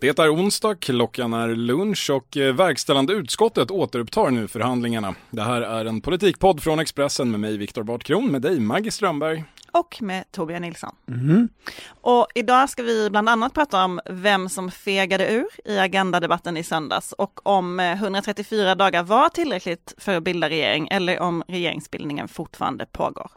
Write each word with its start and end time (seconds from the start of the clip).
Det 0.00 0.18
är 0.18 0.34
onsdag, 0.34 0.74
klockan 0.74 1.32
är 1.32 1.48
lunch 1.48 2.10
och 2.10 2.36
eh, 2.36 2.54
verkställande 2.54 3.12
utskottet 3.12 3.70
återupptar 3.70 4.30
nu 4.30 4.48
förhandlingarna. 4.48 5.14
Det 5.30 5.42
här 5.42 5.60
är 5.62 5.84
en 5.84 6.00
politikpodd 6.00 6.62
från 6.62 6.78
Expressen 6.78 7.30
med 7.30 7.40
mig 7.40 7.56
Viktor 7.56 7.82
Bartkron, 7.82 8.32
med 8.32 8.42
dig 8.42 8.60
Maggie 8.60 8.90
Strömberg. 8.90 9.44
Och 9.72 10.02
med 10.02 10.24
Torbjörn 10.32 10.62
Nilsson. 10.62 10.94
Mm. 11.08 11.48
Och 11.88 12.26
idag 12.34 12.70
ska 12.70 12.82
vi 12.82 13.10
bland 13.10 13.28
annat 13.28 13.54
prata 13.54 13.84
om 13.84 14.00
vem 14.10 14.48
som 14.48 14.70
fegade 14.70 15.32
ur 15.32 15.46
i 15.64 15.78
agendadebatten 15.78 16.56
i 16.56 16.62
söndags 16.62 17.12
och 17.12 17.46
om 17.46 17.80
eh, 17.80 17.92
134 17.92 18.74
dagar 18.74 19.02
var 19.02 19.28
tillräckligt 19.28 19.94
för 19.98 20.16
att 20.16 20.22
bilda 20.22 20.48
regering 20.48 20.88
eller 20.90 21.20
om 21.20 21.42
regeringsbildningen 21.48 22.28
fortfarande 22.28 22.86
pågår. 22.86 23.30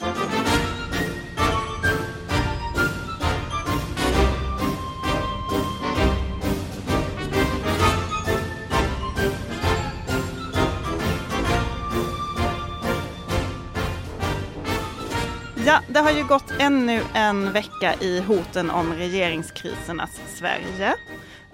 Ja, 15.66 15.82
det 15.88 16.00
har 16.00 16.12
ju 16.12 16.24
gått 16.24 16.52
ännu 16.60 17.02
en 17.14 17.54
vecka 17.54 17.96
i 18.02 18.20
hoten 18.20 18.70
om 18.70 18.94
regeringskrisernas 18.94 20.22
Sverige. 20.28 20.96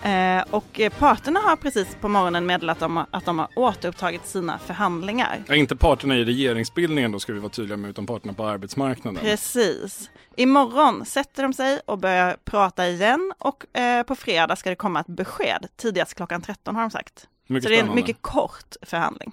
Eh, 0.04 0.44
och 0.50 0.82
parterna 1.00 1.40
har 1.40 1.56
precis 1.56 1.98
på 2.02 2.08
morgonen 2.08 2.46
meddelat 2.46 2.82
om 2.82 3.06
att 3.12 3.26
de 3.26 3.40
har 3.40 3.48
återupptagit 3.56 4.28
sina 4.28 4.60
förhandlingar. 4.60 5.44
Ja, 5.48 5.56
inte 5.56 5.76
parterna 5.76 6.16
i 6.16 6.24
regeringsbildningen 6.26 7.12
då 7.12 7.20
ska 7.20 7.34
vi 7.34 7.40
vara 7.40 7.50
tydliga 7.50 7.78
med, 7.78 7.90
utan 7.90 8.06
parterna 8.06 8.34
på 8.34 8.46
arbetsmarknaden. 8.46 9.22
Precis. 9.22 10.10
Imorgon 10.36 11.06
sätter 11.06 11.44
de 11.44 11.54
sig 11.54 11.80
och 11.86 11.98
börjar 11.98 12.38
prata 12.44 12.88
igen 12.88 13.34
och 13.38 13.78
eh, 13.78 14.04
på 14.04 14.16
fredag 14.16 14.56
ska 14.56 14.70
det 14.70 14.76
komma 14.76 15.00
ett 15.00 15.08
besked. 15.08 15.68
Tidigast 15.78 16.14
klockan 16.14 16.42
13 16.42 16.75
har 16.75 16.81
de 16.81 16.92
sagt. 16.92 17.28
Mycket 17.48 17.64
Så 17.64 17.70
det 17.70 17.80
är 17.80 17.84
en 17.84 17.96
mycket 17.96 18.22
kort 18.22 18.75
förhandling. 18.81 19.31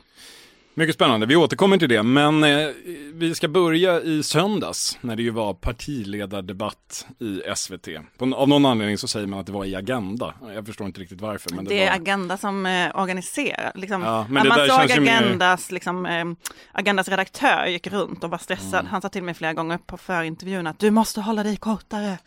Mycket 0.79 0.95
spännande, 0.95 1.27
vi 1.27 1.37
återkommer 1.37 1.79
till 1.79 1.89
det, 1.89 2.03
men 2.03 2.45
eh, 2.45 2.69
vi 3.13 3.35
ska 3.35 3.49
börja 3.49 4.01
i 4.01 4.23
söndags 4.23 4.99
när 5.01 5.17
det 5.17 5.23
ju 5.23 5.31
var 5.31 5.55
partiledardebatt 5.55 7.07
i 7.19 7.43
SVT. 7.57 7.89
På, 8.19 8.35
av 8.35 8.49
någon 8.49 8.67
anledning 8.67 8.99
så 8.99 9.09
säger 9.09 9.27
man 9.27 9.41
att 9.41 9.47
det 9.47 9.53
var 9.53 9.65
i 9.65 9.75
Agenda, 9.75 10.35
jag 10.55 10.67
förstår 10.67 10.87
inte 10.87 11.01
riktigt 11.01 11.21
varför. 11.21 11.51
Men 11.55 11.65
det, 11.65 11.75
det 11.75 11.83
är 11.83 11.95
Agenda 11.95 12.37
som 12.37 12.67
eh, 12.67 12.91
organiserar, 12.95 13.73
liksom, 13.75 14.03
ja, 14.03 14.27
men 14.31 14.49
man 14.49 14.59
såg 14.59 14.81
Agendas, 14.81 15.71
mer... 15.71 15.75
liksom, 15.75 16.07
eh, 16.07 16.25
Agendas 16.73 17.09
redaktör 17.09 17.67
gick 17.67 17.87
runt 17.87 18.25
och 18.25 18.31
var 18.31 18.39
stressad, 18.39 18.81
mm. 18.81 18.87
han 18.87 19.03
sa 19.03 19.09
till 19.09 19.23
mig 19.23 19.35
flera 19.35 19.53
gånger 19.53 19.79
på 19.79 19.97
förintervjun 19.97 20.67
att 20.67 20.79
du 20.79 20.91
måste 20.91 21.21
hålla 21.21 21.43
dig 21.43 21.57
kortare. 21.57 22.19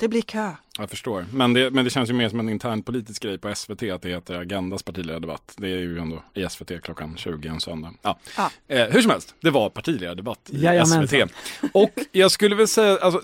Det 0.00 0.08
blir 0.08 0.22
kö. 0.22 0.52
Jag 0.78 0.90
förstår. 0.90 1.26
Men 1.32 1.52
det, 1.52 1.70
men 1.70 1.84
det 1.84 1.90
känns 1.90 2.10
ju 2.10 2.14
mer 2.14 2.28
som 2.28 2.40
en 2.40 2.48
intern 2.48 2.82
politisk 2.82 3.22
grej 3.22 3.38
på 3.38 3.54
SVT 3.54 3.82
att 3.82 4.02
det 4.02 4.08
heter 4.08 4.34
Agendas 4.34 4.82
partiledardebatt. 4.82 5.54
Det 5.56 5.66
är 5.66 5.78
ju 5.78 5.98
ändå 5.98 6.22
i 6.34 6.46
SVT 6.50 6.82
klockan 6.82 7.16
20 7.16 7.48
en 7.48 7.60
söndag. 7.60 7.94
Ja. 8.02 8.18
ja. 8.36 8.50
Eh, 8.68 8.86
hur 8.86 9.02
som 9.02 9.10
helst, 9.10 9.34
det 9.40 9.50
var 9.50 9.70
partiledardebatt 9.70 10.50
i 10.50 10.62
Jajamensan. 10.62 11.08
SVT. 11.08 11.32
Och 11.72 11.90
jag 12.12 12.30
skulle 12.30 12.54
väl 12.54 12.68
säga, 12.68 12.98
alltså, 12.98 13.22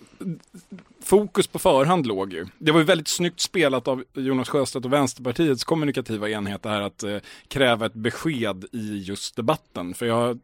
fokus 1.03 1.47
på 1.47 1.59
förhand 1.59 2.07
låg 2.07 2.33
ju. 2.33 2.47
Det 2.59 2.73
var 2.73 2.81
ju 2.81 2.87
väldigt 2.87 3.09
snyggt 3.09 3.41
spelat 3.41 3.89
av 3.89 4.05
Jonas 4.15 4.49
Sjöstedt 4.49 4.85
och 4.85 4.93
Vänsterpartiets 4.93 5.65
kommunikativa 5.65 6.31
enhet 6.31 6.63
det 6.63 6.69
här 6.69 6.81
att 6.81 7.03
eh, 7.03 7.17
kräva 7.49 7.87
ett 7.87 7.95
besked 7.95 8.65
i 8.73 9.03
just 9.03 9.37
debatten. 9.37 9.95
För 9.95 10.07
jag 10.07 10.39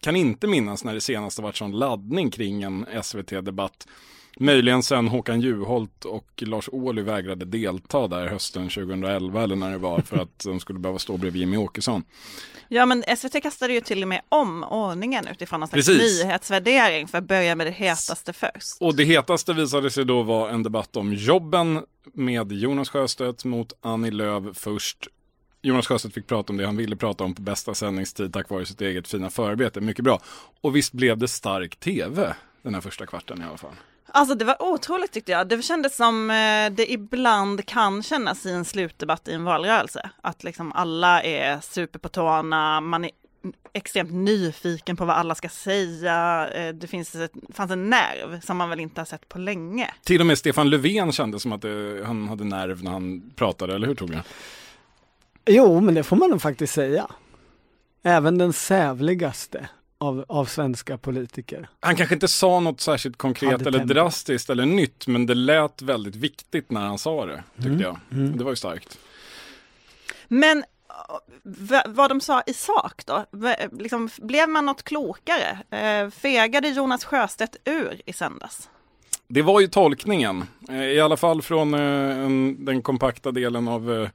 kan 0.00 0.16
inte 0.16 0.46
minnas 0.46 0.84
när 0.84 0.94
det 0.94 1.00
senast 1.00 1.38
har 1.38 1.42
varit 1.42 1.56
sån 1.56 1.78
laddning 1.78 2.30
kring 2.30 2.62
en 2.62 2.86
SVT-debatt 3.02 3.86
Möjligen 4.40 4.82
sen 4.82 5.08
Håkan 5.08 5.40
Juholt 5.40 6.04
och 6.04 6.42
Lars 6.46 6.68
Ohly 6.72 7.02
vägrade 7.02 7.44
delta 7.44 8.08
där 8.08 8.26
hösten 8.26 8.68
2011 8.68 9.42
eller 9.42 9.56
när 9.56 9.70
det 9.70 9.78
var 9.78 10.00
för 10.00 10.16
att 10.16 10.44
de 10.44 10.60
skulle 10.60 10.78
behöva 10.78 10.98
stå 10.98 11.16
bredvid 11.16 11.40
Jimmy 11.40 11.56
Åkesson. 11.56 12.04
Ja 12.68 12.86
men 12.86 13.04
SVT 13.16 13.42
kastade 13.42 13.72
ju 13.72 13.80
till 13.80 14.02
och 14.02 14.08
med 14.08 14.20
om 14.28 14.64
ordningen 14.64 15.26
utifrån 15.28 15.62
en 15.62 15.68
slags 15.68 15.86
Precis. 15.86 16.24
nyhetsvärdering 16.24 17.08
för 17.08 17.18
att 17.18 17.24
börja 17.24 17.54
med 17.54 17.66
det 17.66 17.70
hetaste 17.70 18.32
först. 18.32 18.76
Och 18.80 18.96
det 18.96 19.04
hetaste 19.04 19.52
visade 19.52 19.90
sig 19.90 20.04
då 20.04 20.22
vara 20.22 20.50
en 20.50 20.62
debatt 20.62 20.96
om 20.96 21.14
jobben 21.14 21.80
med 22.12 22.52
Jonas 22.52 22.88
Sjöstedt 22.88 23.44
mot 23.44 23.72
Annie 23.80 24.10
Lööf 24.10 24.44
först. 24.56 25.08
Jonas 25.62 25.86
Sjöstedt 25.86 26.14
fick 26.14 26.26
prata 26.26 26.52
om 26.52 26.56
det 26.56 26.66
han 26.66 26.76
ville 26.76 26.96
prata 26.96 27.24
om 27.24 27.34
på 27.34 27.42
bästa 27.42 27.74
sändningstid 27.74 28.32
tack 28.32 28.50
vare 28.50 28.66
sitt 28.66 28.80
eget 28.80 29.08
fina 29.08 29.30
förarbete. 29.30 29.80
Mycket 29.80 30.04
bra. 30.04 30.20
Och 30.60 30.76
visst 30.76 30.92
blev 30.92 31.18
det 31.18 31.28
stark 31.28 31.76
tv 31.76 32.34
den 32.62 32.74
här 32.74 32.80
första 32.80 33.06
kvarten 33.06 33.42
i 33.42 33.44
alla 33.44 33.56
fall. 33.56 33.74
Alltså 34.08 34.34
det 34.34 34.44
var 34.44 34.62
otroligt 34.62 35.12
tyckte 35.12 35.32
jag. 35.32 35.48
Det 35.48 35.62
kändes 35.62 35.96
som 35.96 36.30
eh, 36.30 36.70
det 36.70 36.92
ibland 36.92 37.66
kan 37.66 38.02
kännas 38.02 38.46
i 38.46 38.50
en 38.50 38.64
slutdebatt 38.64 39.28
i 39.28 39.32
en 39.32 39.44
valrörelse. 39.44 40.10
Att 40.20 40.44
liksom 40.44 40.72
alla 40.72 41.22
är 41.22 41.60
super 41.60 41.98
på 41.98 42.08
tårna, 42.08 42.80
man 42.80 43.04
är 43.04 43.10
extremt 43.72 44.12
nyfiken 44.12 44.96
på 44.96 45.04
vad 45.04 45.16
alla 45.16 45.34
ska 45.34 45.48
säga. 45.48 46.48
Eh, 46.54 46.74
det 46.74 46.86
finns 46.86 47.14
ett, 47.14 47.32
fanns 47.52 47.70
en 47.70 47.90
nerv 47.90 48.40
som 48.40 48.56
man 48.56 48.68
väl 48.68 48.80
inte 48.80 49.00
har 49.00 49.06
sett 49.06 49.28
på 49.28 49.38
länge. 49.38 49.90
Till 50.04 50.20
och 50.20 50.26
med 50.26 50.38
Stefan 50.38 50.70
Löfven 50.70 51.12
kände 51.12 51.40
som 51.40 51.52
att 51.52 51.62
det, 51.62 52.02
han 52.06 52.28
hade 52.28 52.44
nerv 52.44 52.84
när 52.84 52.90
han 52.90 53.30
pratade, 53.36 53.74
eller 53.74 53.86
hur 53.86 53.94
Torbjörn? 53.94 54.22
Jo, 55.46 55.80
men 55.80 55.94
det 55.94 56.02
får 56.02 56.16
man 56.16 56.30
nog 56.30 56.42
faktiskt 56.42 56.74
säga. 56.74 57.06
Även 58.02 58.38
den 58.38 58.52
sävligaste 58.52 59.68
av, 59.98 60.24
av 60.28 60.44
svenska 60.44 60.98
politiker. 60.98 61.68
Han 61.80 61.96
kanske 61.96 62.14
inte 62.14 62.28
sa 62.28 62.60
något 62.60 62.80
särskilt 62.80 63.16
konkret 63.16 63.60
eller 63.60 63.78
tempo. 63.78 63.94
drastiskt 63.94 64.50
eller 64.50 64.66
nytt, 64.66 65.06
men 65.06 65.26
det 65.26 65.34
lät 65.34 65.82
väldigt 65.82 66.16
viktigt 66.16 66.70
när 66.70 66.80
han 66.80 66.98
sa 66.98 67.26
det, 67.26 67.44
tyckte 67.56 67.68
mm. 67.68 67.80
jag. 67.80 67.98
Mm. 68.12 68.36
Det 68.38 68.44
var 68.44 68.52
ju 68.52 68.56
starkt. 68.56 68.98
Men 70.28 70.64
vad 71.86 72.10
de 72.10 72.20
sa 72.20 72.42
i 72.46 72.54
sak 72.54 73.02
då? 73.06 73.24
Liksom, 73.72 74.10
blev 74.18 74.48
man 74.48 74.66
något 74.66 74.82
klokare? 74.82 75.58
Eh, 75.70 76.10
fegade 76.10 76.68
Jonas 76.68 77.04
Sjöstedt 77.04 77.56
ur 77.64 78.00
i 78.06 78.12
söndags? 78.12 78.68
Det 79.28 79.42
var 79.42 79.60
ju 79.60 79.66
tolkningen, 79.66 80.44
eh, 80.68 80.84
i 80.84 81.00
alla 81.00 81.16
fall 81.16 81.42
från 81.42 81.74
eh, 81.74 82.54
den 82.58 82.82
kompakta 82.82 83.32
delen 83.32 83.68
av 83.68 83.92
eh, 83.92 84.08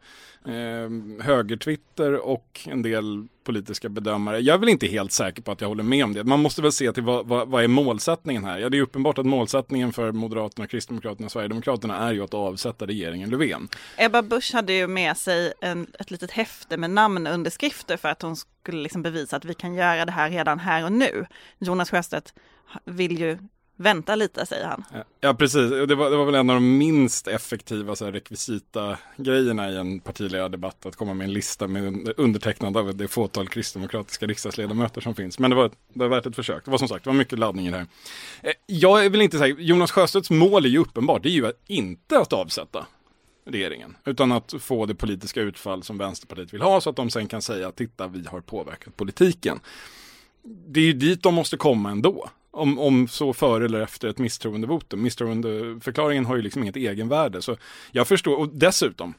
eh, 0.54 0.90
högertwitter 1.22 2.14
och 2.28 2.62
en 2.66 2.82
del 2.82 3.28
politiska 3.44 3.90
bedömare. 3.90 4.40
Jag 4.40 4.54
är 4.54 4.58
väl 4.58 4.70
inte 4.70 4.88
helt 4.88 5.12
säker 5.12 5.42
på 5.42 5.52
att 5.52 5.62
jag 5.62 5.68
håller 5.68 5.84
med 5.84 6.04
om 6.04 6.14
det. 6.14 6.24
Man 6.24 6.40
måste 6.42 6.62
väl 6.62 6.72
se 6.72 6.92
till 6.92 7.04
vad, 7.04 7.28
vad, 7.28 7.48
vad 7.48 7.64
är 7.64 7.68
målsättningen 7.68 8.44
här? 8.44 8.60
Ja, 8.60 8.70
det 8.70 8.78
är 8.78 8.82
uppenbart 8.82 9.18
att 9.18 9.26
målsättningen 9.26 9.94
för 9.94 10.12
Moderaterna, 10.12 10.68
Kristdemokraterna 10.68 11.26
och 11.26 11.32
Sverigedemokraterna 11.32 11.98
är 11.98 12.14
ju 12.14 12.24
att 12.24 12.34
avsätta 12.34 12.88
regeringen 12.88 13.30
Löfven. 13.30 13.70
Ebba 13.98 14.22
Busch 14.22 14.54
hade 14.54 14.74
ju 14.74 14.88
med 14.88 15.18
sig 15.18 15.54
en, 15.62 15.88
ett 16.00 16.12
litet 16.12 16.32
häfte 16.32 16.78
med 16.78 16.90
namnunderskrifter 16.90 17.98
för 17.98 18.10
att 18.10 18.22
hon 18.22 18.36
skulle 18.36 18.84
liksom 18.84 19.02
bevisa 19.02 19.38
att 19.38 19.46
vi 19.46 19.54
kan 19.54 19.74
göra 19.74 20.06
det 20.06 20.12
här 20.12 20.30
redan 20.30 20.60
här 20.60 20.86
och 20.86 20.92
nu. 20.92 21.26
Jonas 21.60 21.90
Sjöstedt 21.90 22.34
vill 22.86 23.20
ju 23.20 23.38
Vänta 23.82 24.16
lite, 24.16 24.46
säger 24.46 24.66
han. 24.66 24.84
Ja, 25.20 25.34
precis. 25.34 25.70
Det 25.70 25.96
var, 25.96 26.10
det 26.10 26.18
var 26.18 26.26
väl 26.26 26.36
en 26.36 26.50
av 26.50 26.56
de 26.56 26.78
minst 26.78 27.28
effektiva 27.28 27.96
så 27.96 28.06
här, 28.06 28.12
rekvisita 28.12 28.98
grejerna 29.18 29.70
i 29.70 29.78
en 29.78 30.00
partiledardebatt 30.00 30.86
att 30.86 30.96
komma 30.96 31.14
med 31.14 31.26
en 31.26 31.34
lista 31.34 31.68
med 31.68 32.14
undertecknande 32.18 32.80
av 32.80 32.96
det 32.96 33.08
fåtal 33.08 33.48
kristdemokratiska 33.48 34.26
riksdagsledamöter 34.26 35.02
som 35.02 35.16
finns. 35.16 35.40
Men 35.40 35.50
det 35.50 35.56
var, 35.56 35.72
det 35.94 36.00
var 36.00 36.08
värt 36.08 36.26
ett 36.26 36.36
försök. 36.36 36.66
Det 36.66 36.72
var 36.72 36.78
som 36.78 36.88
sagt, 36.88 37.04
det 37.04 37.10
var 37.10 37.18
mycket 37.18 37.40
laddning 37.40 37.68
i 37.68 37.72
det 37.72 37.78
här. 37.78 37.88
Eh, 38.42 38.54
jag 38.66 39.06
är 39.06 39.10
väl 39.10 39.22
inte 39.22 39.38
säker, 39.38 39.62
Jonas 39.62 39.92
Sjöstedts 39.92 40.30
mål 40.30 40.66
är 40.66 40.70
ju 40.70 40.78
uppenbart, 40.78 41.24
det 41.24 41.30
är 41.30 41.34
ju 41.34 41.48
att 41.48 41.60
inte 41.68 42.20
att 42.20 42.34
avsätta 42.34 42.86
regeringen, 43.46 43.98
utan 44.06 44.32
att 44.32 44.54
få 44.60 44.86
det 44.86 44.96
politiska 44.96 45.42
utfall 45.42 45.84
som 45.84 45.98
Vänsterpartiet 45.98 46.54
vill 46.54 46.62
ha 46.62 46.82
så 46.82 46.90
att 46.90 46.96
de 46.96 47.10
sen 47.10 47.28
kan 47.28 47.42
säga 47.42 47.72
titta 47.72 48.08
vi 48.08 48.26
har 48.28 48.42
påverkat 48.42 48.98
politiken. 48.98 49.60
Det 50.44 50.80
är 50.80 50.86
ju 50.86 50.94
dit 50.94 51.24
de 51.24 51.34
måste 51.34 51.58
komma 51.58 51.92
ändå. 51.92 52.30
Om, 52.54 52.80
om 52.80 53.08
så 53.08 53.34
före 53.34 53.66
eller 53.66 53.82
efter 53.82 54.08
ett 54.08 54.18
misstroendevotum. 54.18 55.02
Misstroendeförklaringen 55.02 56.26
har 56.26 56.36
ju 56.36 56.42
liksom 56.42 56.64
inget 56.64 56.76
egenvärde. 56.76 57.42
Så 57.42 57.58
jag 57.92 58.08
förstår, 58.08 58.40
och 58.40 58.50
dessutom, 58.50 59.14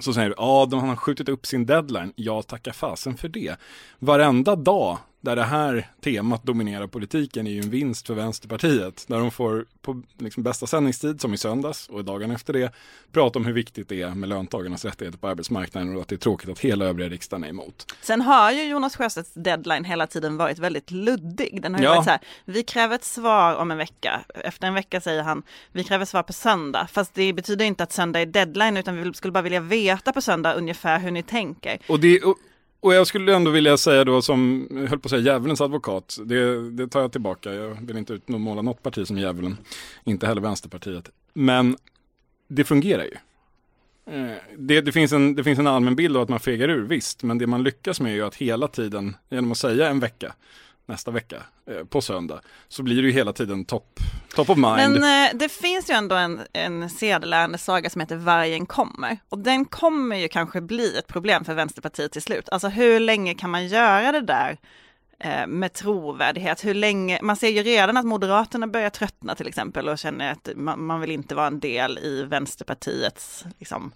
så 0.00 0.14
säger 0.14 0.28
du, 0.28 0.34
ja, 0.38 0.66
de 0.70 0.80
har 0.80 0.96
skjutit 0.96 1.28
upp 1.28 1.46
sin 1.46 1.66
deadline. 1.66 2.12
Ja, 2.16 2.42
tacka 2.42 2.72
fasen 2.72 3.16
för 3.16 3.28
det. 3.28 3.56
Varenda 3.98 4.56
dag 4.56 4.98
där 5.20 5.36
det 5.36 5.42
här 5.42 5.88
temat 6.00 6.42
dominerar 6.42 6.86
politiken 6.86 7.46
är 7.46 7.50
ju 7.50 7.60
en 7.60 7.70
vinst 7.70 8.06
för 8.06 8.14
Vänsterpartiet. 8.14 9.04
Där 9.08 9.18
de 9.18 9.30
får 9.30 9.66
på 9.82 10.02
liksom 10.18 10.42
bästa 10.42 10.66
sändningstid, 10.66 11.20
som 11.20 11.34
i 11.34 11.36
söndags 11.36 11.88
och 11.88 12.04
dagen 12.04 12.30
efter 12.30 12.52
det, 12.52 12.72
prata 13.12 13.38
om 13.38 13.44
hur 13.44 13.52
viktigt 13.52 13.88
det 13.88 14.02
är 14.02 14.10
med 14.10 14.28
löntagarnas 14.28 14.84
rättigheter 14.84 15.18
på 15.18 15.28
arbetsmarknaden 15.28 15.96
och 15.96 16.02
att 16.02 16.08
det 16.08 16.14
är 16.14 16.18
tråkigt 16.18 16.50
att 16.50 16.58
hela 16.58 16.84
övriga 16.84 17.08
riksdagen 17.08 17.44
är 17.44 17.48
emot. 17.48 17.94
Sen 18.02 18.20
har 18.20 18.52
ju 18.52 18.64
Jonas 18.64 18.96
Sjöstedts 18.96 19.34
deadline 19.34 19.84
hela 19.84 20.06
tiden 20.06 20.36
varit 20.36 20.58
väldigt 20.58 20.90
luddig. 20.90 21.62
Den 21.62 21.74
har 21.74 21.82
ja. 21.82 21.94
varit 21.94 22.04
så 22.04 22.10
här, 22.10 22.20
vi 22.44 22.62
kräver 22.62 22.94
ett 22.94 23.04
svar 23.04 23.54
om 23.54 23.70
en 23.70 23.78
vecka. 23.78 24.20
Efter 24.34 24.66
en 24.66 24.74
vecka 24.74 25.00
säger 25.00 25.22
han, 25.22 25.42
vi 25.72 25.84
kräver 25.84 26.04
svar 26.04 26.22
på 26.22 26.32
söndag. 26.32 26.88
Fast 26.92 27.14
det 27.14 27.32
betyder 27.32 27.64
inte 27.64 27.82
att 27.82 27.92
söndag 27.92 28.20
är 28.20 28.26
deadline, 28.26 28.76
utan 28.76 28.96
vi 28.96 29.14
skulle 29.14 29.32
bara 29.32 29.42
vilja 29.42 29.60
veta 29.60 30.12
på 30.12 30.20
söndag 30.20 30.54
ungefär 30.54 30.98
hur 30.98 31.10
ni 31.10 31.22
tänker. 31.22 31.78
Och 31.88 32.00
det, 32.00 32.20
och 32.22 32.36
och 32.80 32.94
jag 32.94 33.06
skulle 33.06 33.34
ändå 33.34 33.50
vilja 33.50 33.76
säga 33.76 34.04
då 34.04 34.22
som, 34.22 34.68
jag 34.70 34.86
höll 34.86 34.98
på 34.98 35.06
att 35.06 35.10
säga 35.10 35.22
djävulens 35.22 35.60
advokat, 35.60 36.18
det, 36.24 36.70
det 36.70 36.88
tar 36.88 37.00
jag 37.00 37.12
tillbaka. 37.12 37.54
Jag 37.54 37.86
vill 37.86 37.96
inte 37.96 38.12
utmåla 38.12 38.62
något 38.62 38.82
parti 38.82 39.06
som 39.06 39.18
djävulen, 39.18 39.56
inte 40.04 40.26
heller 40.26 40.40
Vänsterpartiet. 40.40 41.10
Men 41.32 41.76
det 42.48 42.64
fungerar 42.64 43.04
ju. 43.04 43.16
Eh, 44.14 44.36
det, 44.58 44.80
det, 44.80 44.92
finns 44.92 45.12
en, 45.12 45.34
det 45.34 45.44
finns 45.44 45.58
en 45.58 45.66
allmän 45.66 45.96
bild 45.96 46.16
av 46.16 46.22
att 46.22 46.28
man 46.28 46.40
fegar 46.40 46.68
ur, 46.68 46.82
visst, 46.82 47.22
men 47.22 47.38
det 47.38 47.46
man 47.46 47.62
lyckas 47.62 48.00
med 48.00 48.12
är 48.12 48.16
ju 48.16 48.26
att 48.26 48.34
hela 48.34 48.68
tiden, 48.68 49.16
genom 49.28 49.52
att 49.52 49.58
säga 49.58 49.88
en 49.88 50.00
vecka, 50.00 50.34
nästa 50.88 51.10
vecka, 51.10 51.42
eh, 51.66 51.84
på 51.84 52.00
söndag, 52.00 52.40
så 52.68 52.82
blir 52.82 52.96
det 52.96 53.08
ju 53.08 53.12
hela 53.12 53.32
tiden 53.32 53.64
top, 53.64 54.00
top 54.34 54.50
of 54.50 54.58
mind. 54.58 54.76
Men 54.76 55.26
eh, 55.26 55.38
det 55.38 55.48
finns 55.48 55.90
ju 55.90 55.94
ändå 55.94 56.16
en, 56.16 56.40
en 56.52 56.90
sedelärande 56.90 57.58
saga 57.58 57.90
som 57.90 58.00
heter 58.00 58.16
Vargen 58.16 58.66
kommer. 58.66 59.18
Och 59.28 59.38
den 59.38 59.64
kommer 59.64 60.16
ju 60.16 60.28
kanske 60.28 60.60
bli 60.60 60.98
ett 60.98 61.06
problem 61.06 61.44
för 61.44 61.54
Vänsterpartiet 61.54 62.12
till 62.12 62.22
slut. 62.22 62.48
Alltså 62.48 62.68
hur 62.68 63.00
länge 63.00 63.34
kan 63.34 63.50
man 63.50 63.66
göra 63.66 64.12
det 64.12 64.20
där 64.20 64.58
eh, 65.18 65.46
med 65.46 65.72
trovärdighet? 65.72 66.64
Hur 66.64 66.74
länge, 66.74 67.18
man 67.22 67.36
ser 67.36 67.48
ju 67.48 67.62
redan 67.62 67.96
att 67.96 68.06
Moderaterna 68.06 68.66
börjar 68.66 68.90
tröttna 68.90 69.34
till 69.34 69.48
exempel 69.48 69.88
och 69.88 69.98
känner 69.98 70.32
att 70.32 70.48
man, 70.56 70.84
man 70.84 71.00
vill 71.00 71.10
inte 71.10 71.34
vara 71.34 71.46
en 71.46 71.60
del 71.60 71.98
i 71.98 72.22
Vänsterpartiets 72.22 73.44
liksom, 73.58 73.92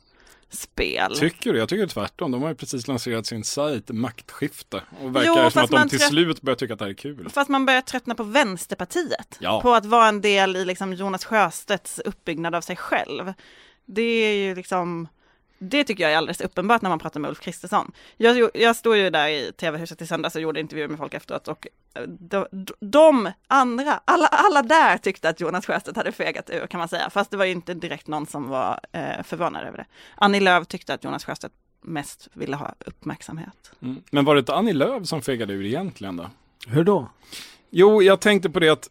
spel. 0.53 1.17
Tycker 1.19 1.53
du? 1.53 1.59
Jag 1.59 1.69
tycker 1.69 1.87
tvärtom. 1.87 2.31
De 2.31 2.43
har 2.43 2.49
ju 2.49 2.55
precis 2.55 2.89
lanserat 2.89 3.27
sin 3.27 3.45
sajt 3.45 3.91
Maktskifte 3.91 4.83
och 5.03 5.17
verkar 5.17 5.45
Jo, 5.45 5.51
som 5.51 5.63
att 5.65 5.71
de 5.71 5.89
till 5.89 5.99
trött- 5.99 6.09
slut 6.09 6.43
börjar 6.43 6.57
tycka 6.57 6.73
att 6.73 6.79
det 6.79 6.85
här 6.85 6.91
är 6.91 6.95
kul. 6.95 7.29
Fast 7.31 7.51
man 7.51 7.67
börjar 7.67 7.81
tröttna 7.81 8.15
på 8.15 8.23
Vänsterpartiet. 8.23 9.37
Ja. 9.41 9.61
På 9.61 9.75
att 9.75 9.87
vara 9.87 10.09
en 10.09 10.21
del 10.21 10.57
i 10.57 10.65
liksom 10.65 10.93
Jonas 10.93 11.25
Sjöstedts 11.25 11.99
uppbyggnad 11.99 12.55
av 12.55 12.61
sig 12.61 12.77
själv. 12.77 13.33
Det 13.87 14.03
är 14.03 14.35
ju 14.35 14.55
liksom, 14.55 15.09
det 15.63 15.85
tycker 15.85 16.05
jag 16.05 16.13
är 16.13 16.17
alldeles 16.17 16.41
uppenbart 16.41 16.83
när 16.83 16.91
man 16.91 16.99
pratar 16.99 17.21
med 17.21 17.29
Ulf 17.29 17.41
Kristersson. 17.41 17.93
Jag, 18.17 18.51
jag 18.55 18.77
stod 18.77 18.97
ju 18.97 19.11
där 19.11 19.29
i 19.29 19.53
tv-huset 19.53 20.03
i 20.03 20.07
söndags 20.07 20.35
och 20.35 20.41
gjorde 20.41 20.61
intervjuer 20.61 20.89
med 20.89 20.99
folk 20.99 21.15
efteråt 21.15 21.49
och 21.49 21.67
eh, 21.95 22.03
de, 22.03 22.47
de 22.81 23.31
andra, 23.47 24.01
alla, 24.05 24.27
alla 24.27 24.63
där 24.63 24.99
tyckte 24.99 25.29
att 25.29 25.41
Jonas 25.41 25.67
Sjöstedt 25.67 25.97
hade 25.97 26.13
fegat 26.13 26.51
ur 26.51 26.67
kan 26.67 26.79
man 26.79 26.89
säga. 26.89 27.11
Fast 27.11 27.31
det 27.31 27.37
var 27.37 27.45
ju 27.45 27.53
inte 27.53 27.75
direkt 27.75 28.07
någon 28.07 28.27
som 28.27 28.49
var 28.49 28.81
eh, 28.93 29.23
förvånad 29.25 29.67
över 29.67 29.79
det. 29.79 29.87
Annie 30.15 30.41
Lööf 30.41 30.67
tyckte 30.67 30.95
att 30.95 31.05
Jonas 31.05 31.25
Sjöstedt 31.25 31.55
mest 31.81 32.29
ville 32.33 32.57
ha 32.57 32.75
uppmärksamhet. 32.87 33.73
Mm. 33.83 34.03
Men 34.11 34.25
var 34.25 34.35
det 34.35 34.39
inte 34.39 34.55
Annie 34.55 34.73
Lööf 34.73 35.07
som 35.07 35.23
fegade 35.23 35.53
ur 35.53 35.65
egentligen 35.65 36.17
då? 36.17 36.31
Hur 36.67 36.85
då? 36.85 37.09
Jo, 37.71 38.03
jag 38.03 38.21
tänkte 38.21 38.51
på 38.51 38.61
det 38.61 38.69
att 38.69 38.91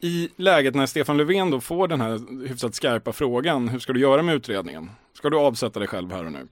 i 0.00 0.28
läget 0.36 0.74
när 0.74 0.86
Stefan 0.86 1.16
Löfven 1.16 1.50
då 1.50 1.60
får 1.60 1.88
den 1.88 2.00
här 2.00 2.46
hyfsat 2.48 2.74
skarpa 2.74 3.12
frågan, 3.12 3.68
hur 3.68 3.78
ska 3.78 3.92
du 3.92 4.00
göra 4.00 4.22
med 4.22 4.34
utredningen? 4.34 4.90
Ska 5.12 5.30
du 5.30 5.36
avsätta 5.38 5.78
dig 5.78 5.88
själv 5.88 6.12
här 6.12 6.24
och 6.26 6.32
nu? 6.32 6.48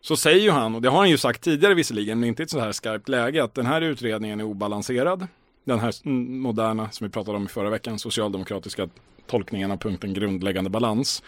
Så 0.00 0.16
säger 0.16 0.40
ju 0.40 0.50
han, 0.50 0.74
och 0.74 0.82
det 0.82 0.88
har 0.88 0.98
han 0.98 1.10
ju 1.10 1.18
sagt 1.18 1.42
tidigare 1.42 1.74
visserligen, 1.74 2.20
men 2.20 2.28
inte 2.28 2.42
i 2.42 2.44
ett 2.44 2.50
så 2.50 2.60
här 2.60 2.72
skarpt 2.72 3.08
läge, 3.08 3.44
att 3.44 3.54
den 3.54 3.66
här 3.66 3.80
utredningen 3.80 4.40
är 4.40 4.44
obalanserad. 4.44 5.26
Den 5.64 5.78
här 5.80 6.08
moderna, 6.42 6.90
som 6.90 7.06
vi 7.06 7.10
pratade 7.12 7.36
om 7.36 7.44
i 7.44 7.48
förra 7.48 7.70
veckan, 7.70 7.98
socialdemokratiska 7.98 8.88
tolkningen 9.26 9.70
av 9.70 9.76
punkten 9.76 10.14
grundläggande 10.14 10.70
balans. 10.70 11.22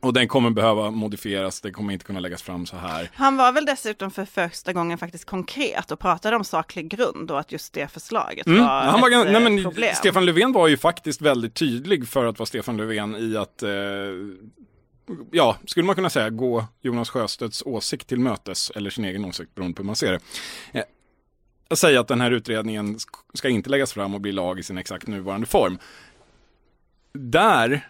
Och 0.00 0.12
den 0.12 0.28
kommer 0.28 0.50
behöva 0.50 0.90
modifieras, 0.90 1.60
den 1.60 1.72
kommer 1.72 1.92
inte 1.92 2.04
kunna 2.04 2.20
läggas 2.20 2.42
fram 2.42 2.66
så 2.66 2.76
här. 2.76 3.10
Han 3.14 3.36
var 3.36 3.52
väl 3.52 3.64
dessutom 3.64 4.10
för 4.10 4.24
första 4.24 4.72
gången 4.72 4.98
faktiskt 4.98 5.24
konkret 5.24 5.90
och 5.90 5.98
pratade 5.98 6.36
om 6.36 6.44
saklig 6.44 6.88
grund 6.88 7.30
och 7.30 7.40
att 7.40 7.52
just 7.52 7.72
det 7.72 7.88
förslaget 7.92 8.46
Mm. 8.46 8.62
var 8.62 8.82
Han 8.82 9.00
var, 9.00 9.10
ett 9.10 9.26
eh, 9.26 9.32
nej, 9.32 9.42
men, 9.42 9.62
problem. 9.64 9.94
Stefan 9.94 10.26
Löfven 10.26 10.52
var 10.52 10.68
ju 10.68 10.76
faktiskt 10.76 11.20
väldigt 11.20 11.54
tydlig 11.54 12.08
för 12.08 12.24
att 12.24 12.38
vara 12.38 12.46
Stefan 12.46 12.76
Löfven 12.76 13.16
i 13.16 13.36
att, 13.36 13.62
eh, 13.62 13.70
ja, 15.30 15.56
skulle 15.66 15.86
man 15.86 15.94
kunna 15.94 16.10
säga, 16.10 16.30
gå 16.30 16.64
Jonas 16.80 17.10
Sjöstedts 17.10 17.62
åsikt 17.66 18.06
till 18.06 18.20
mötes, 18.20 18.70
eller 18.70 18.90
sin 18.90 19.04
egen 19.04 19.24
åsikt 19.24 19.54
beroende 19.54 19.76
på 19.76 19.82
hur 19.82 19.86
man 19.86 19.96
ser 19.96 20.12
det. 20.12 20.20
Eh, 20.78 20.84
att 21.68 21.78
säga 21.78 22.00
att 22.00 22.08
den 22.08 22.20
här 22.20 22.30
utredningen 22.30 22.98
ska 23.34 23.48
inte 23.48 23.70
läggas 23.70 23.92
fram 23.92 24.14
och 24.14 24.20
bli 24.20 24.32
lag 24.32 24.58
i 24.58 24.62
sin 24.62 24.78
exakt 24.78 25.06
nuvarande 25.06 25.46
form. 25.46 25.78
Där 27.12 27.88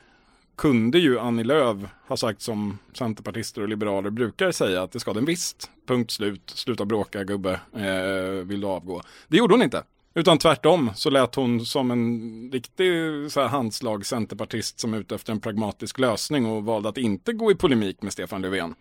kunde 0.57 0.99
ju 0.99 1.19
Annie 1.19 1.45
Lööf 1.45 1.79
ha 2.09 2.17
sagt 2.17 2.43
som 2.43 2.79
centerpartister 2.93 3.63
och 3.63 3.69
liberaler 3.69 4.11
brukar 4.11 4.53
säga 4.53 4.83
att 4.83 4.93
det 4.93 5.01
ska 5.01 5.13
den 5.13 5.25
visst. 5.25 5.71
Punkt 5.87 6.11
slut, 6.11 6.53
sluta 6.55 6.85
bråka 6.85 7.25
gubbe, 7.25 7.61
eh, 7.75 8.45
vill 8.45 8.61
du 8.61 8.67
avgå? 8.67 9.03
Det 9.29 9.37
gjorde 9.37 9.55
hon 9.55 9.63
inte. 9.63 9.83
Utan 10.15 10.39
tvärtom 10.39 10.91
så 10.95 11.11
lät 11.11 11.35
hon 11.35 11.67
som 11.67 11.91
en 11.91 12.51
riktig 12.53 12.93
så 13.29 13.41
här, 13.41 13.49
handslag 13.49 14.07
centerpartist 14.07 14.81
som 14.81 14.95
är 14.95 14.99
ute 14.99 15.15
efter 15.15 15.33
en 15.33 15.41
pragmatisk 15.41 15.99
lösning 15.99 16.47
och 16.47 16.65
valde 16.65 16.89
att 16.89 16.99
inte 16.99 17.33
gå 17.33 17.51
i 17.51 17.55
polemik 17.55 18.03
med 18.03 18.13
Stefan 18.13 18.43
Löfven. 18.43 18.75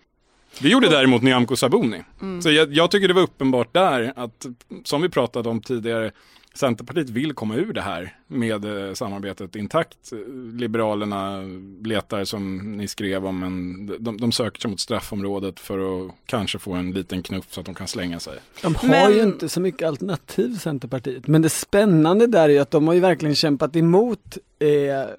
Det 0.60 0.70
gjorde 0.70 0.90
däremot 0.90 1.22
Nyamko 1.22 1.56
Sabuni. 1.56 2.04
Så 2.44 2.52
jag, 2.52 2.74
jag 2.74 2.92
tycker 2.92 3.08
det 3.08 3.14
var 3.14 3.22
uppenbart 3.22 3.74
där 3.74 4.14
att, 4.16 4.46
som 4.84 5.02
vi 5.02 5.10
pratade 5.10 5.50
om 5.50 5.62
tidigare, 5.62 6.12
Centerpartiet 6.54 7.10
vill 7.10 7.34
komma 7.34 7.56
ur 7.56 7.74
det 7.74 7.82
här 7.82 8.18
med 8.28 8.88
eh, 8.88 8.94
samarbetet 8.94 9.56
intakt. 9.56 10.12
Liberalerna 10.54 11.42
letar, 11.84 12.24
som 12.24 12.72
ni 12.78 12.88
skrev 12.88 13.26
om, 13.26 13.44
en, 13.44 13.86
de, 14.00 14.18
de 14.18 14.32
söker 14.32 14.62
sig 14.62 14.72
mot 14.72 14.80
straffområdet 14.80 15.60
för 15.60 16.06
att 16.06 16.12
kanske 16.26 16.60
få 16.60 16.74
en 16.74 16.92
liten 16.92 17.24
knuff 17.24 17.46
så 17.50 17.60
att 17.60 17.66
de 17.66 17.76
kan 17.76 17.88
slänga 17.88 18.20
sig. 18.20 18.40
De 18.62 18.76
har 18.76 18.90
Men- 18.90 19.14
ju 19.14 19.22
inte 19.24 19.50
så 19.50 19.62
mycket 19.62 19.88
alternativ 19.88 20.56
Centerpartiet. 20.58 21.28
Men 21.28 21.42
det 21.42 21.50
spännande 21.50 22.28
där 22.28 22.50
är 22.50 22.62
att 22.62 22.72
de 22.72 22.88
har 22.88 22.94
ju 22.94 23.00
verkligen 23.00 23.36
kämpat 23.36 23.76
emot 23.76 24.38
eh, 24.60 24.68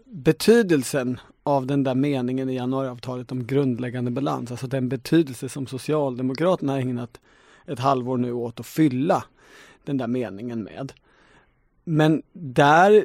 betydelsen 0.04 1.20
av 1.42 1.66
den 1.66 1.84
där 1.84 1.94
meningen 1.94 2.50
i 2.50 2.54
januariavtalet 2.54 3.32
om 3.32 3.46
grundläggande 3.46 4.10
balans. 4.10 4.50
Alltså 4.50 4.66
den 4.66 4.88
betydelse 4.88 5.48
som 5.48 5.66
Socialdemokraterna 5.66 6.72
har 6.72 6.78
ägnat 6.78 7.20
ett 7.66 7.78
halvår 7.78 8.16
nu 8.16 8.32
åt 8.32 8.60
att 8.60 8.66
fylla 8.66 9.24
den 9.84 9.96
där 9.96 10.06
meningen 10.06 10.62
med. 10.62 10.92
Men 11.84 12.22
där 12.32 13.04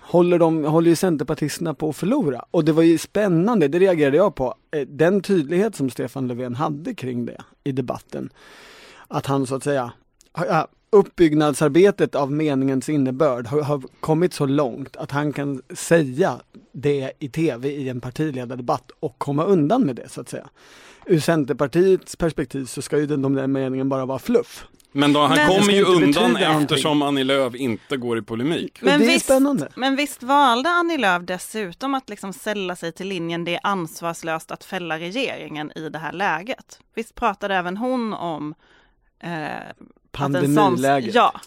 håller, 0.00 0.38
de, 0.38 0.64
håller 0.64 0.90
ju 0.90 0.96
Centerpartisterna 0.96 1.74
på 1.74 1.88
att 1.88 1.96
förlora. 1.96 2.44
Och 2.50 2.64
det 2.64 2.72
var 2.72 2.82
ju 2.82 2.98
spännande, 2.98 3.68
det 3.68 3.78
reagerade 3.78 4.16
jag 4.16 4.34
på, 4.34 4.54
eh, 4.70 4.80
den 4.80 5.20
tydlighet 5.20 5.76
som 5.76 5.90
Stefan 5.90 6.28
Löfven 6.28 6.54
hade 6.54 6.94
kring 6.94 7.26
det 7.26 7.42
i 7.64 7.72
debatten. 7.72 8.30
Att 9.08 9.26
han 9.26 9.46
så 9.46 9.54
att 9.54 9.64
säga, 9.64 9.92
uppbyggnadsarbetet 10.90 12.14
av 12.14 12.32
meningens 12.32 12.88
innebörd 12.88 13.46
har, 13.46 13.62
har 13.62 13.82
kommit 14.00 14.34
så 14.34 14.46
långt 14.46 14.96
att 14.96 15.10
han 15.10 15.32
kan 15.32 15.62
säga 15.74 16.40
det 16.72 17.12
i 17.18 17.28
tv 17.28 17.68
i 17.68 17.88
en 17.88 18.00
partiledardebatt 18.00 18.90
och 19.00 19.18
komma 19.18 19.44
undan 19.44 19.82
med 19.82 19.96
det 19.96 20.08
så 20.08 20.20
att 20.20 20.28
säga. 20.28 20.48
Ur 21.08 21.20
Centerpartiets 21.20 22.16
perspektiv 22.16 22.64
så 22.64 22.82
ska 22.82 22.98
ju 22.98 23.06
den, 23.06 23.22
de 23.22 23.34
där 23.34 23.46
meningen 23.46 23.88
bara 23.88 24.06
vara 24.06 24.18
fluff. 24.18 24.66
Men 24.92 25.12
då, 25.12 25.20
han 25.20 25.36
Men- 25.36 25.48
kommer 25.48 25.72
ju 25.72 25.84
undan 25.84 26.36
eftersom 26.36 27.02
Annie 27.02 27.24
Lööf 27.24 27.54
inte 27.54 27.96
går 27.96 28.18
i 28.18 28.22
polemik. 28.22 28.78
Men 28.82 29.00
det 29.00 29.06
är 29.06 29.08
visst. 29.08 29.76
Men 29.76 29.96
visst 29.96 30.22
valde 30.22 30.70
Annie 30.70 30.98
Lööf 30.98 31.22
dessutom 31.26 31.94
att 31.94 32.08
liksom 32.08 32.32
sälla 32.32 32.76
sig 32.76 32.92
till 32.92 33.08
linjen 33.08 33.44
det 33.44 33.54
är 33.54 33.60
ansvarslöst 33.62 34.50
att 34.50 34.64
fälla 34.64 34.98
regeringen 34.98 35.72
i 35.74 35.88
det 35.88 35.98
här 35.98 36.12
läget. 36.12 36.80
Visst 36.94 37.14
pratade 37.14 37.54
även 37.54 37.76
hon 37.76 38.14
om 38.14 38.54
eh, 39.22 39.30
att 39.46 39.54
en 39.54 39.74
sån- 40.32 40.54
Pandemiläget. 40.54 41.14
Ja, 41.14 41.40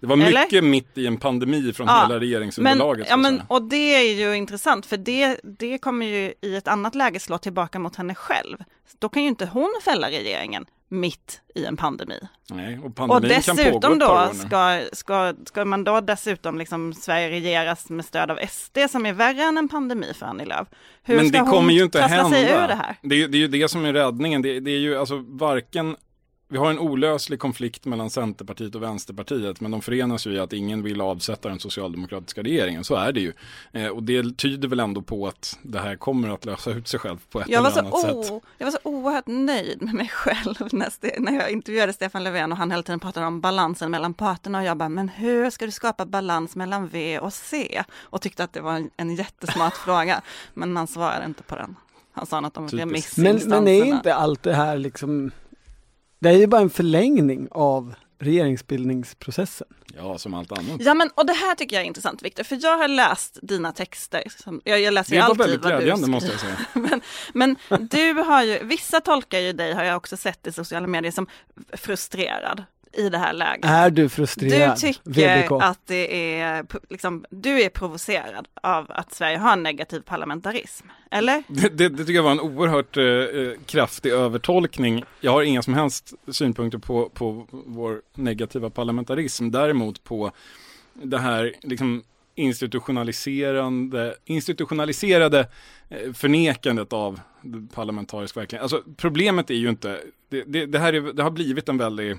Det 0.00 0.06
var 0.06 0.16
Eller? 0.16 0.40
mycket 0.40 0.64
mitt 0.64 0.98
i 0.98 1.06
en 1.06 1.16
pandemi 1.16 1.72
från 1.72 1.86
Ja, 1.86 1.94
hela 1.94 2.08
men, 2.08 2.20
regeringsunderlaget. 2.20 3.06
ja, 3.10 3.14
så 3.14 3.14
att 3.14 3.20
men, 3.32 3.42
och 3.48 3.62
det 3.62 3.76
är 3.94 4.14
ju 4.14 4.34
intressant 4.36 4.86
för 4.86 4.96
det, 4.96 5.40
det 5.42 5.78
kommer 5.78 6.06
ju 6.06 6.32
i 6.40 6.56
ett 6.56 6.68
annat 6.68 6.94
läge 6.94 7.20
slå 7.20 7.38
tillbaka 7.38 7.78
mot 7.78 7.96
henne 7.96 8.14
själv. 8.14 8.56
Då 8.98 9.08
kan 9.08 9.22
ju 9.22 9.28
inte 9.28 9.46
hon 9.46 9.74
fälla 9.84 10.08
regeringen 10.10 10.66
mitt 10.88 11.40
i 11.54 11.64
en 11.64 11.76
pandemi. 11.76 12.20
Nej, 12.50 12.78
och 12.78 12.84
Och 12.84 12.94
pandemin 12.94 13.40
kan 13.42 13.56
pågå 13.56 13.64
dessutom 13.64 13.92
ett 13.92 14.00
par 14.00 14.26
då 14.28 14.34
ska, 14.34 14.80
ska, 14.92 15.34
ska 15.46 15.64
man 15.64 15.84
då 15.84 16.00
dessutom 16.00 16.58
liksom 16.58 16.92
Sverige 16.94 17.30
regeras 17.30 17.90
med 17.90 18.04
stöd 18.04 18.30
av 18.30 18.38
SD 18.50 18.78
som 18.90 19.06
är 19.06 19.12
värre 19.12 19.42
än 19.42 19.58
en 19.58 19.68
pandemi 19.68 20.12
för 20.14 20.26
Annie 20.26 20.44
Lööf. 20.44 20.68
Hur 21.02 21.16
Men 21.16 21.28
ska 21.28 21.38
det 21.38 21.44
kommer 21.44 21.60
hon 21.62 21.74
ju 21.74 21.82
inte 21.82 22.00
hända. 22.02 22.30
sig 22.30 22.42
ur 22.44 22.68
det 22.68 22.74
här? 22.74 22.96
Det, 23.02 23.22
är, 23.22 23.28
det 23.28 23.36
är 23.36 23.40
ju 23.40 23.48
det 23.48 23.68
som 23.68 23.84
är 23.84 23.92
räddningen. 23.92 24.42
Det, 24.42 24.60
det 24.60 24.70
är 24.70 24.78
ju 24.78 24.98
alltså 24.98 25.24
varken 25.28 25.96
vi 26.48 26.58
har 26.58 26.70
en 26.70 26.78
olöslig 26.78 27.40
konflikt 27.40 27.84
mellan 27.84 28.10
Centerpartiet 28.10 28.74
och 28.74 28.82
Vänsterpartiet, 28.82 29.60
men 29.60 29.70
de 29.70 29.82
förenas 29.82 30.26
ju 30.26 30.32
i 30.32 30.38
att 30.38 30.52
ingen 30.52 30.82
vill 30.82 31.00
avsätta 31.00 31.48
den 31.48 31.58
socialdemokratiska 31.58 32.42
regeringen. 32.42 32.84
Så 32.84 32.94
är 32.94 33.12
det 33.12 33.20
ju. 33.20 33.32
Eh, 33.72 33.88
och 33.88 34.02
det 34.02 34.36
tyder 34.36 34.68
väl 34.68 34.80
ändå 34.80 35.02
på 35.02 35.26
att 35.26 35.58
det 35.62 35.78
här 35.78 35.96
kommer 35.96 36.28
att 36.28 36.44
lösa 36.44 36.70
ut 36.70 36.88
sig 36.88 37.00
själv 37.00 37.18
på 37.30 37.40
ett 37.40 37.48
Jag 37.48 37.62
var, 37.62 37.70
eller 37.70 37.90
så 37.90 37.96
annat 37.96 38.00
sätt. 38.00 38.32
o, 38.32 38.42
jag 38.58 38.66
var 38.66 38.72
så 38.72 38.78
oerhört 38.82 39.26
nöjd 39.26 39.82
med 39.82 39.94
mig 39.94 40.08
själv 40.08 40.54
när, 40.72 41.32
jag 41.32 41.50
intervjuade 41.50 41.92
Stefan 41.92 42.24
Löfven 42.24 42.52
och 42.52 42.58
han 42.58 42.70
hela 42.70 42.82
tiden 42.82 43.00
pratade 43.00 43.26
om 43.26 43.40
balansen 43.40 43.90
mellan 43.90 44.14
parterna 44.14 44.58
och 44.58 44.64
jag 44.64 44.76
bara, 44.76 44.88
men 44.88 45.08
hur 45.08 45.50
ska 45.50 45.66
du 45.66 45.72
skapa 45.72 46.06
balans 46.06 46.56
mellan 46.56 46.88
V 46.88 47.18
och 47.18 47.32
C? 47.32 47.82
Och 47.96 48.22
tyckte 48.22 48.44
att 48.44 48.52
det 48.52 48.60
var 48.60 48.72
en, 48.72 48.90
en 48.96 49.14
jättesmart 49.14 49.76
fråga, 49.84 50.22
men 50.54 50.76
han 50.76 50.86
svarade 50.86 51.24
inte 51.24 51.42
på 51.42 51.56
den. 51.56 51.76
Han 52.12 52.26
sa 52.26 52.40
något 52.40 52.56
om 52.56 52.68
remissinstanserna. 52.68 53.54
Men, 53.54 53.64
men 53.64 53.74
är 53.74 53.84
inte 53.84 54.14
allt 54.14 54.42
det 54.42 54.54
här 54.54 54.78
liksom, 54.78 55.30
det 56.18 56.28
är 56.28 56.38
ju 56.38 56.46
bara 56.46 56.60
en 56.60 56.70
förlängning 56.70 57.48
av 57.50 57.94
regeringsbildningsprocessen. 58.18 59.66
Ja, 59.96 60.18
som 60.18 60.34
allt 60.34 60.52
annat. 60.52 60.76
Ja 60.78 60.94
men 60.94 61.10
och 61.14 61.26
det 61.26 61.32
här 61.32 61.54
tycker 61.54 61.76
jag 61.76 61.82
är 61.82 61.86
intressant 61.86 62.22
Viktor, 62.22 62.44
för 62.44 62.58
jag 62.62 62.78
har 62.78 62.88
läst 62.88 63.38
dina 63.42 63.72
texter. 63.72 64.22
Som, 64.36 64.60
jag, 64.64 64.80
jag 64.80 64.94
läser 64.94 65.10
Det 65.10 65.16
ju 65.16 65.22
var 65.22 65.28
alltid 65.28 65.38
väldigt 65.38 65.62
vad 65.62 65.72
du 65.72 65.76
glädjande 65.76 66.06
måste 66.06 66.30
jag 66.30 66.40
säga. 66.40 66.56
men, 67.34 67.56
men 67.68 67.86
du 67.90 68.12
har 68.12 68.42
ju, 68.42 68.64
vissa 68.64 69.00
tolkar 69.00 69.38
ju 69.38 69.52
dig, 69.52 69.72
har 69.72 69.84
jag 69.84 69.96
också 69.96 70.16
sett 70.16 70.46
i 70.46 70.52
sociala 70.52 70.86
medier, 70.86 71.12
som 71.12 71.26
frustrerad 71.72 72.64
i 72.96 73.08
det 73.08 73.18
här 73.18 73.32
läget. 73.32 73.64
Är 73.64 73.90
du 73.90 74.08
frustrerad? 74.08 74.76
Du 74.76 74.80
tycker 74.80 75.42
VBK? 75.42 75.52
att 75.62 75.80
det 75.86 76.40
är, 76.40 76.66
liksom, 76.90 77.24
du 77.30 77.62
är 77.62 77.68
provocerad 77.68 78.48
av 78.62 78.86
att 78.88 79.14
Sverige 79.14 79.38
har 79.38 79.52
en 79.52 79.62
negativ 79.62 80.00
parlamentarism, 80.00 80.86
eller? 81.10 81.42
Det, 81.48 81.68
det, 81.68 81.88
det 81.88 81.98
tycker 81.98 82.12
jag 82.12 82.22
var 82.22 82.30
en 82.30 82.40
oerhört 82.40 82.96
eh, 82.96 83.60
kraftig 83.66 84.12
övertolkning. 84.12 85.04
Jag 85.20 85.32
har 85.32 85.42
inga 85.42 85.62
som 85.62 85.74
helst 85.74 86.14
synpunkter 86.28 86.78
på, 86.78 87.08
på 87.08 87.46
vår 87.50 88.02
negativa 88.14 88.70
parlamentarism. 88.70 89.50
Däremot 89.50 90.04
på 90.04 90.30
det 90.92 91.18
här 91.18 91.54
liksom 91.62 92.02
institutionaliserande, 92.36 94.14
institutionaliserade 94.24 95.48
eh, 95.88 96.12
förnekandet 96.12 96.92
av 96.92 97.20
parlamentarisk 97.74 98.36
verklighet. 98.36 98.62
Alltså 98.62 98.82
problemet 98.96 99.50
är 99.50 99.54
ju 99.54 99.68
inte, 99.68 100.00
det, 100.28 100.44
det, 100.46 100.66
det 100.66 100.78
här 100.78 100.92
är, 100.92 101.12
det 101.12 101.22
har 101.22 101.30
blivit 101.30 101.68
en 101.68 101.78
väldigt 101.78 102.12
eh, 102.12 102.18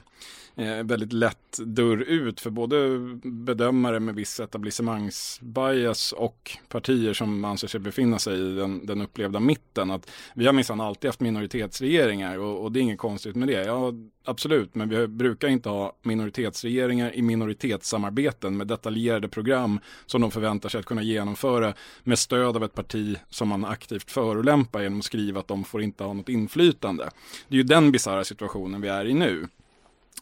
Eh, 0.59 0.83
väldigt 0.83 1.13
lätt 1.13 1.57
dörr 1.57 1.97
ut 1.97 2.39
för 2.39 2.49
både 2.49 2.99
bedömare 3.23 3.99
med 3.99 4.15
viss 4.15 4.39
etablissemangsbias 4.39 6.11
och 6.11 6.57
partier 6.67 7.13
som 7.13 7.45
anser 7.45 7.67
sig 7.67 7.79
befinna 7.79 8.19
sig 8.19 8.39
i 8.39 8.55
den, 8.55 8.85
den 8.85 9.01
upplevda 9.01 9.39
mitten. 9.39 9.91
Att 9.91 10.11
vi 10.35 10.45
har 10.45 10.53
minsann 10.53 10.81
alltid 10.81 11.07
haft 11.07 11.19
minoritetsregeringar 11.19 12.37
och, 12.37 12.63
och, 12.63 12.71
det 12.71 12.79
är 12.79 12.81
inget 12.81 12.99
konstigt 12.99 13.35
med 13.35 13.47
det. 13.47 13.63
Ja, 13.65 13.93
absolut, 14.23 14.75
men 14.75 14.89
vi 14.89 15.07
brukar 15.07 15.47
inte 15.47 15.69
ha 15.69 15.93
minoritetsregeringar 16.01 17.15
i 17.15 17.21
minoritetssamarbeten 17.21 18.57
med 18.57 18.67
detaljerade 18.67 19.27
program 19.27 19.79
som 20.05 20.21
de 20.21 20.31
förväntar 20.31 20.69
sig 20.69 20.79
att 20.79 20.85
kunna 20.85 21.03
genomföra 21.03 21.73
med 22.03 22.19
stöd 22.19 22.55
av 22.55 22.63
ett 22.63 22.73
parti 22.73 23.17
som 23.29 23.47
man 23.47 23.65
aktivt 23.65 24.11
förolämpar 24.11 24.81
genom 24.81 24.99
att 24.99 25.05
skriva 25.05 25.39
att 25.39 25.47
de 25.47 25.63
får 25.63 25.81
inte 25.81 26.03
ha 26.03 26.13
något 26.13 26.29
inflytande. 26.29 27.09
Det 27.47 27.55
är 27.55 27.57
ju 27.57 27.63
den 27.63 27.91
bisarra 27.91 28.23
situationen 28.23 28.81
vi 28.81 28.87
är 28.87 29.05
i 29.05 29.13
nu. 29.13 29.47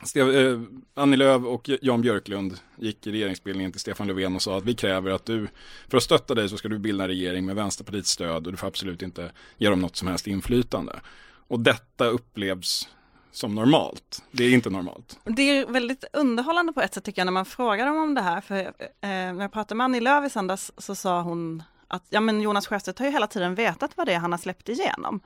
Stev, 0.04 0.36
eh, 0.36 0.60
Annie 0.94 1.18
Lööf 1.18 1.44
och 1.44 1.70
Jan 1.82 2.02
Björklund 2.02 2.60
gick 2.78 3.08
i 3.08 3.12
regeringsbildningen 3.12 3.72
till 3.72 3.82
Stefan 3.82 4.08
Löfven 4.08 4.36
och 4.36 4.42
sa 4.42 4.58
att 4.58 4.64
vi 4.64 4.74
kräver 4.74 5.12
att 5.12 5.26
du, 5.26 5.48
för 5.90 5.98
att 5.98 6.04
stötta 6.04 6.36
dig 6.36 6.50
så 6.50 6.58
ska 6.58 6.68
du 6.68 6.80
bilda 6.80 7.04
en 7.04 7.08
regering 7.08 7.46
med 7.46 7.56
Vänsterpartiets 7.56 8.10
stöd 8.10 8.46
och 8.46 8.52
du 8.52 8.58
får 8.58 8.68
absolut 8.68 9.02
inte 9.02 9.32
ge 9.58 9.70
dem 9.70 9.80
något 9.82 9.96
som 9.96 10.08
helst 10.08 10.28
inflytande. 10.28 11.00
Och 11.48 11.60
detta 11.60 12.06
upplevs 12.06 12.90
som 13.32 13.56
normalt. 13.56 14.24
Det 14.32 14.44
är 14.44 14.54
inte 14.54 14.70
normalt. 14.70 15.20
Det 15.24 15.42
är 15.42 15.66
väldigt 15.66 16.04
underhållande 16.14 16.74
på 16.74 16.82
ett 16.82 16.94
sätt 16.94 17.04
tycker 17.04 17.20
jag 17.20 17.26
när 17.26 17.32
man 17.32 17.46
frågar 17.46 17.86
dem 17.86 17.98
om 17.98 18.14
det 18.14 18.22
här. 18.22 18.42
För 18.42 18.56
eh, 18.56 18.70
när 19.02 19.42
jag 19.42 19.52
pratade 19.52 19.78
med 19.78 19.86
Annie 19.86 20.00
Lööf 20.00 20.26
i 20.26 20.30
söndags 20.30 20.72
så 20.78 20.96
sa 20.96 21.22
hon 21.22 21.64
att 21.88 22.04
ja, 22.10 22.20
men 22.20 22.42
Jonas 22.42 22.68
Sjöstedt 22.68 23.00
har 23.00 23.06
ju 23.06 23.12
hela 23.12 23.28
tiden 23.28 23.56
vetat 23.56 23.98
vad 23.98 24.08
det 24.08 24.14
är 24.14 24.20
han 24.20 24.32
har 24.32 24.40
släppt 24.40 24.70
igenom. 24.70 25.20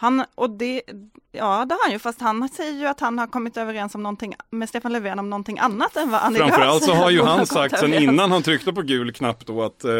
Han, 0.00 0.24
och 0.34 0.50
det, 0.50 0.82
ja 1.32 1.64
det 1.64 1.74
har 1.74 1.84
han 1.84 1.92
ju, 1.92 1.98
fast 1.98 2.20
han 2.20 2.48
säger 2.48 2.72
ju 2.72 2.86
att 2.86 3.00
han 3.00 3.18
har 3.18 3.26
kommit 3.26 3.56
överens 3.56 3.94
om 3.94 4.02
någonting 4.02 4.34
med 4.50 4.68
Stefan 4.68 4.92
Löfven 4.92 5.18
om 5.18 5.30
någonting 5.30 5.58
annat 5.58 5.96
än 5.96 6.10
vad 6.10 6.20
Annie 6.20 6.38
Framförallt 6.38 6.84
så 6.84 6.92
har 6.92 7.10
ju 7.10 7.22
han 7.22 7.46
sagt 7.46 7.78
sen 7.78 7.94
innan 8.02 8.32
han 8.32 8.42
tryckte 8.42 8.72
på 8.72 8.82
gul 8.82 9.12
knapp 9.12 9.46
då 9.46 9.62
att 9.62 9.84
eh, 9.84 9.92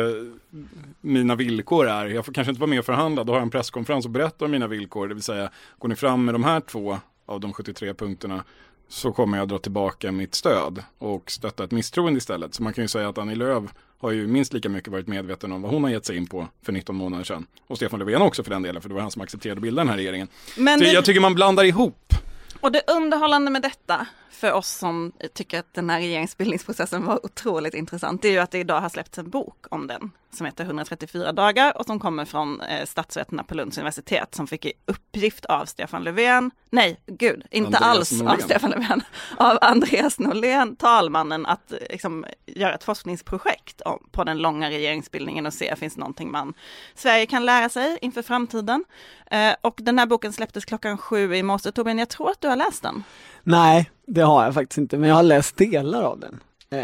mina 1.01 1.35
villkor 1.35 1.89
är, 1.89 2.07
jag 2.07 2.25
får 2.25 2.33
kanske 2.33 2.51
inte 2.51 2.61
vara 2.61 2.71
med 2.71 2.79
och 2.79 2.85
förhandla, 2.85 3.25
då 3.25 3.33
har 3.33 3.39
jag 3.39 3.43
en 3.43 3.51
presskonferens 3.51 4.05
och 4.05 4.11
berättar 4.11 4.47
om 4.47 4.53
mina 4.53 4.67
villkor, 4.67 5.09
det 5.09 5.15
vill 5.15 5.23
säga 5.23 5.51
går 5.79 5.89
ni 5.89 5.97
fram 5.97 6.25
med 6.25 6.35
de 6.35 6.45
här 6.45 6.61
två 6.61 6.99
av 7.27 7.41
de 7.41 7.53
73 7.53 7.95
punkterna 7.95 8.45
så 8.91 9.13
kommer 9.13 9.39
jag 9.39 9.49
dra 9.49 9.59
tillbaka 9.59 10.13
mitt 10.13 10.35
stöd 10.35 10.85
och 10.99 11.31
stötta 11.31 11.65
ett 11.65 11.71
misstroende 11.71 12.19
istället. 12.19 12.55
Så 12.55 12.63
man 12.63 12.73
kan 12.73 12.85
ju 12.85 12.89
säga 12.89 13.09
att 13.09 13.19
Annie 13.19 13.35
Lööf 13.35 13.65
har 13.99 14.11
ju 14.11 14.27
minst 14.27 14.53
lika 14.53 14.69
mycket 14.69 14.93
varit 14.93 15.07
medveten 15.07 15.53
om 15.53 15.63
vad 15.63 15.71
hon 15.73 15.85
har 15.85 15.91
gett 15.91 16.07
sig 16.07 16.17
in 16.17 16.27
på 16.27 16.49
för 16.63 16.73
19 16.73 16.97
månader 16.97 17.25
sedan. 17.25 17.47
Och 17.67 17.77
Stefan 17.77 17.99
Löfven 17.99 18.23
också 18.23 18.43
för 18.43 18.51
den 18.51 18.63
delen, 18.63 18.83
för 18.83 18.89
det 18.89 18.95
var 18.95 19.03
han 19.03 19.11
som 19.11 19.23
accepterade 19.23 19.59
att 19.59 19.63
bilda 19.63 19.81
den 19.81 19.89
här 19.89 19.97
regeringen. 19.97 20.29
Men 20.57 20.81
det... 20.81 20.93
Jag 20.93 21.05
tycker 21.05 21.21
man 21.21 21.35
blandar 21.35 21.65
ihop. 21.65 22.15
Och 22.61 22.73
det 22.73 22.83
underhållande 22.91 23.51
med 23.51 23.63
detta 23.63 24.07
för 24.31 24.53
oss 24.53 24.69
som 24.69 25.13
tycker 25.35 25.59
att 25.59 25.75
den 25.75 25.91
här 25.91 25.99
regeringsbildningsprocessen 25.99 27.05
var 27.05 27.27
otroligt 27.27 27.75
intressant, 27.75 28.23
det 28.23 28.29
är 28.29 28.33
ju 28.33 28.39
att 28.39 28.51
det 28.51 28.59
idag 28.59 28.81
har 28.81 28.89
släppts 28.89 29.19
en 29.19 29.31
bok 29.31 29.67
om 29.71 29.87
den 29.87 30.11
som 30.33 30.47
heter 30.47 30.65
134 30.65 31.33
dagar 31.33 31.79
och 31.79 31.87
som 31.87 32.01
kommer 32.01 32.25
från 32.25 32.61
eh, 32.61 32.87
statsvetarna 32.87 33.45
på 33.45 33.55
Lunds 33.55 33.79
universitet 33.79 34.35
som 34.35 34.47
fick 34.47 34.65
i 34.65 34.73
uppgift 34.87 35.45
av 35.45 35.65
Stefan 35.65 36.05
Löfven, 36.05 36.51
nej 36.71 37.01
gud, 37.07 37.43
inte 37.51 37.79
Andreas 37.79 37.97
alls 37.97 38.13
Norlén. 38.13 38.29
av 38.29 38.37
Stefan 38.37 38.71
Löfven, 38.71 39.03
av 39.37 39.59
Andreas 39.61 40.19
Norlén, 40.19 40.77
talmannen, 40.77 41.47
att 41.47 41.73
liksom, 41.91 42.25
göra 42.47 42.75
ett 42.75 42.85
forskningsprojekt 42.85 43.81
om, 43.81 44.09
på 44.11 44.25
den 44.25 44.39
långa 44.39 44.71
regeringsbildningen 44.71 45.47
och 45.47 45.55
se, 45.55 45.77
finns 45.77 45.97
någonting 45.97 46.31
man 46.31 46.55
Sverige 46.95 47.27
kan 47.27 47.45
lära 47.45 47.69
sig 47.69 47.99
inför 48.01 48.23
framtiden. 48.23 48.85
Eh, 49.31 49.55
och 49.61 49.79
den 49.83 49.99
här 49.99 50.07
boken 50.07 50.33
släpptes 50.33 50.65
klockan 50.65 50.99
sju 50.99 51.35
i 51.35 51.43
morse, 51.43 51.73
Torbjörn, 51.73 51.99
jag 51.99 52.09
tror 52.09 52.31
att 52.31 52.41
du 52.41 52.49
har 52.49 52.57
läst 52.57 52.83
den. 52.83 53.05
Nej, 53.43 53.91
det 54.07 54.21
har 54.21 54.45
jag 54.45 54.55
faktiskt 54.55 54.79
inte, 54.79 54.99
men 54.99 55.09
jag 55.09 55.17
har 55.17 55.23
läst 55.23 55.57
delar 55.57 56.03
av 56.03 56.21
den. 56.21 56.41
Eh, 56.73 56.81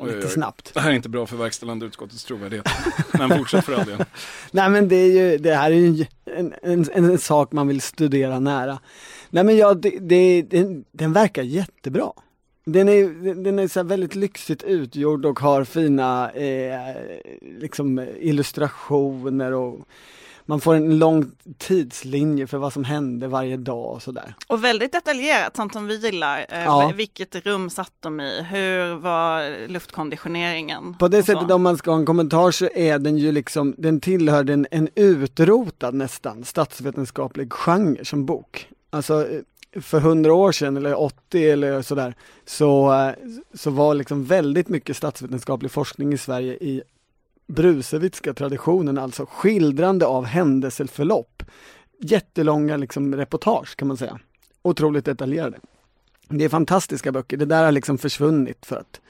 oj, 0.00 0.06
lite 0.06 0.18
oj, 0.18 0.24
oj. 0.24 0.30
snabbt. 0.30 0.74
Det 0.74 0.80
här 0.80 0.90
är 0.90 0.94
inte 0.94 1.08
bra 1.08 1.26
för 1.26 1.36
verkställande 1.36 1.86
utskottets 1.86 2.24
trovärdighet. 2.24 2.68
Men 3.18 3.38
fortsätt 3.38 3.64
för 3.64 3.72
all 3.72 3.86
del. 3.86 4.04
Nej 4.50 4.70
men 4.70 4.88
det 4.88 4.96
är 4.96 5.12
ju, 5.12 5.38
det 5.38 5.54
här 5.54 5.70
är 5.70 5.74
ju 5.74 6.06
en, 6.24 6.54
en, 6.62 6.86
en, 6.92 7.04
en 7.10 7.18
sak 7.18 7.52
man 7.52 7.68
vill 7.68 7.80
studera 7.80 8.40
nära. 8.40 8.78
Nej 9.30 9.44
men 9.44 9.56
ja, 9.56 9.74
det, 9.74 9.98
det, 10.00 10.42
den, 10.42 10.84
den 10.92 11.12
verkar 11.12 11.42
jättebra. 11.42 12.12
Den 12.64 12.88
är, 12.88 13.34
den 13.34 13.58
är 13.58 13.68
så 13.68 13.82
väldigt 13.82 14.14
lyxigt 14.14 14.62
utgjord 14.62 15.26
och 15.26 15.38
har 15.38 15.64
fina 15.64 16.30
eh, 16.30 16.96
liksom 17.58 17.98
illustrationer 18.20 19.52
och 19.52 19.88
man 20.46 20.60
får 20.60 20.74
en 20.74 20.98
lång 20.98 21.30
tidslinje 21.58 22.46
för 22.46 22.58
vad 22.58 22.72
som 22.72 22.84
hände 22.84 23.28
varje 23.28 23.56
dag 23.56 23.94
och 23.94 24.02
sådär. 24.02 24.34
Och 24.46 24.64
väldigt 24.64 24.92
detaljerat, 24.92 25.56
sånt 25.56 25.72
som 25.72 25.86
vi 25.86 25.96
gillar. 25.96 26.46
Eh, 26.48 26.64
ja. 26.64 26.92
Vilket 26.96 27.46
rum 27.46 27.70
satt 27.70 27.92
de 28.00 28.20
i? 28.20 28.42
Hur 28.50 28.94
var 28.94 29.68
luftkonditioneringen? 29.68 30.94
På 30.94 31.08
det 31.08 31.22
sättet 31.22 31.50
om 31.50 31.62
man 31.62 31.78
ska 31.78 31.90
ha 31.90 31.98
en 31.98 32.06
kommentar 32.06 32.50
så 32.50 32.68
är 32.74 32.98
den 32.98 33.18
ju 33.18 33.32
liksom, 33.32 33.74
den 33.78 34.00
tillhör 34.00 34.44
den, 34.44 34.66
en 34.70 34.88
utrotad 34.94 35.94
nästan 35.94 36.44
statsvetenskaplig 36.44 37.52
genre 37.52 38.04
som 38.04 38.26
bok. 38.26 38.68
Alltså 38.90 39.28
eh, 39.28 39.40
för 39.80 40.00
hundra 40.00 40.34
år 40.34 40.52
sedan 40.52 40.76
eller 40.76 41.00
80 41.00 41.50
eller 41.50 41.82
sådär 41.82 42.14
så, 42.44 42.94
eh, 42.94 43.12
så 43.54 43.70
var 43.70 43.94
liksom 43.94 44.24
väldigt 44.24 44.68
mycket 44.68 44.96
statsvetenskaplig 44.96 45.70
forskning 45.70 46.12
i 46.12 46.18
Sverige 46.18 46.52
i 46.54 46.82
Brusevitska 47.46 48.34
traditionen, 48.34 48.98
alltså 48.98 49.26
skildrande 49.26 50.06
av 50.06 50.24
händelseförlopp. 50.24 51.42
Jättelånga 52.00 52.76
liksom 52.76 53.16
reportage 53.16 53.76
kan 53.76 53.88
man 53.88 53.96
säga. 53.96 54.18
Otroligt 54.62 55.04
detaljerade. 55.04 55.58
Det 56.28 56.44
är 56.44 56.48
fantastiska 56.48 57.12
böcker, 57.12 57.36
det 57.36 57.44
där 57.44 57.64
har 57.64 57.72
liksom 57.72 57.98
försvunnit 57.98 58.66
för 58.66 58.76
att 58.76 59.00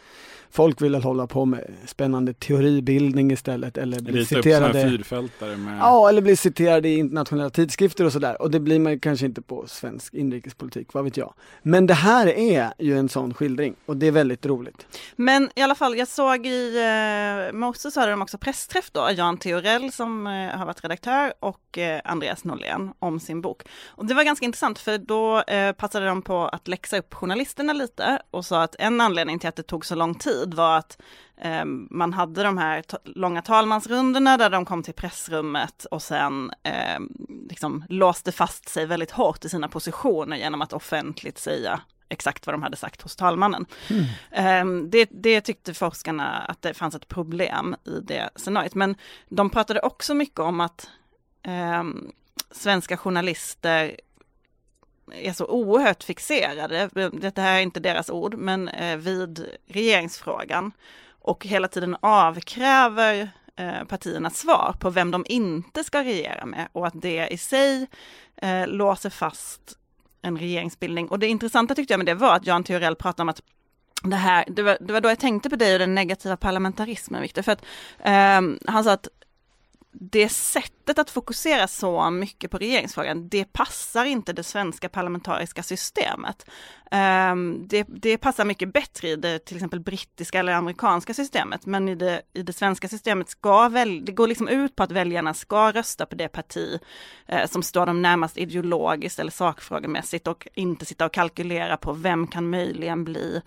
folk 0.57 0.83
vill 0.83 0.95
hålla 0.95 1.27
på 1.27 1.45
med 1.45 1.75
spännande 1.87 2.35
teoribildning 2.35 3.31
istället 3.31 3.79
eller 3.79 4.01
bli 4.01 4.13
Rita 4.13 4.37
citerade. 4.37 4.91
fyrfältare 4.91 5.57
med... 5.57 5.79
Ja, 5.79 6.09
eller 6.09 6.23
bli 6.23 6.37
citerade 6.37 6.89
i 6.89 6.99
internationella 6.99 7.51
tidskrifter 7.51 8.05
och 8.05 8.13
sådär. 8.13 8.43
Och 8.43 8.51
det 8.51 8.61
blir 8.61 8.79
man 8.79 9.01
kanske 9.01 9.27
inte 9.27 9.43
på 9.43 9.65
svensk 9.67 10.15
inrikespolitik, 10.15 10.93
vad 10.93 11.05
vet 11.05 11.17
jag. 11.17 11.35
Men 11.63 11.87
det 11.87 11.95
här 11.95 12.27
är 12.27 12.73
ju 12.79 12.99
en 12.99 13.09
sån 13.09 13.35
skildring 13.35 13.75
och 13.87 13.97
det 13.97 14.07
är 14.07 14.11
väldigt 14.11 14.47
roligt. 14.47 14.87
Men 15.17 15.51
i 15.55 15.63
alla 15.63 15.75
fall, 15.75 15.99
jag 15.99 16.09
såg 16.09 16.47
i 16.47 16.77
eh, 16.77 17.57
morse 17.57 17.91
så 17.91 18.01
hade 18.01 18.13
de 18.13 18.23
också 18.23 18.39
pressträff 18.39 18.91
då, 18.93 19.11
Jan 19.17 19.39
Theorell 19.39 19.93
som 19.93 20.27
eh, 20.27 20.33
har 20.33 20.67
varit 20.67 20.85
redaktör 20.85 21.33
och 21.41 21.79
eh, 21.79 22.01
Andreas 22.05 22.45
Norlén 22.45 22.93
om 22.99 23.21
sin 23.21 23.41
bok. 23.41 23.63
Och 23.87 24.07
det 24.07 24.15
var 24.15 24.25
ganska 24.25 24.45
intressant 24.45 24.79
för 24.79 24.99
då 24.99 25.41
eh, 25.43 25.73
passade 25.73 26.07
de 26.07 26.23
på 26.23 26.49
att 26.49 26.69
läxa 26.69 26.99
upp 26.99 27.15
journalisterna 27.15 27.73
lite 27.73 28.19
och 28.31 28.45
sa 28.45 28.63
att 28.63 28.77
en 28.79 29.01
anledning 29.01 29.39
till 29.39 29.49
att 29.49 29.57
det 29.57 29.63
tog 29.63 29.87
så 29.87 29.95
lång 29.95 30.15
tid 30.15 30.46
tid 30.47 30.55
var 30.55 30.79
att 30.79 30.99
eh, 31.37 31.65
man 31.91 32.13
hade 32.13 32.43
de 32.43 32.59
här 32.59 32.85
långa 33.05 33.43
talmansrundorna 33.43 34.37
där 34.37 34.51
de 34.51 34.65
kom 34.65 34.83
till 34.83 34.95
pressrummet 34.95 35.85
och 35.85 36.03
sen 36.03 36.51
eh, 36.63 37.01
liksom 37.49 37.85
låste 37.89 38.33
fast 38.33 38.69
sig 38.69 38.87
väldigt 38.87 39.11
hårt 39.11 39.45
i 39.45 39.49
sina 39.49 39.69
positioner 39.69 40.37
genom 40.37 40.63
att 40.63 40.73
offentligt 40.73 41.39
säga 41.39 41.81
exakt 42.09 42.47
vad 42.47 42.55
de 42.55 42.63
hade 42.63 42.77
sagt 42.77 43.03
hos 43.03 43.17
talmannen. 43.17 43.67
Mm. 43.91 44.69
Um, 44.69 44.91
det, 44.91 45.09
det, 45.13 45.41
tyckte 45.41 45.75
forskarna 45.75 46.39
att 46.49 46.63
det 46.63 46.75
fanns 46.75 46.95
ett 46.95 47.09
problem 47.09 47.77
i 47.85 48.01
det 48.01 48.31
scenariot. 48.37 48.75
Men 48.75 48.95
de 49.29 49.51
pratade 49.51 49.81
också 49.81 50.15
mycket 50.15 50.41
om 50.41 50.61
att 50.61 50.91
um, 51.81 52.13
svenska 52.51 52.97
journalister 52.97 53.97
är 55.13 55.33
så 55.33 55.47
oerhört 55.47 56.03
fixerade, 56.03 56.91
det 57.13 57.39
här 57.39 57.57
är 57.57 57.61
inte 57.61 57.81
deras 57.81 58.11
ord, 58.11 58.35
men 58.35 58.69
eh, 58.69 58.97
vid 58.97 59.47
regeringsfrågan. 59.67 60.73
Och 61.09 61.47
hela 61.47 61.69
tiden 61.69 61.97
avkräver 62.01 63.21
eh, 63.21 63.29
partierna 63.57 63.85
partiernas 63.85 64.39
svar 64.39 64.75
på 64.81 64.91
vem 64.91 65.11
de 65.11 65.25
inte 65.29 65.85
ska 65.85 66.05
regera 66.05 66.47
med. 66.47 66.69
Och 66.73 66.87
att 66.87 67.03
det 67.03 67.29
i 67.29 67.39
sig 67.39 67.87
eh, 68.37 68.67
låser 68.67 69.11
fast 69.11 69.79
en 70.23 70.39
regeringsbildning. 70.39 71.09
Och 71.09 71.19
det 71.19 71.27
intressanta 71.27 71.75
tyckte 71.75 71.93
jag 71.93 71.99
med 71.99 72.07
det 72.07 72.15
var 72.15 72.37
att 72.37 72.47
Jan 72.47 72.65
Theorell 72.65 72.97
pratade 72.97 73.23
om 73.23 73.29
att 73.29 73.43
det 74.03 74.17
här, 74.17 74.45
det 74.49 74.63
var, 74.63 74.79
det 74.81 74.93
var 74.93 75.01
då 75.01 75.09
jag 75.09 75.19
tänkte 75.19 75.51
på 75.51 75.57
dig 75.57 75.73
och 75.73 75.79
den 75.79 75.95
negativa 75.95 76.37
parlamentarismen, 76.37 77.23
Viktor, 77.23 77.43
för 77.43 77.53
att 77.53 77.65
eh, 77.99 78.71
han 78.73 78.85
sa 78.85 78.93
att 78.93 79.09
det 80.01 80.29
sättet 80.29 80.99
att 80.99 81.11
fokusera 81.11 81.69
så 81.69 82.11
mycket 82.11 82.51
på 82.51 82.59
regeringsfrågan, 82.59 83.29
det 83.29 83.53
passar 83.53 84.05
inte 84.05 84.33
det 84.33 84.43
svenska 84.43 84.89
parlamentariska 84.89 85.63
systemet. 85.63 86.47
Ehm, 86.91 87.69
det, 87.69 87.87
det, 87.89 88.19
passar 88.19 88.45
mycket 88.45 88.73
bättre 88.73 89.09
i 89.09 89.17
det 89.17 89.39
till 89.39 89.57
exempel 89.57 89.81
brittiska 89.81 90.39
eller 90.39 90.53
amerikanska 90.53 91.15
systemet, 91.15 91.67
men 91.67 91.89
i 91.89 91.95
det, 91.95 92.23
i 92.33 92.43
det 92.43 92.53
svenska 92.53 92.89
systemet 92.89 93.29
ska 93.29 93.69
väl, 93.69 94.05
det 94.05 94.13
går 94.13 94.27
liksom 94.27 94.49
ut 94.49 94.77
på 94.77 94.83
att 94.83 94.93
väljarna 94.93 95.35
ska 95.35 95.73
rösta 95.73 96.07
på 96.07 96.15
det 96.15 96.29
parti 96.29 96.79
eh, 97.27 97.49
som 97.49 97.63
står 97.63 97.87
dem 97.87 98.03
närmast 98.03 98.39
ideologiskt 98.39 99.19
eller 99.19 99.31
sakfrågemässigt 99.31 100.27
och 100.27 100.49
inte 100.55 100.85
sitta 100.85 101.07
och 101.07 101.13
kalkylera 101.13 101.77
på 101.77 101.93
vem 101.93 102.27
kan 102.27 102.51
möjligen 102.51 103.05
bli 103.05 103.43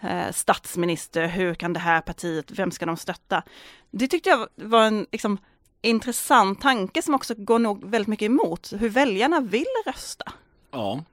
eh, 0.00 0.32
statsminister, 0.32 1.26
hur 1.26 1.54
kan 1.54 1.72
det 1.72 1.80
här 1.80 2.00
partiet, 2.00 2.50
vem 2.50 2.70
ska 2.70 2.86
de 2.86 2.96
stötta? 2.96 3.42
Det 3.90 4.08
tyckte 4.08 4.30
jag 4.30 4.48
var 4.54 4.84
en 4.84 5.06
liksom, 5.12 5.38
intressant 5.82 6.60
tanke 6.60 7.02
som 7.02 7.14
också 7.14 7.34
går 7.34 7.58
nog 7.58 7.84
väldigt 7.84 8.08
mycket 8.08 8.26
emot 8.26 8.72
hur 8.78 8.88
väljarna 8.88 9.40
vill 9.40 9.66
rösta. 9.86 10.32
Ja, 10.70 11.04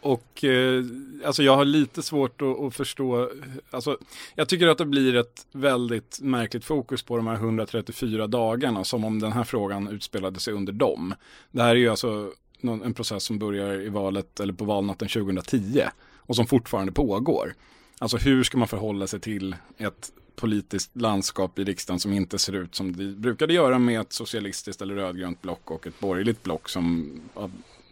och 0.00 0.44
eh, 0.44 0.84
alltså 1.24 1.42
jag 1.42 1.56
har 1.56 1.64
lite 1.64 2.02
svårt 2.02 2.42
att, 2.42 2.60
att, 2.60 2.74
förstå, 2.74 3.30
alltså 3.70 3.98
jag 4.34 4.48
tycker 4.48 4.68
att 4.68 4.78
det 4.78 4.86
blir 4.86 5.16
ett 5.16 5.46
väldigt 5.52 6.18
märkligt 6.20 6.64
fokus 6.64 7.02
på 7.02 7.16
de 7.16 7.26
här 7.26 7.34
134 7.34 8.26
dagarna 8.26 8.84
som 8.84 9.04
om 9.04 9.18
den 9.18 9.32
här 9.32 9.44
frågan 9.44 9.88
utspelade 9.88 10.40
sig 10.40 10.54
under 10.54 10.72
dem. 10.72 11.14
Det 11.50 11.62
här 11.62 11.70
är 11.70 11.74
ju 11.74 11.88
alltså 11.88 12.32
någon, 12.60 12.82
en 12.82 12.94
process 12.94 13.24
som 13.24 13.38
börjar 13.38 13.80
i 13.80 13.88
valet 13.88 14.40
eller 14.40 14.52
på 14.52 14.64
valnatten 14.64 15.08
2010 15.08 15.82
och 16.16 16.36
som 16.36 16.46
fortfarande 16.46 16.92
pågår. 16.92 17.54
Alltså 17.98 18.16
hur 18.16 18.42
ska 18.42 18.58
man 18.58 18.68
förhålla 18.68 19.06
sig 19.06 19.20
till 19.20 19.56
ett 19.78 20.12
politiskt 20.40 20.96
landskap 20.96 21.58
i 21.58 21.64
riksdagen 21.64 22.00
som 22.00 22.12
inte 22.12 22.38
ser 22.38 22.52
ut 22.52 22.74
som 22.74 22.96
det 22.96 23.04
brukade 23.04 23.54
göra 23.54 23.78
med 23.78 24.00
ett 24.00 24.12
socialistiskt 24.12 24.82
eller 24.82 24.94
rödgrönt 24.94 25.42
block 25.42 25.70
och 25.70 25.86
ett 25.86 26.00
borgerligt 26.00 26.42
block 26.42 26.68
som 26.68 27.10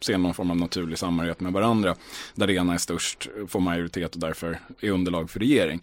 ser 0.00 0.18
någon 0.18 0.34
form 0.34 0.50
av 0.50 0.56
naturlig 0.56 0.98
samarbete 0.98 1.44
med 1.44 1.52
varandra. 1.52 1.96
Där 2.34 2.46
det 2.46 2.54
ena 2.54 2.74
är 2.74 2.78
störst, 2.78 3.28
får 3.48 3.60
majoritet 3.60 4.14
och 4.14 4.20
därför 4.20 4.60
är 4.80 4.90
underlag 4.90 5.30
för 5.30 5.40
regering. 5.40 5.82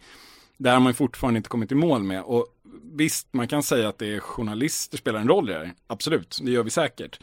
Det 0.58 0.70
har 0.70 0.80
man 0.80 0.94
fortfarande 0.94 1.38
inte 1.38 1.50
kommit 1.50 1.72
i 1.72 1.76
mål 1.76 2.04
med. 2.04 2.24
Och 2.24 2.48
visst, 2.94 3.28
man 3.32 3.48
kan 3.48 3.64
säga 3.64 3.90
att 3.90 3.98
det 3.98 4.16
är 4.16 4.20
journalister 4.20 4.98
spelar 4.98 5.20
en 5.20 5.28
roll 5.28 5.50
i 5.50 5.54
det 5.54 5.60
här. 5.60 5.74
Absolut, 5.88 6.40
det 6.44 6.52
gör 6.52 6.64
vi 6.64 6.70
säkert. 6.70 7.20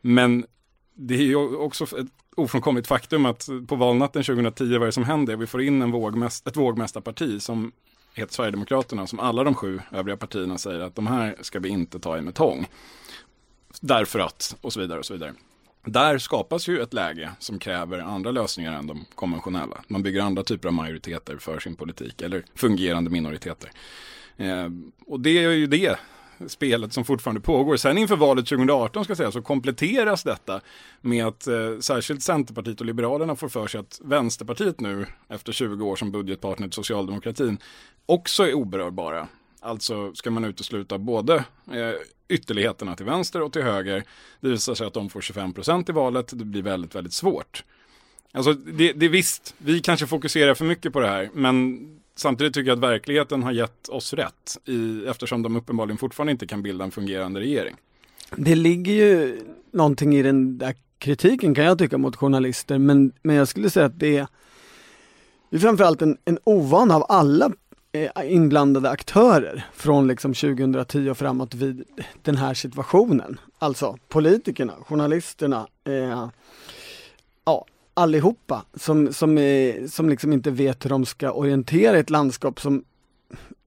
Men 0.00 0.46
det 0.94 1.14
är 1.14 1.22
ju 1.22 1.36
också 1.56 1.84
ett 1.84 2.06
ofrånkomligt 2.36 2.86
faktum 2.86 3.26
att 3.26 3.48
på 3.68 3.76
valnatten 3.76 4.24
2010, 4.24 4.64
vad 4.64 4.82
är 4.82 4.86
det 4.86 4.92
som 4.92 5.04
händer? 5.04 5.36
Vi 5.36 5.46
får 5.46 5.62
in 5.62 5.82
en 5.82 5.90
vågmäst 5.90 6.46
ett 6.46 6.56
vågmästarparti 6.56 7.42
som 7.42 7.72
heter 8.16 8.34
Sverigedemokraterna, 8.34 9.06
som 9.06 9.20
alla 9.20 9.44
de 9.44 9.54
sju 9.54 9.80
övriga 9.92 10.16
partierna 10.16 10.58
säger 10.58 10.80
att 10.80 10.94
de 10.94 11.06
här 11.06 11.36
ska 11.40 11.58
vi 11.58 11.68
inte 11.68 11.98
ta 11.98 12.18
i 12.18 12.20
med 12.20 12.34
tång. 12.34 12.66
Därför 13.80 14.18
att, 14.18 14.56
och 14.60 14.72
så 14.72 14.80
vidare 14.80 14.98
och 14.98 15.06
så 15.06 15.12
vidare. 15.12 15.34
Där 15.84 16.18
skapas 16.18 16.68
ju 16.68 16.80
ett 16.80 16.92
läge 16.92 17.30
som 17.38 17.58
kräver 17.58 17.98
andra 17.98 18.30
lösningar 18.30 18.72
än 18.72 18.86
de 18.86 19.04
konventionella. 19.14 19.76
Man 19.88 20.02
bygger 20.02 20.20
andra 20.22 20.42
typer 20.42 20.68
av 20.68 20.74
majoriteter 20.74 21.36
för 21.38 21.60
sin 21.60 21.76
politik, 21.76 22.22
eller 22.22 22.44
fungerande 22.54 23.10
minoriteter. 23.10 23.70
Eh, 24.36 24.68
och 25.06 25.20
det 25.20 25.44
är 25.44 25.50
ju 25.50 25.66
det 25.66 25.96
spelet 26.46 26.92
som 26.92 27.04
fortfarande 27.04 27.40
pågår. 27.40 27.76
Sen 27.76 27.98
inför 27.98 28.16
valet 28.16 28.46
2018 28.46 29.04
ska 29.04 29.16
säga 29.16 29.32
så 29.32 29.42
kompletteras 29.42 30.22
detta 30.22 30.60
med 31.00 31.26
att 31.26 31.46
eh, 31.46 31.78
särskilt 31.80 32.22
Centerpartiet 32.22 32.80
och 32.80 32.86
Liberalerna 32.86 33.36
får 33.36 33.48
för 33.48 33.66
sig 33.66 33.80
att 33.80 34.00
Vänsterpartiet 34.04 34.80
nu 34.80 35.06
efter 35.28 35.52
20 35.52 35.86
år 35.86 35.96
som 35.96 36.12
budgetpartner 36.12 36.66
till 36.66 36.74
socialdemokratin 36.74 37.58
också 38.06 38.42
är 38.42 38.54
oberörbara. 38.54 39.28
Alltså 39.60 40.14
ska 40.14 40.30
man 40.30 40.44
utesluta 40.44 40.98
både 40.98 41.34
eh, 41.72 41.92
ytterligheterna 42.28 42.96
till 42.96 43.06
vänster 43.06 43.42
och 43.42 43.52
till 43.52 43.62
höger. 43.62 44.04
Det 44.40 44.48
visar 44.48 44.74
sig 44.74 44.86
att 44.86 44.94
de 44.94 45.10
får 45.10 45.20
25 45.20 45.52
procent 45.52 45.88
i 45.88 45.92
valet. 45.92 46.38
Det 46.38 46.44
blir 46.44 46.62
väldigt, 46.62 46.94
väldigt 46.94 47.12
svårt. 47.12 47.64
Alltså 48.32 48.52
det, 48.52 48.92
det 48.92 49.08
visst, 49.08 49.54
vi 49.58 49.80
kanske 49.80 50.06
fokuserar 50.06 50.54
för 50.54 50.64
mycket 50.64 50.92
på 50.92 51.00
det 51.00 51.08
här, 51.08 51.30
men 51.34 51.78
Samtidigt 52.16 52.54
tycker 52.54 52.68
jag 52.68 52.76
att 52.76 52.90
verkligheten 52.90 53.42
har 53.42 53.52
gett 53.52 53.88
oss 53.88 54.12
rätt 54.12 54.58
i, 54.64 55.06
eftersom 55.06 55.42
de 55.42 55.56
uppenbarligen 55.56 55.98
fortfarande 55.98 56.32
inte 56.32 56.46
kan 56.46 56.62
bilda 56.62 56.84
en 56.84 56.90
fungerande 56.90 57.40
regering. 57.40 57.76
Det 58.36 58.54
ligger 58.54 58.92
ju 58.92 59.40
någonting 59.70 60.16
i 60.16 60.22
den 60.22 60.58
där 60.58 60.74
kritiken 60.98 61.54
kan 61.54 61.64
jag 61.64 61.78
tycka 61.78 61.98
mot 61.98 62.16
journalister 62.16 62.78
men, 62.78 63.12
men 63.22 63.36
jag 63.36 63.48
skulle 63.48 63.70
säga 63.70 63.86
att 63.86 63.98
det 63.98 64.16
är, 64.16 64.26
det 65.50 65.56
är 65.56 65.60
framförallt 65.60 66.02
en, 66.02 66.18
en 66.24 66.38
ovan 66.44 66.90
av 66.90 67.06
alla 67.08 67.50
eh, 67.92 68.32
inblandade 68.32 68.90
aktörer 68.90 69.66
från 69.74 70.06
liksom 70.06 70.34
2010 70.34 71.10
och 71.10 71.18
framåt 71.18 71.54
vid 71.54 71.84
den 72.22 72.36
här 72.36 72.54
situationen. 72.54 73.40
Alltså 73.58 73.98
politikerna, 74.08 74.72
journalisterna, 74.86 75.66
eh, 75.84 76.28
ja, 77.44 77.64
allihopa 77.96 78.64
som, 78.74 79.12
som, 79.12 79.38
är, 79.38 79.86
som 79.86 80.08
liksom 80.08 80.32
inte 80.32 80.50
vet 80.50 80.84
hur 80.84 80.90
de 80.90 81.06
ska 81.06 81.30
orientera 81.30 81.98
ett 81.98 82.10
landskap 82.10 82.60
som 82.60 82.84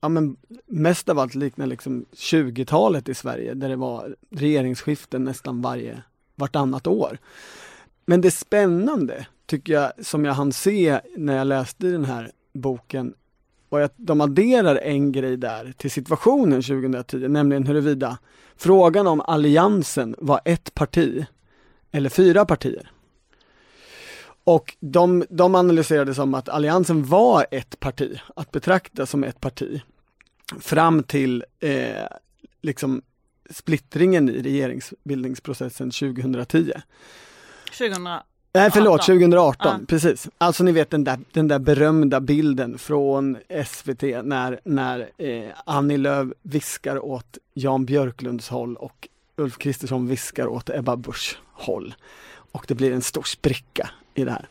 ja, 0.01 0.09
men 0.09 0.37
mest 0.65 1.09
av 1.09 1.19
allt 1.19 1.35
liknar 1.35 1.67
liksom 1.67 2.05
20-talet 2.13 3.09
i 3.09 3.13
Sverige 3.13 3.53
där 3.53 3.69
det 3.69 3.75
var 3.75 4.15
regeringsskiften 4.29 5.23
nästan 5.23 5.61
varje, 5.61 6.03
vartannat 6.35 6.87
år. 6.87 7.17
Men 8.05 8.21
det 8.21 8.31
spännande 8.31 9.27
tycker 9.45 9.73
jag 9.73 9.91
som 10.05 10.25
jag 10.25 10.33
hann 10.33 10.51
se 10.51 10.99
när 11.17 11.37
jag 11.37 11.47
läste 11.47 11.87
den 11.87 12.05
här 12.05 12.31
boken 12.53 13.13
var 13.69 13.81
att 13.81 13.93
de 13.97 14.21
adderar 14.21 14.75
en 14.75 15.11
grej 15.11 15.37
där 15.37 15.73
till 15.77 15.91
situationen 15.91 16.61
2010, 16.61 17.17
nämligen 17.17 17.67
huruvida 17.67 18.17
frågan 18.57 19.07
om 19.07 19.21
alliansen 19.21 20.15
var 20.17 20.41
ett 20.45 20.73
parti 20.73 21.25
eller 21.91 22.09
fyra 22.09 22.45
partier. 22.45 22.91
Och 24.49 24.75
de, 24.79 25.25
de 25.29 25.55
analyserade 25.55 26.13
som 26.13 26.33
att 26.33 26.49
Alliansen 26.49 27.05
var 27.05 27.45
ett 27.51 27.79
parti, 27.79 28.19
att 28.35 28.51
betrakta 28.51 29.05
som 29.05 29.23
ett 29.23 29.39
parti. 29.39 29.81
Fram 30.59 31.03
till 31.03 31.45
eh, 31.59 32.03
liksom 32.61 33.01
splittringen 33.49 34.29
i 34.29 34.41
regeringsbildningsprocessen 34.41 35.91
2010. 35.91 36.71
2000 37.77 38.07
Nej 38.53 38.71
förlåt, 38.71 39.01
2018, 39.01 39.55
ja. 39.79 39.85
precis. 39.87 40.29
Alltså 40.37 40.63
ni 40.63 40.71
vet 40.71 40.89
den 40.89 41.03
där, 41.03 41.19
den 41.33 41.47
där 41.47 41.59
berömda 41.59 42.19
bilden 42.19 42.77
från 42.77 43.37
SVT 43.65 44.01
när, 44.23 44.59
när 44.63 45.09
eh, 45.17 45.49
Annie 45.65 45.97
Lööf 45.97 46.27
viskar 46.41 47.05
åt 47.05 47.37
Jan 47.53 47.85
Björklunds 47.85 48.49
håll 48.49 48.75
och 48.75 49.07
Ulf 49.37 49.57
Kristersson 49.57 50.07
viskar 50.07 50.47
åt 50.47 50.69
Ebba 50.69 50.95
Busch 50.95 51.37
håll. 51.53 51.93
Och 52.51 52.65
det 52.67 52.75
blir 52.75 52.91
en 52.91 53.01
stor 53.01 53.23
spricka 53.23 53.89
i 54.13 54.23
det 54.23 54.31
här. 54.31 54.47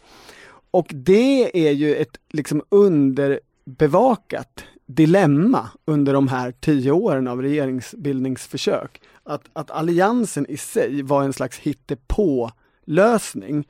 Och 0.71 0.91
det 0.95 1.69
är 1.69 1.73
ju 1.73 1.95
ett 1.95 2.21
liksom 2.29 2.63
underbevakat 2.69 4.65
dilemma 4.87 5.71
under 5.85 6.13
de 6.13 6.29
här 6.29 6.53
tio 6.61 6.93
åren 6.93 7.29
av 7.29 7.43
regeringsbildningsförsök. 7.43 9.01
Att, 9.25 9.43
att 9.53 9.71
alliansen 9.71 10.47
i 10.47 10.57
sig 10.57 11.03
var 11.03 11.23
en 11.23 11.33
slags 11.33 11.59
hittepå-lösning 11.59 13.69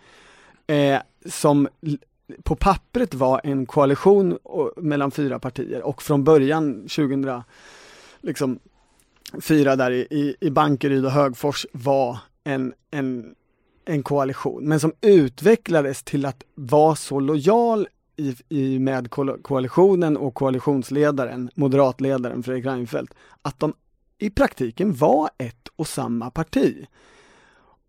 eh, 0.66 1.00
som 1.26 1.68
på 2.42 2.56
pappret 2.56 3.14
var 3.14 3.40
en 3.44 3.66
koalition 3.66 4.38
mellan 4.76 5.10
fyra 5.10 5.38
partier 5.38 5.82
och 5.82 6.02
från 6.02 6.24
början 6.24 6.74
2004 6.74 7.44
liksom, 8.20 8.58
där 9.52 9.90
i, 9.90 10.06
i, 10.10 10.36
i 10.40 10.50
Bankeryd 10.50 11.04
och 11.04 11.10
Högfors 11.10 11.66
var 11.72 12.18
en, 12.44 12.74
en 12.90 13.34
en 13.88 14.02
koalition, 14.02 14.64
men 14.64 14.80
som 14.80 14.92
utvecklades 15.00 16.02
till 16.02 16.26
att 16.26 16.44
vara 16.54 16.96
så 16.96 17.20
lojal 17.20 17.88
i, 18.16 18.36
i, 18.48 18.78
med 18.78 19.10
koalitionen 19.42 20.16
och 20.16 20.34
koalitionsledaren, 20.34 21.50
moderatledaren 21.54 22.42
Fredrik 22.42 22.66
Reinfeldt, 22.66 23.14
att 23.42 23.60
de 23.60 23.72
i 24.18 24.30
praktiken 24.30 24.94
var 24.94 25.30
ett 25.38 25.68
och 25.76 25.86
samma 25.86 26.30
parti. 26.30 26.86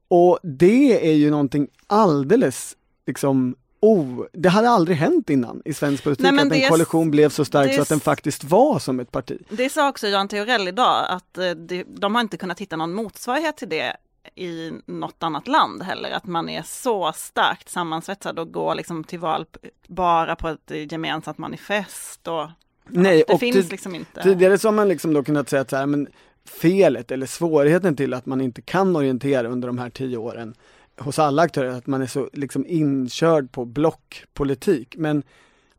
Och 0.07 0.39
det 0.43 1.09
är 1.09 1.13
ju 1.13 1.31
någonting 1.31 1.67
alldeles 1.87 2.75
liksom 3.05 3.55
Oh, 3.81 4.25
det 4.33 4.49
hade 4.49 4.69
aldrig 4.69 4.97
hänt 4.97 5.29
innan 5.29 5.61
i 5.65 5.73
svensk 5.73 6.03
politik 6.03 6.23
Nej, 6.31 6.47
att 6.47 6.53
en 6.53 6.69
koalition 6.69 7.11
blev 7.11 7.29
så 7.29 7.45
stark 7.45 7.75
så 7.75 7.81
att 7.81 7.89
den 7.89 7.99
faktiskt 7.99 8.43
var 8.43 8.79
som 8.79 8.99
ett 8.99 9.11
parti. 9.11 9.37
Det 9.49 9.69
sa 9.69 9.89
också 9.89 10.07
Jan 10.07 10.27
Theorell 10.27 10.67
idag 10.67 11.05
att 11.09 11.37
eh, 11.37 11.51
de 11.87 12.15
har 12.15 12.21
inte 12.21 12.37
kunnat 12.37 12.59
hitta 12.59 12.75
någon 12.75 12.93
motsvarighet 12.93 13.57
till 13.57 13.69
det 13.69 13.97
i 14.35 14.71
något 14.85 15.23
annat 15.23 15.47
land 15.47 15.83
heller, 15.83 16.11
att 16.11 16.25
man 16.25 16.49
är 16.49 16.61
så 16.61 17.11
starkt 17.15 17.69
sammansvetsad 17.69 18.39
och 18.39 18.51
går 18.51 18.75
liksom 18.75 19.03
till 19.03 19.19
val 19.19 19.45
bara 19.87 20.35
på 20.35 20.47
ett 20.47 20.91
gemensamt 20.91 21.37
manifest 21.37 22.27
och 22.27 22.47
Nej, 22.87 23.23
det 23.27 23.33
och 23.33 23.39
finns 23.39 23.71
liksom 23.71 23.95
inte. 23.95 24.23
Tidigare 24.23 24.57
så 24.57 24.67
har 24.67 24.73
man 24.73 24.87
liksom 24.87 25.13
då 25.13 25.23
kunnat 25.23 25.49
säga 25.49 25.61
att 25.61 25.69
så 25.69 25.75
här, 25.75 25.85
men 25.85 26.07
felet 26.45 27.11
eller 27.11 27.25
svårigheten 27.25 27.95
till 27.95 28.13
att 28.13 28.25
man 28.25 28.41
inte 28.41 28.61
kan 28.61 28.95
orientera 28.95 29.47
under 29.47 29.67
de 29.67 29.77
här 29.77 29.89
tio 29.89 30.17
åren 30.17 30.55
hos 30.97 31.19
alla 31.19 31.41
aktörer, 31.41 31.69
att 31.69 31.87
man 31.87 32.01
är 32.01 32.07
så 32.07 32.29
liksom 32.33 32.65
inkörd 32.67 33.51
på 33.51 33.65
blockpolitik. 33.65 34.95
Men 34.97 35.23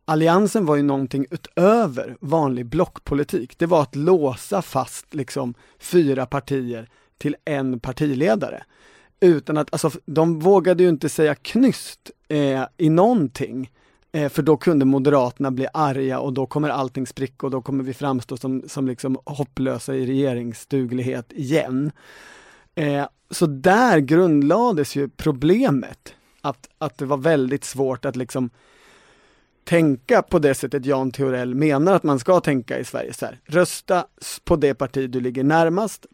Alliansen 0.04 0.66
var 0.66 0.76
ju 0.76 0.82
någonting 0.82 1.26
utöver 1.30 2.16
vanlig 2.20 2.66
blockpolitik. 2.66 3.58
Det 3.58 3.66
var 3.66 3.82
att 3.82 3.96
låsa 3.96 4.62
fast 4.62 5.14
liksom 5.14 5.54
fyra 5.78 6.26
partier 6.26 6.88
till 7.20 7.36
en 7.44 7.80
partiledare. 7.80 8.62
Utan 9.20 9.56
att, 9.58 9.72
alltså 9.72 9.90
de 10.06 10.38
vågade 10.38 10.82
ju 10.82 10.88
inte 10.88 11.08
säga 11.08 11.34
knyst 11.34 12.10
eh, 12.28 12.64
i 12.76 12.88
någonting. 12.90 13.70
Eh, 14.12 14.28
för 14.28 14.42
då 14.42 14.56
kunde 14.56 14.84
Moderaterna 14.84 15.50
bli 15.50 15.66
arga 15.74 16.20
och 16.20 16.32
då 16.32 16.46
kommer 16.46 16.68
allting 16.68 17.06
spricka 17.06 17.46
och 17.46 17.50
då 17.50 17.62
kommer 17.62 17.84
vi 17.84 17.94
framstå 17.94 18.36
som, 18.36 18.62
som 18.68 18.86
liksom 18.86 19.18
hopplösa 19.24 19.94
i 19.94 20.06
regeringsduglighet 20.06 21.32
igen. 21.32 21.92
Eh, 22.74 23.06
så 23.30 23.46
där 23.46 23.98
grundlades 23.98 24.96
ju 24.96 25.08
problemet. 25.08 26.14
Att, 26.40 26.68
att 26.78 26.98
det 26.98 27.04
var 27.04 27.16
väldigt 27.16 27.64
svårt 27.64 28.04
att 28.04 28.16
liksom 28.16 28.50
tänka 29.64 30.22
på 30.22 30.38
det 30.38 30.54
sättet 30.54 30.86
Jan 30.86 31.10
Theorell 31.10 31.54
menar 31.54 31.94
att 31.94 32.02
man 32.02 32.18
ska 32.18 32.40
tänka 32.40 32.78
i 32.78 32.84
Sverige. 32.84 33.12
Så 33.12 33.26
här, 33.26 33.40
rösta 33.44 34.06
på 34.44 34.56
det 34.56 34.74
parti 34.74 35.10
du 35.10 35.20
ligger 35.20 35.44
närmast, 35.44 36.06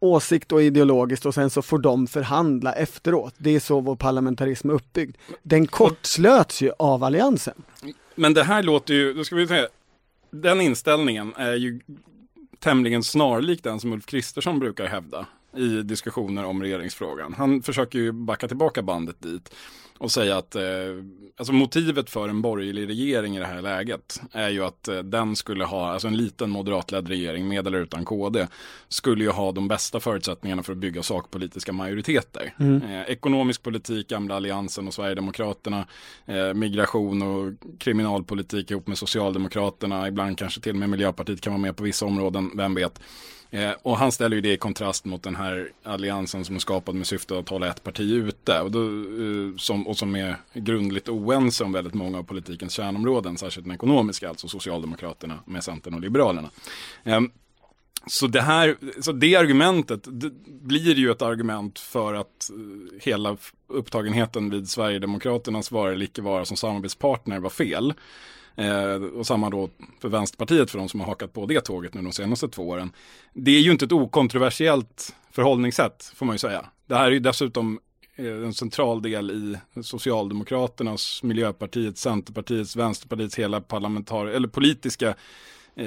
åsikt 0.00 0.52
och 0.52 0.62
ideologiskt 0.62 1.26
och 1.26 1.34
sen 1.34 1.50
så 1.50 1.62
får 1.62 1.78
de 1.78 2.06
förhandla 2.06 2.72
efteråt. 2.72 3.34
Det 3.38 3.50
är 3.50 3.60
så 3.60 3.80
vår 3.80 3.96
parlamentarism 3.96 4.70
är 4.70 4.74
uppbyggd. 4.74 5.16
Den 5.42 5.66
kortslöts 5.66 6.62
ju 6.62 6.72
av 6.78 7.04
alliansen. 7.04 7.62
Men 8.14 8.34
det 8.34 8.42
här 8.42 8.62
låter 8.62 8.94
ju, 8.94 9.14
då 9.14 9.24
ska 9.24 9.36
vi 9.36 9.46
säga, 9.46 9.68
den 10.30 10.60
inställningen 10.60 11.32
är 11.36 11.54
ju 11.54 11.80
tämligen 12.58 13.02
snarlik 13.02 13.62
den 13.62 13.80
som 13.80 13.92
Ulf 13.92 14.06
Kristersson 14.06 14.58
brukar 14.58 14.86
hävda 14.86 15.26
i 15.58 15.82
diskussioner 15.82 16.44
om 16.44 16.62
regeringsfrågan. 16.62 17.34
Han 17.34 17.62
försöker 17.62 17.98
ju 17.98 18.12
backa 18.12 18.48
tillbaka 18.48 18.82
bandet 18.82 19.22
dit 19.22 19.54
och 19.98 20.10
säga 20.10 20.36
att 20.36 20.54
eh, 20.54 20.62
alltså 21.36 21.52
motivet 21.52 22.10
för 22.10 22.28
en 22.28 22.42
borgerlig 22.42 22.88
regering 22.88 23.36
i 23.36 23.38
det 23.38 23.46
här 23.46 23.62
läget 23.62 24.20
är 24.32 24.48
ju 24.48 24.64
att 24.64 24.88
eh, 24.88 24.98
den 24.98 25.36
skulle 25.36 25.64
ha, 25.64 25.92
alltså 25.92 26.08
en 26.08 26.16
liten 26.16 26.50
moderatledd 26.50 27.08
regering 27.08 27.48
med 27.48 27.66
eller 27.66 27.78
utan 27.78 28.04
KD, 28.04 28.46
skulle 28.88 29.24
ju 29.24 29.30
ha 29.30 29.52
de 29.52 29.68
bästa 29.68 30.00
förutsättningarna 30.00 30.62
för 30.62 30.72
att 30.72 30.78
bygga 30.78 31.02
sakpolitiska 31.02 31.72
majoriteter. 31.72 32.54
Mm. 32.58 32.82
Eh, 32.82 33.02
ekonomisk 33.02 33.62
politik, 33.62 34.08
gamla 34.08 34.36
alliansen 34.36 34.86
och 34.86 34.94
Sverigedemokraterna, 34.94 35.86
eh, 36.26 36.54
migration 36.54 37.22
och 37.22 37.52
kriminalpolitik 37.78 38.70
ihop 38.70 38.86
med 38.86 38.98
Socialdemokraterna, 38.98 40.08
ibland 40.08 40.38
kanske 40.38 40.60
till 40.60 40.72
och 40.72 40.78
med 40.78 40.90
Miljöpartiet 40.90 41.40
kan 41.40 41.52
vara 41.52 41.62
med 41.62 41.76
på 41.76 41.84
vissa 41.84 42.06
områden, 42.06 42.50
vem 42.54 42.74
vet. 42.74 43.00
Eh, 43.50 43.70
och 43.82 43.98
han 43.98 44.12
ställer 44.12 44.36
ju 44.36 44.40
det 44.40 44.52
i 44.52 44.56
kontrast 44.56 45.04
mot 45.04 45.22
den 45.22 45.36
här 45.36 45.72
alliansen 45.82 46.44
som 46.44 46.54
är 46.54 46.60
skapad 46.60 46.94
med 46.94 47.06
syfte 47.06 47.38
att 47.38 47.48
hålla 47.48 47.66
ett 47.66 47.84
parti 47.84 48.12
ute. 48.12 48.60
Och, 48.60 48.70
då, 48.70 48.80
eh, 48.82 49.56
som, 49.56 49.86
och 49.86 49.98
som 49.98 50.16
är 50.16 50.36
grundligt 50.54 51.08
oense 51.08 51.64
om 51.64 51.72
väldigt 51.72 51.94
många 51.94 52.18
av 52.18 52.22
politikens 52.22 52.72
kärnområden, 52.72 53.38
särskilt 53.38 53.66
den 53.66 53.74
ekonomiska, 53.74 54.28
alltså 54.28 54.48
Socialdemokraterna 54.48 55.38
med 55.44 55.64
Centern 55.64 55.94
och 55.94 56.00
Liberalerna. 56.00 56.50
Eh, 57.04 57.20
så 58.06 58.26
det 58.26 58.40
här, 58.40 58.76
så 59.00 59.12
det 59.12 59.36
argumentet 59.36 60.00
det 60.04 60.30
blir 60.46 60.94
ju 60.94 61.10
ett 61.10 61.22
argument 61.22 61.78
för 61.78 62.14
att 62.14 62.50
eh, 62.50 63.00
hela 63.00 63.36
upptagenheten 63.66 64.50
vid 64.50 64.68
Sverigedemokraternas 64.68 65.70
vara 65.70 65.92
eller 65.92 66.04
icke 66.04 66.22
vara 66.22 66.44
som 66.44 66.56
samarbetspartner 66.56 67.38
var 67.38 67.50
fel. 67.50 67.94
Eh, 68.58 68.94
och 68.94 69.26
samma 69.26 69.50
då 69.50 69.70
för 70.00 70.08
Vänsterpartiet 70.08 70.70
för 70.70 70.78
de 70.78 70.88
som 70.88 71.00
har 71.00 71.06
hakat 71.06 71.32
på 71.32 71.46
det 71.46 71.60
tåget 71.60 71.94
nu 71.94 72.02
de 72.02 72.12
senaste 72.12 72.48
två 72.48 72.68
åren. 72.68 72.92
Det 73.32 73.50
är 73.50 73.60
ju 73.60 73.70
inte 73.70 73.84
ett 73.84 73.92
okontroversiellt 73.92 75.14
förhållningssätt 75.30 76.12
får 76.14 76.26
man 76.26 76.34
ju 76.34 76.38
säga. 76.38 76.66
Det 76.86 76.94
här 76.94 77.06
är 77.06 77.10
ju 77.10 77.20
dessutom 77.20 77.80
eh, 78.16 78.26
en 78.26 78.54
central 78.54 79.02
del 79.02 79.30
i 79.30 79.58
Socialdemokraternas, 79.82 81.22
Miljöpartiets, 81.22 82.02
Centerpartiets, 82.02 82.76
Vänsterpartiets 82.76 83.38
hela 83.38 83.60
parlamentar 83.60 84.26
eller 84.26 84.48
politiska 84.48 85.14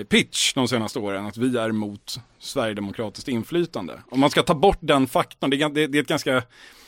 pitch 0.09 0.53
de 0.53 0.67
senaste 0.67 0.99
åren 0.99 1.25
att 1.25 1.37
vi 1.37 1.57
är 1.57 1.69
emot 1.69 2.19
Sverigedemokratiskt 2.39 3.27
inflytande. 3.27 4.01
Om 4.09 4.19
man 4.19 4.29
ska 4.29 4.43
ta 4.43 4.53
bort 4.53 4.79
den 4.79 5.07
faktorn, 5.07 5.49
det 5.49 5.61
är, 5.61 5.69
det, 5.69 5.87
det 5.87 5.97
är 5.97 6.01
ett 6.01 6.07
ganska 6.07 6.43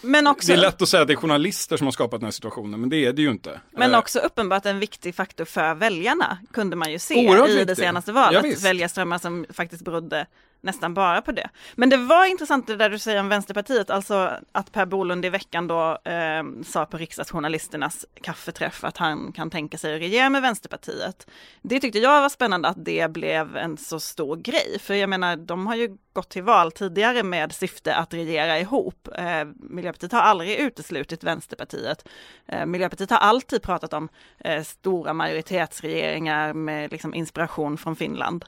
men 0.06 0.28
också, 0.28 0.48
det 0.48 0.54
är 0.54 0.62
lätt 0.62 0.82
att 0.82 0.89
säga 0.89 1.02
att 1.02 1.08
det 1.08 1.13
är 1.13 1.18
journalister 1.18 1.78
som 1.78 1.88
har 1.88 1.92
skapat 1.92 2.20
den 2.20 2.26
här 2.26 2.32
situationen, 2.32 2.80
men 2.80 2.89
det 2.89 3.06
är 3.06 3.13
det 3.13 3.22
ju 3.22 3.32
inte. 3.32 3.62
Men 3.72 3.94
eh, 3.94 4.00
också 4.00 4.20
uppenbart 4.20 4.66
en 4.66 4.80
viktig 4.80 5.16
faktor 5.16 5.46
för 5.46 5.76
väljarna, 5.76 6.38
kunde 6.54 6.76
man 6.76 6.92
ju 6.92 7.00
se 7.00 7.13
i 7.13 7.36
viktig. 7.36 7.68
det 7.68 7.76
senaste 7.76 8.12
valet. 8.12 8.46
Ja, 8.46 8.56
väljarströmmar 8.63 9.18
som 9.18 9.46
faktiskt 9.50 9.86
berodde 9.86 10.28
nästan 10.63 10.93
bara 10.93 11.21
på 11.21 11.32
det. 11.32 11.49
Men 11.76 11.89
det 11.89 11.97
var 11.97 12.26
intressant 12.26 12.67
det 12.67 12.76
där 12.76 12.89
du 12.89 12.99
säger 12.99 13.19
om 13.19 13.30
Vänsterpartiet, 13.30 13.89
alltså 13.89 14.32
att 14.52 14.71
Per 14.71 14.86
Bolund 14.86 15.26
i 15.26 15.30
veckan 15.30 15.67
då 15.67 15.97
eh, 16.04 16.43
sa 16.65 16.86
på 16.86 16.97
riksdagsjournalisternas 16.97 18.06
kaffeträff 18.21 18.84
att 18.84 18.97
han 18.97 19.32
kan 19.32 19.49
tänka 19.49 19.78
sig 19.78 19.95
att 19.95 20.02
regera 20.02 20.30
med 20.30 20.41
Vänsterpartiet. 20.41 21.28
Det 21.62 21.80
tyckte 21.80 21.99
jag 21.99 22.21
var 22.21 22.30
spännande 22.30 22.67
att 22.67 22.86
det 22.86 23.12
blev 23.12 23.58
en 23.58 23.78
så 23.78 23.99
stor 23.99 24.36
grej, 24.36 24.80
för 24.80 24.93
jag 24.93 25.10
menar 25.10 25.36
de 25.36 25.67
har 25.67 25.76
ju 25.76 25.97
gått 26.13 26.30
till 26.30 26.43
val 26.43 26.71
tidigare 26.71 27.23
med 27.23 27.52
syfte 27.52 27.95
att 27.95 28.13
regera 28.13 28.60
ihop. 28.60 29.08
Eh, 29.15 29.45
Miljöpartiet 29.56 30.12
har 30.12 30.21
aldrig 30.21 30.60
uteslutit 30.60 31.23
Vänsterpartiet. 31.23 32.08
Eh, 32.47 32.65
Miljöpartiet 32.65 33.10
har 33.10 33.17
alltid 33.17 33.62
pratat 33.62 33.93
om 33.93 34.10
eh, 34.39 34.63
stora 34.63 35.13
majoritetsregeringar 35.13 36.54
med 36.54 36.91
liksom, 36.91 37.13
inspiration 37.13 37.78
från 37.78 37.95
Finland. 37.95 38.45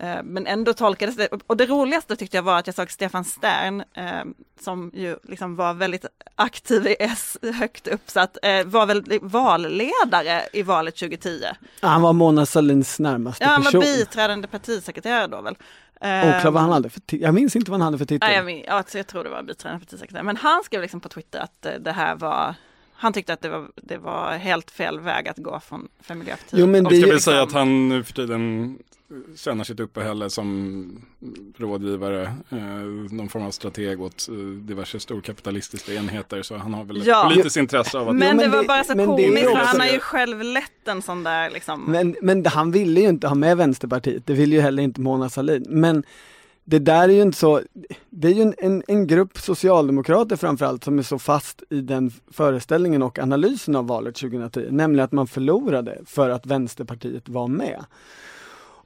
Eh, 0.00 0.22
men 0.24 0.46
ändå 0.46 0.72
tolkades 0.72 1.16
det, 1.16 1.28
och 1.46 1.56
det 1.56 1.66
roligaste 1.66 2.16
tyckte 2.16 2.36
jag 2.36 2.42
var 2.42 2.58
att 2.58 2.66
jag 2.66 2.76
såg 2.76 2.90
Stefan 2.90 3.24
Stern, 3.24 3.80
eh, 3.80 4.24
som 4.60 4.90
ju 4.94 5.16
liksom 5.22 5.56
var 5.56 5.74
väldigt 5.74 6.04
aktiv 6.34 6.86
i 6.86 6.96
S, 7.00 7.36
högt 7.54 7.88
uppsatt, 7.88 8.38
eh, 8.42 8.64
var 8.64 8.86
väl 8.86 9.18
valledare 9.22 10.42
i 10.52 10.62
valet 10.62 10.96
2010. 10.96 11.44
Han 11.80 12.02
var 12.02 12.12
Mona 12.12 12.46
Sahlins 12.46 12.98
närmaste 12.98 13.44
person. 13.44 13.52
Ja, 13.52 13.70
han 13.70 13.80
var 13.80 13.80
biträdande 13.80 14.48
partisekreterare 14.48 15.26
då 15.26 15.40
väl. 15.40 15.56
Oklart 16.02 16.44
vad 16.44 16.62
han 16.62 16.72
hade 16.72 16.90
för 16.90 17.02
Jag 17.08 17.34
minns 17.34 17.56
inte 17.56 17.70
vad 17.70 17.80
han 17.80 17.84
hade 17.84 17.98
för 17.98 18.04
titel. 18.04 18.28
Nej, 18.28 18.36
jag, 18.36 18.46
min, 18.46 18.64
alltså 18.68 18.98
jag 18.98 19.06
tror 19.06 19.24
det 19.24 19.30
var 19.30 19.42
biträdande 19.42 19.84
partisekreterare. 19.84 20.24
Men 20.24 20.36
han 20.36 20.62
skrev 20.64 20.82
liksom 20.82 21.00
på 21.00 21.08
Twitter 21.08 21.40
att 21.40 21.66
det 21.80 21.92
här 21.92 22.14
var 22.14 22.54
han 23.00 23.12
tyckte 23.12 23.32
att 23.32 23.40
det 23.40 23.48
var, 23.48 23.68
det 23.74 23.98
var 23.98 24.32
helt 24.32 24.70
fel 24.70 25.00
väg 25.00 25.28
att 25.28 25.36
gå 25.36 25.60
från, 25.60 25.88
för 26.00 26.14
Miljöpartiet. 26.14 26.60
Jo, 26.60 26.66
men 26.66 26.84
det, 26.84 27.00
ska 27.00 27.10
väl 27.10 27.20
säga 27.20 27.42
att 27.42 27.52
han 27.52 27.88
nu 27.88 28.04
för 28.04 28.12
tiden 28.12 28.78
tjänar 29.36 29.64
sitt 29.64 29.80
uppehälle 29.80 30.30
som 30.30 31.02
rådgivare, 31.56 32.22
eh, 32.50 32.58
någon 33.10 33.28
form 33.28 33.42
av 33.42 33.50
strateg 33.50 34.00
åt 34.00 34.28
eh, 34.28 34.34
diverse 34.36 35.00
storkapitalistiska 35.00 35.94
enheter. 35.94 36.42
Så 36.42 36.56
han 36.56 36.74
har 36.74 36.84
väl 36.84 37.06
ja. 37.06 37.28
politiskt 37.28 37.56
intresse 37.56 37.98
av 37.98 38.08
att... 38.08 38.16
Men, 38.16 38.36
det 38.36 38.48
var 38.48 38.64
bara 38.64 38.84
så 38.84 38.94
komiskt, 38.94 39.50
för 39.50 39.56
han 39.56 39.80
har 39.80 39.88
ju 39.88 39.98
själv 39.98 40.42
lett 40.42 40.88
en 40.88 41.02
sån 41.02 41.24
där 41.24 41.50
liksom. 41.50 41.84
Men, 41.84 42.16
men 42.22 42.46
han 42.46 42.72
ville 42.72 43.00
ju 43.00 43.08
inte 43.08 43.28
ha 43.28 43.34
med 43.34 43.56
Vänsterpartiet, 43.56 44.26
det 44.26 44.34
vill 44.34 44.52
ju 44.52 44.60
heller 44.60 44.82
inte 44.82 45.00
Mona 45.00 45.30
Sahlin. 45.30 45.66
Men 45.68 46.04
det 46.70 46.78
där 46.78 47.08
är 47.08 47.12
ju 47.12 47.22
inte 47.22 47.38
så, 47.38 47.62
det 48.10 48.28
är 48.28 48.32
ju 48.32 48.42
en, 48.42 48.54
en, 48.58 48.82
en, 48.88 49.06
grupp 49.06 49.38
socialdemokrater 49.38 50.36
framförallt 50.36 50.84
som 50.84 50.98
är 50.98 51.02
så 51.02 51.18
fast 51.18 51.62
i 51.70 51.80
den 51.80 52.10
föreställningen 52.30 53.02
och 53.02 53.18
analysen 53.18 53.76
av 53.76 53.86
valet 53.86 54.14
2010, 54.14 54.66
nämligen 54.70 55.04
att 55.04 55.12
man 55.12 55.26
förlorade 55.26 55.98
för 56.06 56.30
att 56.30 56.46
Vänsterpartiet 56.46 57.28
var 57.28 57.48
med. 57.48 57.84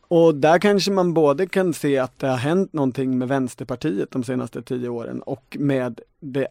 Och 0.09 0.35
där 0.35 0.59
kanske 0.59 0.90
man 0.90 1.14
både 1.14 1.47
kan 1.47 1.75
se 1.75 1.99
att 1.99 2.18
det 2.18 2.27
har 2.27 2.37
hänt 2.37 2.73
någonting 2.73 3.18
med 3.18 3.29
Vänsterpartiet 3.29 4.11
de 4.11 4.25
senaste 4.25 4.62
tio 4.62 4.88
åren 4.88 5.23
och 5.23 5.57
med 5.61 6.01
det, 6.20 6.49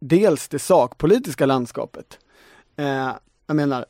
dels 0.00 0.48
det 0.48 0.58
sakpolitiska 0.58 1.46
landskapet. 1.46 2.18
Eh, 2.76 3.12
jag 3.46 3.56
menar, 3.56 3.86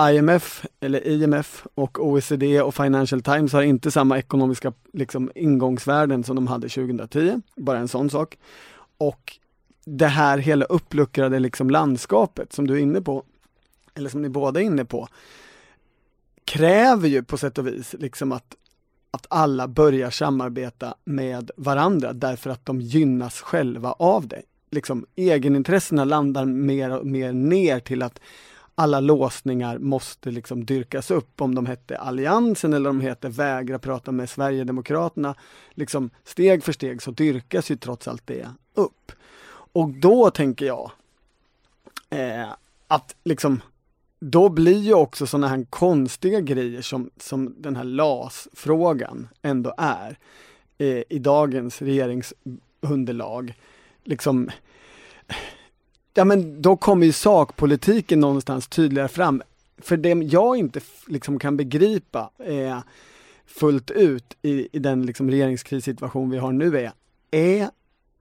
IMF 0.00 0.66
eller 0.80 1.06
IMF 1.06 1.66
och 1.74 2.06
OECD 2.06 2.62
och 2.62 2.74
Financial 2.74 3.22
Times 3.22 3.52
har 3.52 3.62
inte 3.62 3.90
samma 3.90 4.18
ekonomiska 4.18 4.72
liksom, 4.92 5.30
ingångsvärden 5.34 6.24
som 6.24 6.36
de 6.36 6.46
hade 6.46 6.68
2010, 6.68 7.40
bara 7.56 7.78
en 7.78 7.88
sån 7.88 8.10
sak. 8.10 8.38
Och 8.98 9.38
det 9.84 10.06
här 10.06 10.38
hela 10.38 10.64
uppluckrade 10.64 11.38
liksom 11.38 11.70
landskapet 11.70 12.52
som 12.52 12.66
du 12.66 12.74
är 12.74 12.78
inne 12.78 13.00
på, 13.00 13.24
eller 13.94 14.10
som 14.10 14.22
ni 14.22 14.28
båda 14.28 14.60
är 14.60 14.64
inne 14.64 14.84
på, 14.84 15.08
kräver 16.44 17.08
ju 17.08 17.22
på 17.22 17.36
sätt 17.36 17.58
och 17.58 17.66
vis 17.66 17.94
liksom 17.98 18.32
att, 18.32 18.56
att 19.10 19.26
alla 19.30 19.68
börjar 19.68 20.10
samarbeta 20.10 20.94
med 21.04 21.50
varandra 21.56 22.12
därför 22.12 22.50
att 22.50 22.66
de 22.66 22.80
gynnas 22.80 23.40
själva 23.40 23.92
av 23.92 24.28
det. 24.28 24.42
Liksom 24.70 25.06
egenintressena 25.16 26.04
landar 26.04 26.44
mer 26.44 26.98
och 26.98 27.06
mer 27.06 27.32
ner 27.32 27.80
till 27.80 28.02
att 28.02 28.20
alla 28.74 29.00
låsningar 29.00 29.78
måste 29.78 30.30
liksom 30.30 30.64
dyrkas 30.64 31.10
upp 31.10 31.40
om 31.40 31.54
de 31.54 31.66
hette 31.66 31.98
Alliansen 31.98 32.72
eller 32.72 32.90
om 32.90 32.98
de 32.98 33.04
heter 33.04 33.28
Vägra 33.28 33.78
prata 33.78 34.12
med 34.12 34.30
Sverigedemokraterna. 34.30 35.34
Liksom 35.70 36.10
steg 36.24 36.64
för 36.64 36.72
steg 36.72 37.02
så 37.02 37.10
dyrkas 37.10 37.70
ju 37.70 37.76
trots 37.76 38.08
allt 38.08 38.26
det 38.26 38.48
upp. 38.74 39.12
Och 39.72 39.88
då 39.88 40.30
tänker 40.30 40.66
jag 40.66 40.90
eh, 42.10 42.48
att 42.88 43.16
liksom 43.24 43.60
då 44.30 44.48
blir 44.48 44.78
ju 44.78 44.94
också 44.94 45.26
sådana 45.26 45.48
här 45.48 45.66
konstiga 45.70 46.40
grejer 46.40 46.82
som, 46.82 47.10
som 47.16 47.54
den 47.58 47.76
här 47.76 47.84
LAS-frågan 47.84 49.28
ändå 49.42 49.74
är 49.78 50.18
eh, 50.78 51.02
i 51.08 51.18
dagens 51.18 51.82
regeringsunderlag. 51.82 53.54
Liksom, 54.04 54.50
ja 56.14 56.24
men 56.24 56.62
då 56.62 56.76
kommer 56.76 57.06
ju 57.06 57.12
sakpolitiken 57.12 58.20
någonstans 58.20 58.68
tydligare 58.68 59.08
fram. 59.08 59.42
för 59.78 59.96
det 59.96 60.08
jag 60.08 60.56
inte 60.56 60.80
liksom 61.06 61.38
kan 61.38 61.56
begripa 61.56 62.30
eh, 62.38 62.78
fullt 63.46 63.90
ut 63.90 64.36
i, 64.42 64.68
i 64.72 64.78
den 64.78 65.06
liksom 65.06 65.30
regeringskrissituation 65.30 66.30
vi 66.30 66.38
har 66.38 66.52
nu 66.52 66.78
är, 66.78 66.92
är 67.30 67.70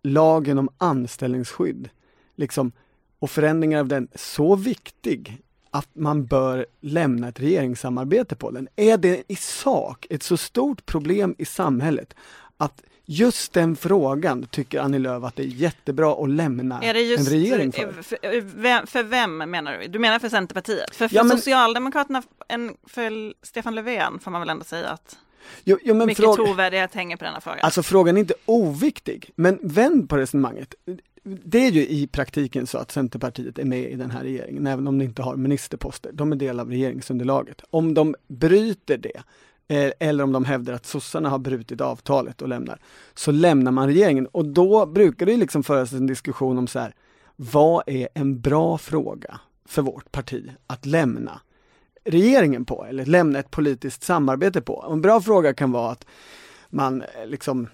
lagen 0.04 0.58
om 0.58 0.70
anställningsskydd 0.78 1.90
liksom, 2.36 2.72
och 3.20 3.30
förändringar 3.30 3.80
av 3.80 3.88
den 3.88 4.08
så 4.16 4.56
viktig 4.56 5.42
att 5.70 5.90
man 5.94 6.26
bör 6.26 6.66
lämna 6.82 7.28
ett 7.28 7.40
regeringssamarbete 7.40 8.36
på 8.36 8.52
den? 8.52 8.68
Är 8.76 8.98
det 8.98 9.24
i 9.28 9.36
sak 9.36 10.08
ett 10.10 10.24
så 10.24 10.38
stort 10.38 10.86
problem 10.86 11.36
i 11.38 11.46
samhället 11.46 12.14
att 12.58 12.84
just 13.06 13.54
den 13.54 13.76
frågan 13.76 14.46
tycker 14.46 14.80
Annie 14.80 15.00
Lööf 15.00 15.24
att 15.24 15.36
det 15.36 15.44
är 15.44 15.48
jättebra 15.48 16.24
att 16.24 16.30
lämna 16.30 16.82
en 16.82 16.94
regering 16.94 17.72
för. 17.72 18.02
För, 18.02 18.86
för 18.86 19.04
vem 19.04 19.38
menar 19.38 19.78
du? 19.78 19.88
Du 19.88 20.00
menar 20.00 20.20
för 20.20 20.30
Centerpartiet? 20.30 20.96
För, 20.96 21.08
för 21.08 21.16
ja, 21.16 21.24
men, 21.24 21.38
Socialdemokraterna, 21.38 22.24
en, 22.48 22.76
för 22.88 23.34
Stefan 23.46 23.76
Löfven 23.76 24.20
får 24.20 24.32
man 24.32 24.42
väl 24.42 24.50
ändå 24.50 24.64
säga 24.64 24.90
att 24.90 25.18
jo, 25.64 25.78
jo, 25.84 25.94
mycket 25.94 26.18
fråga, 26.18 26.44
trovärdighet 26.44 26.94
hänger 26.94 27.18
på 27.18 27.24
denna 27.24 27.42
fråga. 27.42 27.60
Alltså 27.62 27.84
frågan 27.84 28.18
är 28.18 28.22
inte 28.22 28.34
oviktig, 28.46 29.32
men 29.36 29.60
vänd 29.62 30.10
på 30.10 30.18
resonemanget. 30.18 30.76
Det 31.24 31.68
är 31.68 31.72
ju 31.72 31.88
i 31.88 32.08
praktiken 32.08 32.68
så 32.68 32.78
att 32.78 32.92
Centerpartiet 32.92 33.60
är 33.60 33.66
med 33.66 33.92
i 33.92 33.96
den 33.96 34.12
här 34.12 34.24
regeringen, 34.24 34.68
även 34.68 34.88
om 34.88 34.98
de 35.00 35.06
inte 35.06 35.22
har 35.22 35.36
ministerposter. 35.36 36.12
De 36.14 36.32
är 36.32 36.36
del 36.36 36.60
av 36.60 36.70
regeringsunderlaget. 36.70 37.62
Om 37.70 37.94
de 37.94 38.16
bryter 38.28 38.98
det, 38.98 39.24
Eh, 39.68 39.92
eller 40.00 40.24
om 40.24 40.32
de 40.32 40.46
hävdar 40.46 40.74
att 40.74 40.86
sossarna 40.86 41.30
har 41.30 41.40
brutit 41.40 41.82
avtalet 41.82 42.42
och 42.42 42.48
lämnar, 42.48 42.80
så 43.14 43.32
lämnar 43.32 43.72
man 43.72 43.88
regeringen. 43.88 44.28
Och 44.28 44.46
då 44.46 44.86
brukar 44.86 45.26
det 45.26 45.38
liksom 45.38 45.64
föras 45.64 45.94
en 45.94 46.08
diskussion 46.08 46.58
om 46.58 46.68
så 46.68 46.80
här, 46.80 46.96
vad 47.36 47.84
är 47.88 48.08
en 48.14 48.42
bra 48.42 48.78
fråga 48.78 49.40
för 49.66 49.82
vårt 49.82 50.12
parti 50.12 50.52
att 50.68 50.86
lämna 50.86 51.42
regeringen 52.04 52.66
på? 52.66 52.86
Eller 52.86 53.06
lämna 53.06 53.40
ett 53.40 53.52
politiskt 53.52 54.04
samarbete 54.04 54.62
på? 54.62 54.86
En 54.92 55.02
bra 55.02 55.22
fråga 55.22 55.54
kan 55.54 55.72
vara 55.72 55.92
att 55.92 56.06
man 56.70 57.02
eh, 57.02 57.28
liksom 57.28 57.68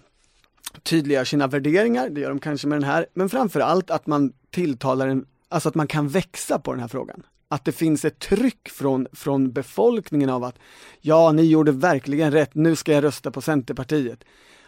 tydliggör 0.84 1.24
sina 1.24 1.48
värderingar, 1.48 2.10
det 2.10 2.22
gör 2.22 2.30
de 2.30 2.40
kanske 2.40 2.68
med 2.68 2.76
den 2.76 2.90
här, 2.90 3.06
men 3.14 3.30
framförallt 3.30 3.92
att 3.92 4.08
man 4.08 4.34
tilltalar 4.52 5.08
en, 5.08 5.26
alltså 5.50 5.70
att 5.70 5.76
man 5.76 5.88
kan 5.88 6.08
växa 6.08 6.60
på 6.60 6.72
den 6.72 6.82
här 6.82 6.88
frågan 6.88 7.24
att 7.50 7.66
det 7.66 7.72
finns 7.72 8.06
ett 8.06 8.20
tryck 8.20 8.70
från, 8.70 9.08
från 9.14 9.52
befolkningen 9.52 10.30
av 10.30 10.44
att 10.44 10.56
ja, 11.02 11.32
ni 11.32 11.44
gjorde 11.44 11.72
verkligen 11.72 12.32
rätt, 12.32 12.56
nu 12.56 12.76
ska 12.76 12.92
jag 12.92 13.04
rösta 13.04 13.32
på 13.32 13.42
Centerpartiet. 13.42 14.24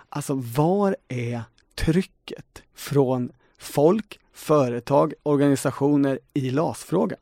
Alltså 0.09 0.33
var 0.33 0.95
är 1.07 1.41
trycket 1.75 2.63
från 2.75 3.31
folk, 3.59 4.19
företag, 4.33 5.13
organisationer 5.23 6.19
i 6.33 6.49
LAS-frågan? 6.49 7.19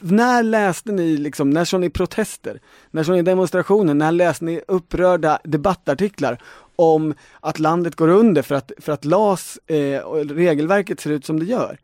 När 0.00 0.42
läste 0.42 0.92
ni, 0.92 1.16
liksom, 1.16 1.50
när 1.50 1.64
såg 1.64 1.80
ni 1.80 1.90
protester? 1.90 2.60
När 2.90 3.04
såg 3.04 3.14
ni 3.14 3.22
demonstrationer? 3.22 3.94
När 3.94 4.12
läste 4.12 4.44
ni 4.44 4.60
upprörda 4.68 5.38
debattartiklar 5.44 6.42
om 6.76 7.14
att 7.40 7.58
landet 7.58 7.96
går 7.96 8.08
under 8.08 8.42
för 8.42 8.54
att, 8.54 8.72
för 8.78 8.92
att 8.92 9.04
LAS 9.04 9.58
eh, 9.66 10.00
regelverket 10.10 11.00
ser 11.00 11.10
ut 11.10 11.24
som 11.24 11.38
det 11.38 11.44
gör? 11.44 11.78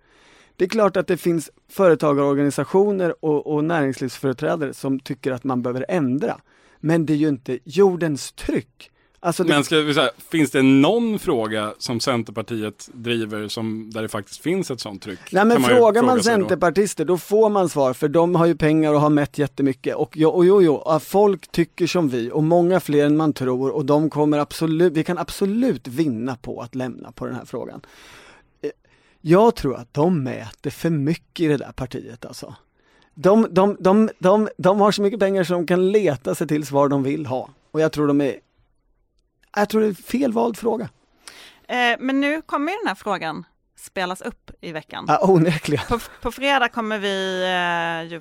Det 0.63 0.67
är 0.67 0.69
klart 0.69 0.97
att 0.97 1.07
det 1.07 1.17
finns 1.17 1.51
företagarorganisationer 1.69 3.15
och, 3.25 3.55
och 3.55 3.65
näringslivsföreträdare 3.65 4.75
som 4.75 5.01
tycker 5.01 5.33
att 5.33 5.45
man 5.45 5.63
behöver 5.63 5.87
ändra. 5.89 6.41
Men 6.81 7.07
det 7.07 7.13
är 7.13 7.17
ju 7.17 7.29
inte 7.29 7.59
jordens 7.65 8.33
tryck. 8.33 8.91
Alltså 9.21 9.45
det... 9.45 9.49
Men 9.49 9.65
ska 9.65 9.77
vi 9.77 9.95
säga, 9.95 10.11
finns 10.31 10.51
det 10.51 10.63
någon 10.63 11.19
fråga 11.19 11.75
som 11.79 12.01
Centerpartiet 12.01 12.89
driver 12.93 13.49
som, 13.49 13.91
där 13.95 14.03
det 14.03 14.09
faktiskt 14.09 14.43
finns 14.43 14.71
ett 14.71 14.81
sånt 14.81 15.03
tryck? 15.03 15.19
Nej 15.33 15.45
men 15.45 15.63
frågar 15.63 16.03
man 16.03 16.23
centerpartister 16.23 17.05
då? 17.05 17.13
då 17.13 17.19
får 17.19 17.51
man 17.51 17.69
svar 17.69 17.93
för 17.93 18.09
de 18.09 18.35
har 18.35 18.47
ju 18.47 18.57
pengar 18.57 18.93
och 18.95 19.01
har 19.01 19.11
mätt 19.11 19.39
jättemycket 19.39 19.95
och 19.95 20.17
jo, 20.17 20.29
och 20.29 20.45
jo, 20.45 20.63
jo, 20.63 20.99
folk 21.01 21.53
tycker 21.53 21.87
som 21.87 22.09
vi 22.09 22.31
och 22.31 22.43
många 22.43 22.81
fler 22.81 23.07
än 23.07 23.17
man 23.17 23.33
tror 23.33 23.71
och 23.71 23.85
de 23.85 24.11
kommer 24.11 24.39
absolut, 24.39 24.93
vi 24.93 25.05
kan 25.05 25.19
absolut 25.19 25.89
vinna 25.89 26.37
på 26.37 26.61
att 26.61 26.75
lämna 26.75 27.13
på 27.13 27.27
den 27.27 27.35
här 27.35 27.45
frågan. 27.45 27.81
Jag 29.25 29.55
tror 29.55 29.77
att 29.77 29.95
de 29.95 30.23
mäter 30.23 30.71
för 30.71 30.91
mycket 30.91 31.45
i 31.45 31.49
det 31.49 31.57
där 31.57 31.73
partiet 31.73 32.25
alltså. 32.25 32.55
De, 33.15 33.47
de, 33.51 33.77
de, 33.81 34.11
de, 34.19 34.49
de 34.57 34.81
har 34.81 34.93
så 34.93 35.03
mycket 35.03 35.21
pengar 35.21 35.45
så 35.45 35.53
de 35.53 35.67
kan 35.67 35.93
leta 35.93 36.35
sig 36.35 36.49
till 36.49 36.65
var 36.65 36.89
de 36.89 37.03
vill 37.03 37.27
ha. 37.27 37.49
Och 37.71 37.81
jag 37.81 37.93
tror 37.93 38.07
de 38.07 38.21
är, 38.21 38.37
jag 39.57 39.69
tror 39.69 39.81
det 39.81 39.87
är 39.87 39.95
fel 39.95 40.33
vald 40.33 40.57
fråga. 40.57 40.89
Eh, 41.69 41.97
men 41.99 42.21
nu 42.21 42.43
kommer 42.43 42.83
den 42.83 42.89
här 42.89 42.95
frågan 42.95 43.45
spelas 43.77 44.21
upp 44.21 44.51
i 44.61 44.73
veckan. 44.73 45.05
Ja, 45.09 45.19
onekligen. 45.23 45.85
På, 45.89 45.99
på 46.21 46.33
fredag 46.33 46.69
kommer 46.69 46.99
vi 46.99 47.43
eh, 47.43 48.13
ju, 48.13 48.21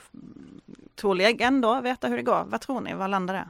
troligen 0.95 1.61
då 1.61 1.81
veta 1.81 2.07
hur 2.07 2.17
det 2.17 2.23
går. 2.23 2.45
Vad 2.47 2.61
tror 2.61 2.81
ni, 2.81 2.93
vad 2.93 3.09
landar 3.09 3.33
det? 3.33 3.49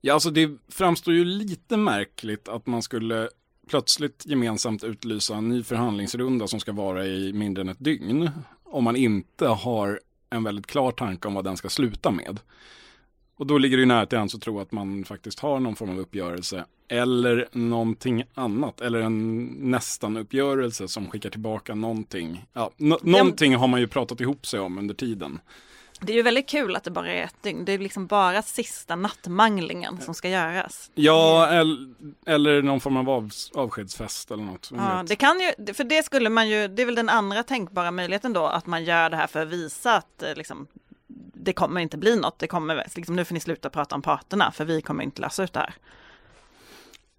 Ja, 0.00 0.14
alltså 0.14 0.30
det 0.30 0.50
framstår 0.68 1.14
ju 1.14 1.24
lite 1.24 1.76
märkligt 1.76 2.48
att 2.48 2.66
man 2.66 2.82
skulle 2.82 3.28
plötsligt 3.68 4.26
gemensamt 4.26 4.84
utlysa 4.84 5.36
en 5.36 5.48
ny 5.48 5.62
förhandlingsrunda 5.62 6.46
som 6.46 6.60
ska 6.60 6.72
vara 6.72 7.06
i 7.06 7.32
mindre 7.32 7.60
än 7.60 7.68
ett 7.68 7.84
dygn. 7.84 8.30
Om 8.64 8.84
man 8.84 8.96
inte 8.96 9.46
har 9.46 10.00
en 10.30 10.44
väldigt 10.44 10.66
klar 10.66 10.92
tanke 10.92 11.28
om 11.28 11.34
vad 11.34 11.44
den 11.44 11.56
ska 11.56 11.68
sluta 11.68 12.10
med. 12.10 12.40
Och 13.36 13.46
då 13.46 13.58
ligger 13.58 13.76
det 13.76 13.80
ju 13.80 13.86
nära 13.86 14.06
till 14.06 14.18
hands 14.18 14.34
att 14.34 14.40
tro 14.40 14.60
att 14.60 14.72
man 14.72 15.04
faktiskt 15.04 15.40
har 15.40 15.60
någon 15.60 15.76
form 15.76 15.90
av 15.90 15.98
uppgörelse 15.98 16.64
eller 16.88 17.48
någonting 17.52 18.24
annat 18.34 18.80
eller 18.80 19.00
en 19.00 19.44
nästan 19.44 20.16
uppgörelse 20.16 20.88
som 20.88 21.10
skickar 21.10 21.30
tillbaka 21.30 21.74
någonting. 21.74 22.44
Ja, 22.52 22.70
någonting 23.02 23.54
har 23.54 23.68
man 23.68 23.80
ju 23.80 23.86
pratat 23.86 24.20
ihop 24.20 24.46
sig 24.46 24.60
om 24.60 24.78
under 24.78 24.94
tiden. 24.94 25.38
Det 26.02 26.12
är 26.12 26.16
ju 26.16 26.22
väldigt 26.22 26.48
kul 26.48 26.76
att 26.76 26.84
det 26.84 26.90
bara 26.90 27.12
är 27.12 27.24
ett 27.24 27.42
dygn. 27.42 27.64
Det 27.64 27.72
är 27.72 27.78
liksom 27.78 28.06
bara 28.06 28.42
sista 28.42 28.96
nattmanglingen 28.96 30.00
som 30.00 30.14
ska 30.14 30.28
göras. 30.28 30.90
Ja, 30.94 31.48
eller, 32.26 32.62
någon 32.62 32.80
form 32.80 32.96
av 32.96 33.10
av, 33.10 33.30
avskedsfest 33.54 34.30
eller 34.30 34.44
något. 34.44 34.70
Ja, 34.74 35.04
det 35.06 35.16
kan 35.16 35.40
ju, 35.40 35.74
för 35.74 35.84
det 35.84 36.02
skulle 36.02 36.28
man 36.28 36.48
ju, 36.48 36.68
det 36.68 36.82
är 36.82 36.86
väl 36.86 36.94
den 36.94 37.08
andra 37.08 37.42
tänkbara 37.42 37.90
möjligheten 37.90 38.32
då, 38.32 38.46
att 38.46 38.66
man 38.66 38.84
gör 38.84 39.10
det 39.10 39.16
här 39.16 39.26
för 39.26 39.42
att 39.42 39.48
visa 39.48 39.96
att 39.96 40.22
eh, 40.22 40.34
liksom, 40.34 40.66
det 41.34 41.52
kommer 41.52 41.80
inte 41.80 41.98
bli 41.98 42.16
något. 42.16 42.38
Det 42.38 42.46
kommer, 42.46 42.86
liksom, 42.96 43.16
nu 43.16 43.24
får 43.24 43.34
ni 43.34 43.40
sluta 43.40 43.70
prata 43.70 43.94
om 43.94 44.02
parterna, 44.02 44.52
för 44.52 44.64
vi 44.64 44.82
kommer 44.82 45.04
inte 45.04 45.22
lösa 45.22 45.44
ut 45.44 45.52
det 45.52 45.60
här. 45.60 45.74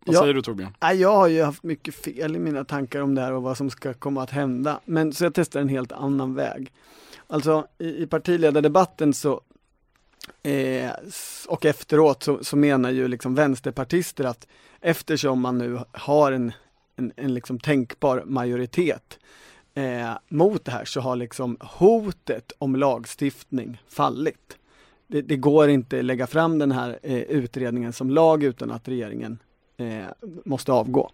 Vad 0.06 0.16
säger 0.16 0.34
du 0.34 0.42
Torbjörn? 0.42 0.76
Jag 0.80 1.16
har 1.16 1.28
ju 1.28 1.44
haft 1.44 1.64
mycket 1.64 1.96
fel 1.96 2.36
i 2.36 2.40
mina 2.40 2.66
tankar 2.66 3.02
om 3.02 3.16
det 3.16 3.22
här 3.22 3.32
och 3.32 3.44
vad 3.44 3.58
som 3.58 3.70
ska 3.70 3.94
komma 3.94 4.24
att 4.24 4.30
hända. 4.30 4.80
Men 4.86 5.14
så 5.14 5.24
jag 5.24 5.34
testar 5.34 5.62
en 5.62 5.70
helt 5.70 5.92
annan 5.92 6.36
väg. 6.36 6.72
Alltså 7.34 7.68
i, 7.78 8.04
i 8.04 8.08
partiledardebatten 8.08 9.14
så 9.14 9.42
eh, 10.44 10.92
och 11.48 11.66
efteråt 11.66 12.24
så, 12.24 12.44
så, 12.44 12.56
menar 12.56 12.92
ju 12.92 13.08
liksom 13.08 13.36
vänsterpartister 13.36 14.24
att 14.24 14.48
eftersom 14.82 15.42
man 15.42 15.58
nu 15.58 15.80
har 15.92 16.32
en, 16.32 16.52
en, 16.96 17.12
en 17.16 17.34
liksom 17.34 17.60
tänkbar 17.60 18.24
majoritet 18.26 19.20
eh, 19.74 20.12
mot 20.30 20.66
det 20.66 20.72
här 20.72 20.86
så 20.86 21.02
har 21.02 21.16
liksom 21.16 21.58
hotet 21.62 22.52
om 22.58 22.76
lagstiftning 22.76 23.82
fallit. 23.88 24.58
Det, 25.08 25.22
det 25.22 25.36
går 25.36 25.70
inte 25.70 26.00
att 26.00 26.06
lägga 26.06 26.28
fram 26.28 26.60
den 26.60 26.72
här 26.72 27.00
eh, 27.04 27.22
utredningen 27.22 27.94
som 27.94 28.10
lag 28.10 28.44
utan 28.44 28.72
att 28.72 28.88
regeringen 28.88 29.40
eh, 29.78 30.06
måste 30.46 30.72
avgå. 30.72 31.12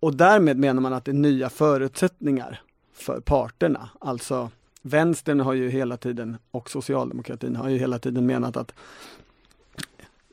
Och 0.00 0.16
därmed 0.16 0.58
menar 0.58 0.80
man 0.80 0.92
att 0.92 1.04
det 1.04 1.10
är 1.10 1.12
nya 1.12 1.50
förutsättningar 1.50 2.60
för 2.92 3.20
parterna, 3.20 3.90
alltså 4.00 4.50
vänstern 4.88 5.40
har 5.40 5.52
ju 5.52 5.70
hela 5.70 5.96
tiden 5.96 6.36
och 6.50 6.70
socialdemokratin 6.70 7.56
har 7.56 7.68
ju 7.68 7.78
hela 7.78 7.98
tiden 7.98 8.26
menat 8.26 8.56
att 8.56 8.72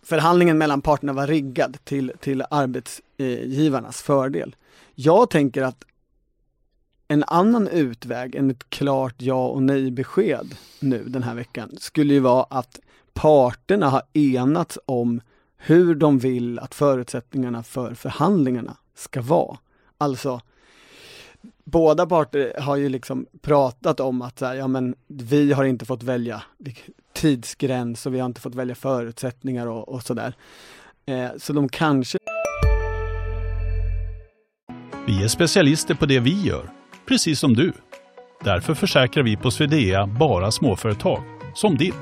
förhandlingen 0.03 0.57
mellan 0.57 0.81
parterna 0.81 1.13
var 1.13 1.27
riggad 1.27 1.77
till, 1.83 2.11
till 2.19 2.43
arbetsgivarnas 2.49 4.01
fördel. 4.01 4.55
Jag 4.95 5.29
tänker 5.29 5.63
att 5.63 5.83
en 7.07 7.23
annan 7.27 7.67
utväg 7.67 8.35
än 8.35 8.51
ett 8.51 8.69
klart 8.69 9.15
ja 9.17 9.47
och 9.47 9.63
nej 9.63 9.91
besked 9.91 10.55
nu 10.79 11.03
den 11.03 11.23
här 11.23 11.35
veckan 11.35 11.71
skulle 11.79 12.13
ju 12.13 12.19
vara 12.19 12.43
att 12.43 12.79
parterna 13.13 13.89
har 13.89 14.01
enats 14.13 14.79
om 14.85 15.21
hur 15.57 15.95
de 15.95 16.19
vill 16.19 16.59
att 16.59 16.75
förutsättningarna 16.75 17.63
för 17.63 17.93
förhandlingarna 17.93 18.77
ska 18.95 19.21
vara. 19.21 19.57
Alltså 19.97 20.41
båda 21.63 22.05
parter 22.05 22.61
har 22.61 22.75
ju 22.75 22.89
liksom 22.89 23.25
pratat 23.41 23.99
om 23.99 24.21
att 24.21 24.39
så 24.39 24.45
här, 24.45 24.55
ja 24.55 24.67
men 24.67 24.95
vi 25.07 25.53
har 25.53 25.63
inte 25.63 25.85
fått 25.85 26.03
välja 26.03 26.43
tidsgräns 27.13 28.05
och 28.05 28.13
vi 28.13 28.19
har 28.19 28.25
inte 28.25 28.41
fått 28.41 28.55
välja 28.55 28.75
förutsättningar 28.75 29.67
och, 29.67 29.89
och 29.89 30.03
sådär. 30.03 30.33
Eh, 31.05 31.29
så 31.37 31.53
de 31.53 31.69
kanske 31.69 32.17
Vi 35.07 35.23
är 35.23 35.27
specialister 35.27 35.95
på 35.95 36.05
det 36.05 36.19
vi 36.19 36.41
gör, 36.41 36.69
precis 37.07 37.39
som 37.39 37.53
du. 37.53 37.73
Därför 38.43 38.73
försäkrar 38.73 39.23
vi 39.23 39.37
på 39.37 39.51
Swedea 39.51 40.07
bara 40.07 40.51
småföretag, 40.51 41.23
som 41.55 41.77
ditt. 41.77 41.93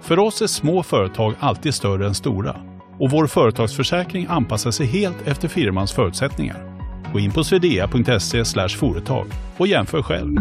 För 0.00 0.18
oss 0.18 0.42
är 0.42 0.46
små 0.46 0.82
företag 0.82 1.34
alltid 1.40 1.74
större 1.74 2.06
än 2.06 2.14
stora 2.14 2.56
och 3.00 3.10
vår 3.10 3.26
företagsförsäkring 3.26 4.26
anpassar 4.28 4.70
sig 4.70 4.86
helt 4.86 5.26
efter 5.26 5.48
firmans 5.48 5.92
förutsättningar. 5.92 6.73
Gå 7.14 7.20
in 7.20 7.32
på 7.32 7.44
swedea.se 7.44 8.68
företag 8.68 9.26
och 9.56 9.66
jämför 9.66 10.02
själv. 10.02 10.36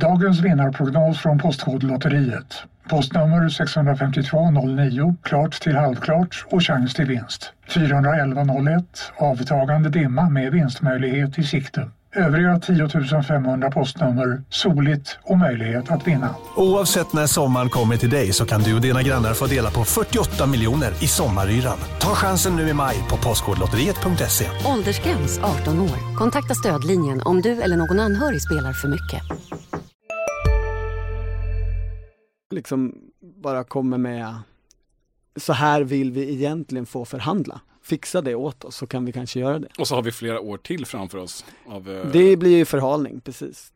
Dagens 0.00 0.40
vinnarprognos 0.40 1.18
från 1.18 1.38
Postkodlotteriet. 1.38 2.62
Postnummer 2.88 3.48
65209, 3.48 5.16
klart 5.22 5.60
till 5.60 5.76
halvklart 5.76 6.44
och 6.50 6.62
chans 6.62 6.94
till 6.94 7.04
vinst. 7.04 7.52
41101, 7.68 8.84
avtagande 9.16 9.88
dimma 9.88 10.30
med 10.30 10.52
vinstmöjlighet 10.52 11.38
i 11.38 11.42
sikte. 11.42 11.90
Övriga 12.16 12.58
10 12.58 13.22
500 13.22 13.70
postnummer 13.70 14.42
soligt 14.48 15.18
och 15.22 15.38
möjlighet 15.38 15.90
att 15.90 16.06
vinna. 16.06 16.34
Oavsett 16.56 17.12
när 17.12 17.26
sommaren 17.26 17.68
kommer 17.68 17.96
till 17.96 18.10
dig 18.10 18.32
så 18.32 18.46
kan 18.46 18.60
du 18.60 18.74
och 18.74 18.80
dina 18.80 19.02
grannar 19.02 19.34
få 19.34 19.46
dela 19.46 19.70
på 19.70 19.84
48 19.84 20.46
miljoner 20.46 21.04
i 21.04 21.06
sommaryran. 21.06 21.78
Ta 22.00 22.08
chansen 22.08 22.56
nu 22.56 22.68
i 22.68 22.72
maj 22.72 22.96
på 23.10 23.16
Postkodlotteriet.se. 23.16 24.46
Åldersgräns 24.66 25.38
18 25.38 25.80
år. 25.80 26.16
Kontakta 26.16 26.54
stödlinjen 26.54 27.22
om 27.24 27.40
du 27.42 27.62
eller 27.62 27.76
någon 27.76 28.00
anhörig 28.00 28.42
spelar 28.42 28.72
för 28.72 28.88
mycket. 28.88 29.22
Liksom 32.50 32.94
bara 33.42 33.64
kommer 33.64 33.98
med 33.98 34.34
så 35.36 35.52
här 35.52 35.80
vill 35.82 36.12
vi 36.12 36.32
egentligen 36.32 36.86
få 36.86 37.04
förhandla. 37.04 37.60
Fixa 37.84 38.20
det 38.20 38.34
åt 38.34 38.64
oss 38.64 38.76
så 38.76 38.86
kan 38.86 39.04
vi 39.04 39.12
kanske 39.12 39.40
göra 39.40 39.58
det. 39.58 39.68
Och 39.78 39.88
så 39.88 39.94
har 39.94 40.02
vi 40.02 40.12
flera 40.12 40.40
år 40.40 40.58
till 40.58 40.86
framför 40.86 41.18
oss. 41.18 41.44
Av, 41.66 41.90
eh, 41.90 42.06
Det 42.12 42.36
blir 42.36 42.56
ju 42.56 42.64
förhalning, 42.64 43.20
precis. 43.20 43.72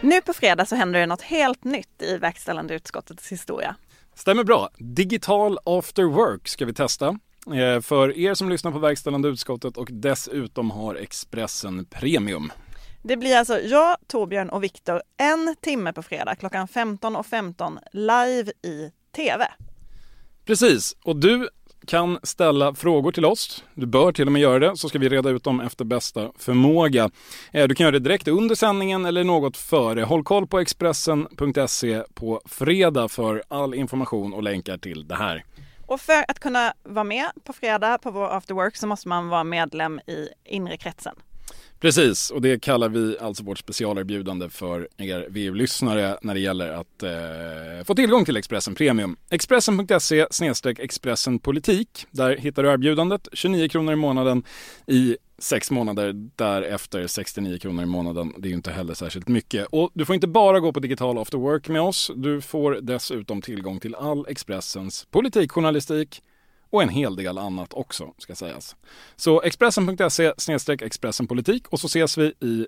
Nu 0.00 0.20
på 0.20 0.32
fredag 0.34 0.66
så 0.66 0.76
händer 0.76 1.00
det 1.00 1.06
något 1.06 1.22
helt 1.22 1.64
nytt 1.64 2.02
i 2.02 2.16
verkställande 2.16 2.74
utskottets 2.74 3.32
historia. 3.32 3.76
Stämmer 4.14 4.44
bra. 4.44 4.70
Digital 4.78 5.58
after 5.64 6.04
work 6.04 6.48
ska 6.48 6.64
vi 6.64 6.74
testa. 6.74 7.18
Eh, 7.46 7.80
För 7.80 8.16
er 8.18 8.34
som 8.34 8.48
lyssnar 8.48 8.72
på 8.72 8.78
verkställande 8.78 9.28
utskottet 9.28 9.76
och 9.76 9.88
dessutom 9.92 10.70
har 10.70 10.94
Expressen 10.94 11.84
Premium. 11.84 12.52
Det 13.02 13.16
blir 13.16 13.36
alltså 13.36 13.60
jag, 13.60 13.96
Torbjörn 14.06 14.50
och 14.50 14.62
Viktor 14.64 15.02
en 15.16 15.56
timme 15.60 15.92
på 15.92 16.02
fredag 16.02 16.34
klockan 16.34 16.68
15.15 16.68 17.78
live 17.92 18.52
i 18.62 18.90
TV. 19.16 19.46
Precis, 20.44 20.96
och 21.04 21.16
du 21.16 21.48
kan 21.86 22.18
ställa 22.22 22.74
frågor 22.74 23.12
till 23.12 23.24
oss. 23.24 23.64
Du 23.74 23.86
bör 23.86 24.12
till 24.12 24.26
och 24.26 24.32
med 24.32 24.42
göra 24.42 24.58
det, 24.58 24.76
så 24.76 24.88
ska 24.88 24.98
vi 24.98 25.08
reda 25.08 25.30
ut 25.30 25.44
dem 25.44 25.60
efter 25.60 25.84
bästa 25.84 26.30
förmåga. 26.38 27.10
Eh, 27.52 27.68
du 27.68 27.74
kan 27.74 27.84
göra 27.84 27.92
det 27.92 27.98
direkt 27.98 28.28
under 28.28 28.54
sändningen 28.54 29.04
eller 29.04 29.24
något 29.24 29.56
före. 29.56 30.02
Håll 30.02 30.24
koll 30.24 30.46
på 30.46 30.58
Expressen.se 30.58 32.02
på 32.14 32.40
fredag 32.44 33.08
för 33.08 33.42
all 33.48 33.74
information 33.74 34.34
och 34.34 34.42
länkar 34.42 34.78
till 34.78 35.08
det 35.08 35.14
här. 35.14 35.44
Och 35.86 36.00
för 36.00 36.24
att 36.28 36.38
kunna 36.38 36.72
vara 36.82 37.04
med 37.04 37.26
på 37.44 37.52
fredag 37.52 37.98
på 37.98 38.10
vår 38.10 38.36
after 38.36 38.54
work 38.54 38.76
så 38.76 38.86
måste 38.86 39.08
man 39.08 39.28
vara 39.28 39.44
medlem 39.44 40.00
i 40.06 40.28
inre 40.44 40.76
kretsen. 40.76 41.14
Precis, 41.80 42.30
och 42.30 42.42
det 42.42 42.62
kallar 42.62 42.88
vi 42.88 43.16
alltså 43.20 43.44
vårt 43.44 43.58
specialerbjudande 43.58 44.48
för 44.48 44.88
er 44.96 45.26
VU-lyssnare 45.30 46.18
när 46.22 46.34
det 46.34 46.40
gäller 46.40 46.68
att 46.68 47.02
eh, 47.02 47.84
få 47.84 47.94
tillgång 47.94 48.24
till 48.24 48.36
Expressen 48.36 48.74
Premium. 48.74 49.16
Expressen.se 49.30 50.26
Expressen 50.78 51.38
Politik. 51.38 52.06
Där 52.10 52.36
hittar 52.36 52.62
du 52.62 52.70
erbjudandet. 52.70 53.28
29 53.32 53.68
kronor 53.68 53.92
i 53.92 53.96
månaden 53.96 54.42
i 54.86 55.16
sex 55.38 55.70
månader, 55.70 56.12
därefter 56.36 57.06
69 57.06 57.58
kronor 57.58 57.82
i 57.82 57.86
månaden. 57.86 58.32
Det 58.38 58.48
är 58.48 58.50
ju 58.50 58.56
inte 58.56 58.70
heller 58.70 58.94
särskilt 58.94 59.28
mycket. 59.28 59.66
Och 59.70 59.90
du 59.94 60.04
får 60.04 60.14
inte 60.14 60.28
bara 60.28 60.60
gå 60.60 60.72
på 60.72 60.80
digital 60.80 61.18
after 61.18 61.38
work 61.38 61.68
med 61.68 61.82
oss. 61.82 62.10
Du 62.16 62.40
får 62.40 62.78
dessutom 62.82 63.42
tillgång 63.42 63.80
till 63.80 63.94
all 63.94 64.26
Expressens 64.28 65.06
politikjournalistik 65.10 66.22
och 66.74 66.82
en 66.82 66.88
hel 66.88 67.16
del 67.16 67.38
annat 67.38 67.72
också 67.72 68.14
ska 68.18 68.34
sägas. 68.34 68.76
Så 69.16 69.42
Expressen.se 69.42 70.32
Expressen 70.82 71.26
politik 71.26 71.68
och 71.68 71.80
så 71.80 71.86
ses 71.86 72.18
vi 72.18 72.24
i 72.40 72.66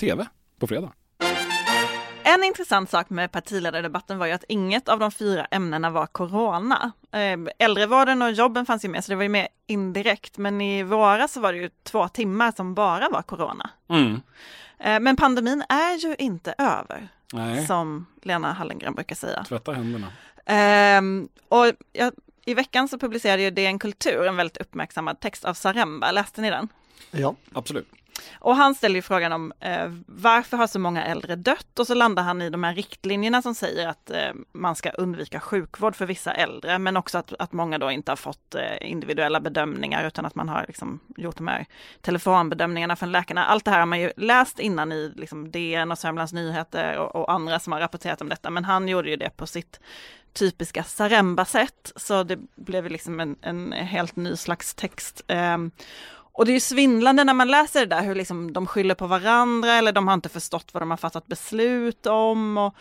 TV 0.00 0.26
på 0.58 0.66
fredag. 0.66 0.92
En 2.24 2.44
intressant 2.44 2.90
sak 2.90 3.10
med 3.10 3.32
partiledardebatten 3.32 4.18
var 4.18 4.26
ju 4.26 4.32
att 4.32 4.44
inget 4.48 4.88
av 4.88 4.98
de 4.98 5.10
fyra 5.10 5.44
ämnena 5.44 5.90
var 5.90 6.06
corona. 6.06 6.92
Eh, 7.12 7.38
Äldrevården 7.58 8.22
och 8.22 8.32
jobben 8.32 8.66
fanns 8.66 8.84
ju 8.84 8.88
med 8.88 9.04
så 9.04 9.12
det 9.12 9.16
var 9.16 9.22
ju 9.22 9.28
mer 9.28 9.48
indirekt 9.66 10.38
men 10.38 10.60
i 10.60 10.82
våras 10.82 11.32
så 11.32 11.40
var 11.40 11.52
det 11.52 11.58
ju 11.58 11.70
två 11.82 12.08
timmar 12.08 12.52
som 12.56 12.74
bara 12.74 13.08
var 13.08 13.22
corona. 13.22 13.70
Mm. 13.88 14.20
Eh, 14.78 15.00
Men 15.00 15.16
pandemin 15.16 15.64
är 15.68 15.98
ju 15.98 16.14
inte 16.18 16.54
över 16.58 17.08
Nej, 17.32 17.66
som 17.66 18.06
Lena 18.22 18.52
Hallengren 18.52 18.94
brukar 18.94 19.16
säga. 19.16 19.44
tvätta 19.44 19.72
händerna. 19.72 20.06
Ehm, 20.46 21.28
och 21.48 21.66
jag, 21.92 22.12
i 22.44 22.54
veckan 22.54 22.88
så 22.88 22.98
publicerade 22.98 23.42
ju 23.42 23.50
DN 23.50 23.78
Kultur 23.78 24.26
en 24.26 24.36
väldigt 24.36 24.56
uppmärksammad 24.56 25.20
text 25.20 25.44
av 25.44 25.54
Saremba, 25.54 26.10
läste 26.10 26.40
ni 26.40 26.50
den? 26.50 26.68
Ja. 27.10 27.34
Absolut. 27.52 27.88
Och 28.34 28.56
han 28.56 28.74
ställer 28.74 28.94
ju 28.96 29.02
frågan 29.02 29.32
om 29.32 29.52
eh, 29.60 29.92
varför 30.06 30.56
har 30.56 30.66
så 30.66 30.78
många 30.78 31.04
äldre 31.04 31.36
dött? 31.36 31.78
Och 31.78 31.86
så 31.86 31.94
landar 31.94 32.22
han 32.22 32.42
i 32.42 32.50
de 32.50 32.64
här 32.64 32.74
riktlinjerna 32.74 33.42
som 33.42 33.54
säger 33.54 33.88
att 33.88 34.10
eh, 34.10 34.32
man 34.52 34.76
ska 34.76 34.90
undvika 34.90 35.40
sjukvård 35.40 35.96
för 35.96 36.06
vissa 36.06 36.32
äldre, 36.32 36.78
men 36.78 36.96
också 36.96 37.18
att, 37.18 37.32
att 37.38 37.52
många 37.52 37.78
då 37.78 37.90
inte 37.90 38.10
har 38.10 38.16
fått 38.16 38.54
eh, 38.54 38.90
individuella 38.90 39.40
bedömningar 39.40 40.06
utan 40.06 40.26
att 40.26 40.34
man 40.34 40.48
har 40.48 40.64
liksom 40.66 41.00
gjort 41.16 41.36
de 41.36 41.48
här 41.48 41.66
telefonbedömningarna 42.00 42.96
från 42.96 43.12
läkarna. 43.12 43.44
Allt 43.44 43.64
det 43.64 43.70
här 43.70 43.78
har 43.78 43.86
man 43.86 44.00
ju 44.00 44.12
läst 44.16 44.58
innan 44.58 44.92
i 44.92 45.12
liksom 45.16 45.50
DN 45.50 45.92
och 45.92 45.98
Sörmlands 45.98 46.32
Nyheter 46.32 46.98
och, 46.98 47.16
och 47.16 47.32
andra 47.32 47.58
som 47.58 47.72
har 47.72 47.80
rapporterat 47.80 48.20
om 48.20 48.28
detta, 48.28 48.50
men 48.50 48.64
han 48.64 48.88
gjorde 48.88 49.10
ju 49.10 49.16
det 49.16 49.30
på 49.36 49.46
sitt 49.46 49.80
typiska 50.32 50.84
Saremba-sätt, 50.84 51.92
så 51.96 52.22
det 52.22 52.38
blev 52.56 52.90
liksom 52.90 53.20
en, 53.20 53.36
en 53.42 53.72
helt 53.72 54.16
ny 54.16 54.36
slags 54.36 54.74
text. 54.74 55.22
Ehm, 55.28 55.70
och 56.34 56.44
det 56.44 56.50
är 56.50 56.54
ju 56.54 56.60
svindlande 56.60 57.24
när 57.24 57.34
man 57.34 57.48
läser 57.48 57.80
det 57.80 57.86
där 57.86 58.02
hur 58.02 58.14
liksom 58.14 58.52
de 58.52 58.66
skyller 58.66 58.94
på 58.94 59.06
varandra 59.06 59.72
eller 59.72 59.92
de 59.92 60.08
har 60.08 60.14
inte 60.14 60.28
förstått 60.28 60.68
vad 60.72 60.82
de 60.82 60.90
har 60.90 60.96
fattat 60.96 61.26
beslut 61.26 62.06
om. 62.06 62.58
Och, 62.58 62.74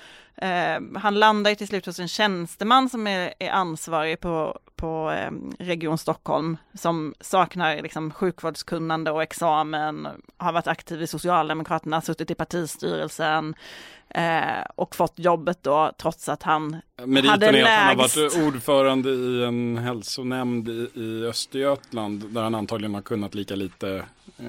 eh, 0.44 0.82
han 0.96 1.20
landar 1.20 1.52
ju 1.52 1.56
till 1.56 1.68
slut 1.68 1.86
hos 1.86 2.00
en 2.00 2.08
tjänsteman 2.08 2.90
som 2.90 3.08
är, 3.08 3.34
är 3.40 3.50
ansvarig 3.50 4.20
på, 4.20 4.60
på 4.76 5.12
eh, 5.12 5.32
Region 5.60 5.98
Stockholm 5.98 6.58
som 6.74 7.14
saknar 7.20 7.82
liksom, 7.82 8.12
sjukvårdskunnande 8.12 9.12
och 9.12 9.24
examen, 9.24 10.08
har 10.38 10.54
varit 10.54 10.68
aktiv 10.68 11.02
i 11.02 11.08
Socialdemokraterna, 11.08 12.02
suttit 12.02 12.32
i 12.32 12.36
partistyrelsen 12.36 13.56
eh, 14.16 14.66
och 14.76 14.96
fått 14.96 15.14
jobbet 15.20 15.64
då 15.64 15.92
trots 15.98 16.30
att 16.30 16.44
han 16.44 16.82
Meriten 17.06 17.30
hade 17.30 17.46
är 17.48 17.64
att 17.64 17.70
han 17.70 17.88
har 17.98 18.04
lägst- 18.04 18.18
varit 18.18 18.48
ordförande 18.48 19.10
i 19.10 19.44
en 19.44 19.78
hälsonämnd 19.78 20.70
i, 20.70 20.90
i 20.96 21.26
Östergötland 21.26 22.34
där 22.34 22.42
han 22.44 22.56
antagligen 22.56 22.94
har 22.96 23.02
kunnat 23.02 23.36
lika 23.36 23.56
lite 23.56 24.06
eh, 24.40 24.46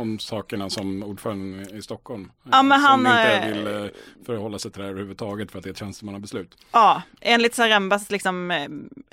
om 0.00 0.18
sakerna 0.18 0.70
som 0.70 1.02
ordföranden 1.02 1.76
i 1.76 1.82
Stockholm. 1.82 2.30
Ja, 2.50 2.62
men 2.62 2.80
som 2.80 2.86
han, 2.86 3.00
inte 3.00 3.32
eh, 3.32 3.48
vill 3.56 3.84
eh, 3.84 3.90
förhålla 4.26 4.58
sig 4.58 4.70
till 4.70 4.78
det 4.80 4.84
här 4.84 4.90
överhuvudtaget 4.90 5.50
för 5.50 5.58
att 5.58 5.64
det 5.64 5.70
är 5.70 5.72
ett 5.72 5.78
tjänstemannabeslut. 5.78 6.56
Ja, 6.72 7.02
enligt 7.20 7.54
Sarembas 7.54 8.10
liksom, 8.10 8.50
eh, 8.50 8.68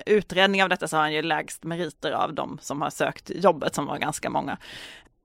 utredning 0.06 0.64
av 0.64 0.70
detta 0.70 0.88
så 0.88 0.96
har 0.96 1.02
han 1.02 1.14
ju 1.14 1.22
lägst 1.22 1.64
meriter 1.64 2.12
av 2.12 2.34
de 2.34 2.58
som 2.62 2.82
har 2.82 2.90
sökt 2.90 3.32
jobbet 3.36 3.76
som 3.76 3.86
var 3.86 3.98
ganska 3.98 4.30
många. 4.30 4.58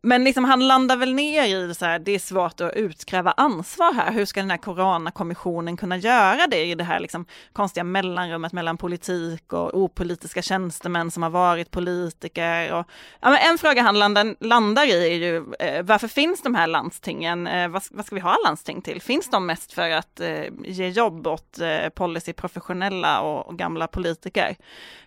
Men 0.06 0.24
liksom 0.24 0.44
han 0.44 0.68
landar 0.68 0.96
väl 0.96 1.14
ner 1.14 1.44
i 1.44 1.74
så 1.74 1.84
här, 1.84 1.98
det 1.98 2.12
är 2.12 2.18
svårt 2.18 2.60
att 2.60 2.74
utkräva 2.74 3.32
ansvar 3.32 3.92
här. 3.94 4.12
Hur 4.12 4.24
ska 4.24 4.40
den 4.40 4.50
här 4.50 4.58
coronakommissionen 4.58 5.76
kunna 5.76 5.96
göra 5.96 6.46
det 6.46 6.64
i 6.64 6.74
det 6.74 6.84
här 6.84 7.00
liksom 7.00 7.26
konstiga 7.52 7.84
mellanrummet 7.84 8.52
mellan 8.52 8.76
politik 8.76 9.52
och 9.52 9.74
opolitiska 9.74 10.42
tjänstemän 10.42 11.10
som 11.10 11.22
har 11.22 11.30
varit 11.30 11.70
politiker? 11.70 12.72
Och, 12.72 12.86
ja, 13.20 13.30
men 13.30 13.38
en 13.50 13.58
fråga 13.58 13.82
han 13.82 13.98
landar, 13.98 14.36
landar 14.40 14.86
i 14.86 15.12
är 15.12 15.16
ju 15.16 15.54
eh, 15.58 15.82
varför 15.82 16.08
finns 16.08 16.42
de 16.42 16.54
här 16.54 16.66
landstingen? 16.66 17.46
Eh, 17.46 17.68
vad, 17.68 17.82
vad 17.90 18.06
ska 18.06 18.14
vi 18.14 18.20
ha 18.20 18.36
landsting 18.44 18.82
till? 18.82 19.02
Finns 19.02 19.30
de 19.30 19.46
mest 19.46 19.72
för 19.72 19.90
att 19.90 20.20
eh, 20.20 20.44
ge 20.64 20.88
jobb 20.88 21.26
åt 21.26 21.60
eh, 21.60 21.88
policyprofessionella 21.88 23.20
och, 23.20 23.46
och 23.46 23.58
gamla 23.58 23.86
politiker? 23.86 24.56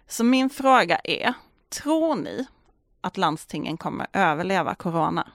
Så 0.07 0.23
min 0.23 0.49
fråga 0.49 0.97
är, 1.03 1.33
tror 1.69 2.15
ni 2.15 2.45
att 3.07 3.17
landstingen 3.17 3.77
kommer 3.77 4.07
överleva 4.13 4.75
corona? 4.75 5.27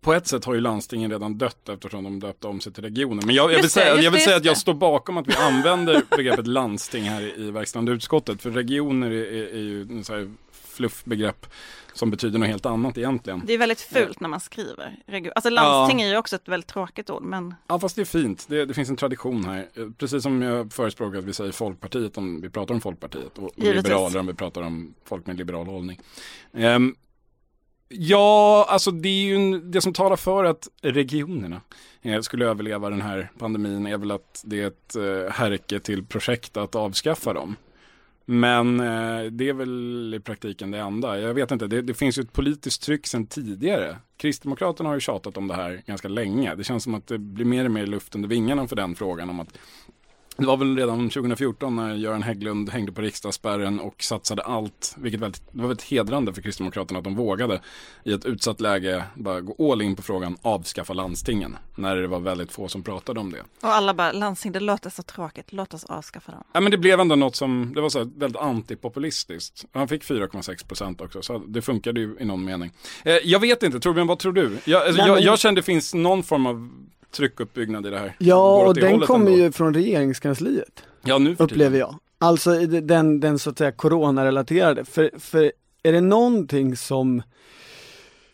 På 0.00 0.14
ett 0.14 0.26
sätt 0.26 0.44
har 0.44 0.54
ju 0.54 0.60
landstingen 0.60 1.10
redan 1.10 1.38
dött 1.38 1.68
eftersom 1.68 2.04
de 2.04 2.20
döpte 2.20 2.46
om 2.46 2.60
sig 2.60 2.72
till 2.72 2.84
regioner. 2.84 3.26
Men 3.26 3.34
jag, 3.34 3.52
jag 3.52 3.56
vill, 3.56 3.70
säga, 3.70 4.00
jag 4.00 4.10
vill 4.10 4.20
säga 4.20 4.36
att 4.36 4.44
jag 4.44 4.56
står 4.56 4.74
bakom 4.74 5.16
att 5.16 5.28
vi 5.28 5.34
använder 5.34 6.02
begreppet 6.16 6.46
landsting 6.46 7.04
här 7.04 7.40
i, 7.40 7.50
verkställande 7.50 7.92
utskottet. 7.92 8.42
För 8.42 8.50
regioner 8.50 9.10
är, 9.10 9.32
är, 9.32 9.54
är 9.54 9.58
ju 9.58 10.02
fluffbegrepp 10.76 11.46
som 11.92 12.10
betyder 12.10 12.38
något 12.38 12.48
helt 12.48 12.66
annat 12.66 12.98
egentligen. 12.98 13.42
Det 13.46 13.52
är 13.52 13.58
väldigt 13.58 13.80
fult 13.80 14.20
när 14.20 14.28
man 14.28 14.40
skriver. 14.40 14.96
Alltså 15.34 15.50
landsting 15.50 16.02
är 16.02 16.08
ju 16.08 16.16
också 16.16 16.36
ett 16.36 16.48
väldigt 16.48 16.68
tråkigt 16.68 17.10
ord, 17.10 17.22
men 17.22 17.54
Ja 17.66 17.78
fast 17.78 17.96
det 17.96 18.02
är 18.02 18.06
fint, 18.06 18.46
det, 18.48 18.64
det 18.64 18.74
finns 18.74 18.88
en 18.90 18.96
tradition 18.96 19.44
här. 19.44 19.68
Eh, 19.74 19.84
Precis 19.98 20.22
som 20.22 20.42
jag 20.42 20.72
förespråkar 20.72 21.18
att 21.18 21.24
vi 21.24 21.32
säger 21.32 21.52
Folkpartiet 21.52 22.18
om 22.18 22.40
vi 22.40 22.50
pratar 22.50 22.74
om 22.74 22.80
Folkpartiet 22.80 23.38
och, 23.38 23.44
och 23.44 23.52
liberaler 23.58 24.20
om 24.20 24.26
vi 24.26 24.34
pratar 24.34 24.62
om 24.62 24.94
folk 25.04 25.26
med 25.26 25.36
liberal 25.38 25.66
hållning. 25.66 26.00
Ehm, 26.52 26.94
ja, 27.88 28.66
alltså 28.68 28.90
det 28.90 29.08
är 29.08 29.24
ju 29.24 29.36
en, 29.36 29.70
det 29.70 29.80
som 29.80 29.92
talar 29.92 30.16
för 30.16 30.44
att 30.44 30.68
regionerna 30.82 31.60
eh, 32.02 32.20
skulle 32.20 32.46
överleva 32.46 32.90
den 32.90 33.00
här 33.02 33.30
pandemin 33.38 33.86
är 33.86 33.98
väl 33.98 34.10
att 34.10 34.42
det 34.44 34.62
är 34.62 34.66
ett 34.66 34.96
eh, 34.96 35.32
härke 35.32 35.80
till 35.80 36.04
projekt 36.04 36.56
att 36.56 36.74
avskaffa 36.74 37.32
dem. 37.32 37.56
Men 38.28 38.80
eh, 38.80 39.24
det 39.30 39.48
är 39.48 39.52
väl 39.52 40.14
i 40.14 40.20
praktiken 40.20 40.70
det 40.70 40.78
enda. 40.78 41.20
Jag 41.20 41.34
vet 41.34 41.50
inte, 41.50 41.66
det, 41.66 41.82
det 41.82 41.94
finns 41.94 42.18
ju 42.18 42.22
ett 42.22 42.32
politiskt 42.32 42.82
tryck 42.82 43.06
sedan 43.06 43.26
tidigare. 43.26 43.96
Kristdemokraterna 44.16 44.88
har 44.88 44.94
ju 44.94 45.00
tjatat 45.00 45.36
om 45.36 45.48
det 45.48 45.54
här 45.54 45.82
ganska 45.86 46.08
länge. 46.08 46.54
Det 46.54 46.64
känns 46.64 46.84
som 46.84 46.94
att 46.94 47.06
det 47.06 47.18
blir 47.18 47.44
mer 47.44 47.64
och 47.64 47.70
mer 47.70 47.86
luft 47.86 48.14
under 48.14 48.28
vingarna 48.28 48.68
för 48.68 48.76
den 48.76 48.94
frågan 48.94 49.30
om 49.30 49.40
att 49.40 49.58
det 50.36 50.46
var 50.46 50.56
väl 50.56 50.76
redan 50.76 51.10
2014 51.10 51.76
när 51.76 51.94
Göran 51.94 52.22
Hägglund 52.22 52.70
hängde 52.70 52.92
på 52.92 53.00
riksdagsspärren 53.00 53.80
och 53.80 54.02
satsade 54.02 54.42
allt, 54.42 54.94
vilket 54.98 55.20
väldigt, 55.20 55.42
det 55.52 55.60
var 55.60 55.68
väldigt 55.68 55.86
hedrande 55.86 56.32
för 56.32 56.42
Kristdemokraterna 56.42 56.98
att 56.98 57.04
de 57.04 57.14
vågade 57.14 57.60
i 58.04 58.12
ett 58.12 58.24
utsatt 58.24 58.60
läge 58.60 59.04
bara 59.14 59.40
gå 59.40 59.72
all 59.72 59.82
in 59.82 59.96
på 59.96 60.02
frågan 60.02 60.36
avskaffa 60.42 60.92
landstingen, 60.92 61.56
när 61.74 61.96
det 61.96 62.06
var 62.06 62.20
väldigt 62.20 62.52
få 62.52 62.68
som 62.68 62.82
pratade 62.82 63.20
om 63.20 63.32
det. 63.32 63.40
Och 63.40 63.68
alla 63.68 63.94
bara, 63.94 64.12
landsting 64.12 64.52
det 64.52 64.60
låter 64.60 64.90
så 64.90 65.02
tråkigt, 65.02 65.52
låt 65.52 65.74
oss 65.74 65.84
avskaffa 65.84 66.32
dem. 66.32 66.44
Ja 66.52 66.60
men 66.60 66.70
det 66.70 66.78
blev 66.78 67.00
ändå 67.00 67.16
något 67.16 67.36
som, 67.36 67.72
det 67.74 67.80
var 67.80 67.88
så 67.88 68.04
väldigt 68.16 68.42
antipopulistiskt. 68.42 69.64
Han 69.72 69.88
fick 69.88 70.04
4,6 70.04 70.68
procent 70.68 71.00
också, 71.00 71.22
så 71.22 71.38
det 71.38 71.62
funkade 71.62 72.00
ju 72.00 72.16
i 72.20 72.24
någon 72.24 72.44
mening. 72.44 72.70
Eh, 73.04 73.12
jag 73.24 73.40
vet 73.40 73.62
inte, 73.62 73.80
Torbjörn 73.80 74.06
vad 74.06 74.18
tror 74.18 74.32
du? 74.32 74.58
Jag, 74.64 74.86
alltså, 74.86 75.02
jag, 75.02 75.20
jag 75.20 75.38
känner 75.38 75.56
det 75.56 75.62
finns 75.62 75.94
någon 75.94 76.22
form 76.22 76.46
av 76.46 76.70
tryckuppbyggnad 77.10 77.86
i 77.86 77.90
det 77.90 77.98
här. 77.98 78.16
Ja, 78.18 78.66
och 78.66 78.74
den 78.74 79.00
kommer 79.00 79.30
ju 79.30 79.52
från 79.52 79.74
regeringskansliet. 79.74 80.82
Ja, 81.04 81.18
nu 81.18 81.36
för 81.36 81.44
Upplever 81.44 81.78
jag. 81.78 81.98
Alltså 82.18 82.58
den, 82.66 83.20
den 83.20 83.38
så 83.38 83.50
att 83.50 83.58
säga 83.58 83.72
coronarelaterade. 83.72 84.84
För, 84.84 85.10
för 85.18 85.52
är 85.82 85.92
det 85.92 86.00
någonting 86.00 86.76
som 86.76 87.22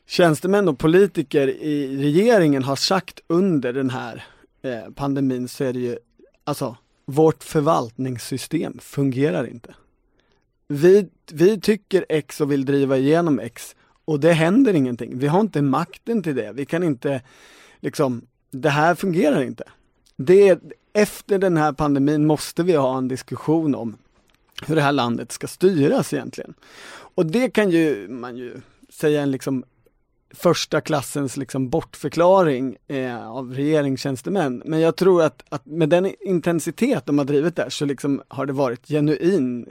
tjänstemän 0.06 0.68
och 0.68 0.78
politiker 0.78 1.48
i 1.48 1.96
regeringen 1.96 2.62
har 2.62 2.76
sagt 2.76 3.20
under 3.26 3.72
den 3.72 3.90
här 3.90 4.24
eh, 4.62 4.92
pandemin 4.94 5.48
så 5.48 5.64
är 5.64 5.72
det 5.72 5.78
ju, 5.78 5.98
alltså 6.44 6.76
vårt 7.04 7.44
förvaltningssystem 7.44 8.78
fungerar 8.80 9.46
inte. 9.46 9.74
Vi, 10.68 11.08
vi 11.32 11.60
tycker 11.60 12.06
X 12.08 12.40
och 12.40 12.52
vill 12.52 12.64
driva 12.64 12.96
igenom 12.96 13.40
X 13.40 13.76
och 14.04 14.20
det 14.20 14.32
händer 14.32 14.74
ingenting. 14.74 15.18
Vi 15.18 15.26
har 15.26 15.40
inte 15.40 15.62
makten 15.62 16.22
till 16.22 16.36
det. 16.36 16.52
Vi 16.52 16.66
kan 16.66 16.82
inte 16.82 17.22
liksom 17.80 18.26
det 18.52 18.70
här 18.70 18.94
fungerar 18.94 19.42
inte. 19.42 19.64
Det, 20.16 20.60
efter 20.92 21.38
den 21.38 21.56
här 21.56 21.72
pandemin 21.72 22.26
måste 22.26 22.62
vi 22.62 22.76
ha 22.76 22.98
en 22.98 23.08
diskussion 23.08 23.74
om 23.74 23.96
hur 24.66 24.74
det 24.76 24.82
här 24.82 24.92
landet 24.92 25.32
ska 25.32 25.46
styras 25.46 26.12
egentligen. 26.12 26.54
Och 27.14 27.26
det 27.26 27.50
kan 27.50 27.70
ju 27.70 28.08
man 28.08 28.36
ju 28.36 28.60
säga 28.88 29.22
en 29.22 29.30
liksom 29.30 29.64
första 30.34 30.80
klassens 30.80 31.36
liksom 31.36 31.68
bortförklaring 31.68 32.76
eh, 32.88 33.30
av 33.30 33.54
regeringstjänstemän. 33.54 34.62
Men 34.66 34.80
jag 34.80 34.96
tror 34.96 35.22
att, 35.22 35.44
att 35.48 35.66
med 35.66 35.88
den 35.88 36.14
intensitet 36.20 37.06
de 37.06 37.18
har 37.18 37.24
drivit 37.24 37.56
där 37.56 37.68
så 37.68 37.84
liksom 37.84 38.22
har 38.28 38.46
det 38.46 38.52
varit 38.52 38.88
genuin 38.88 39.66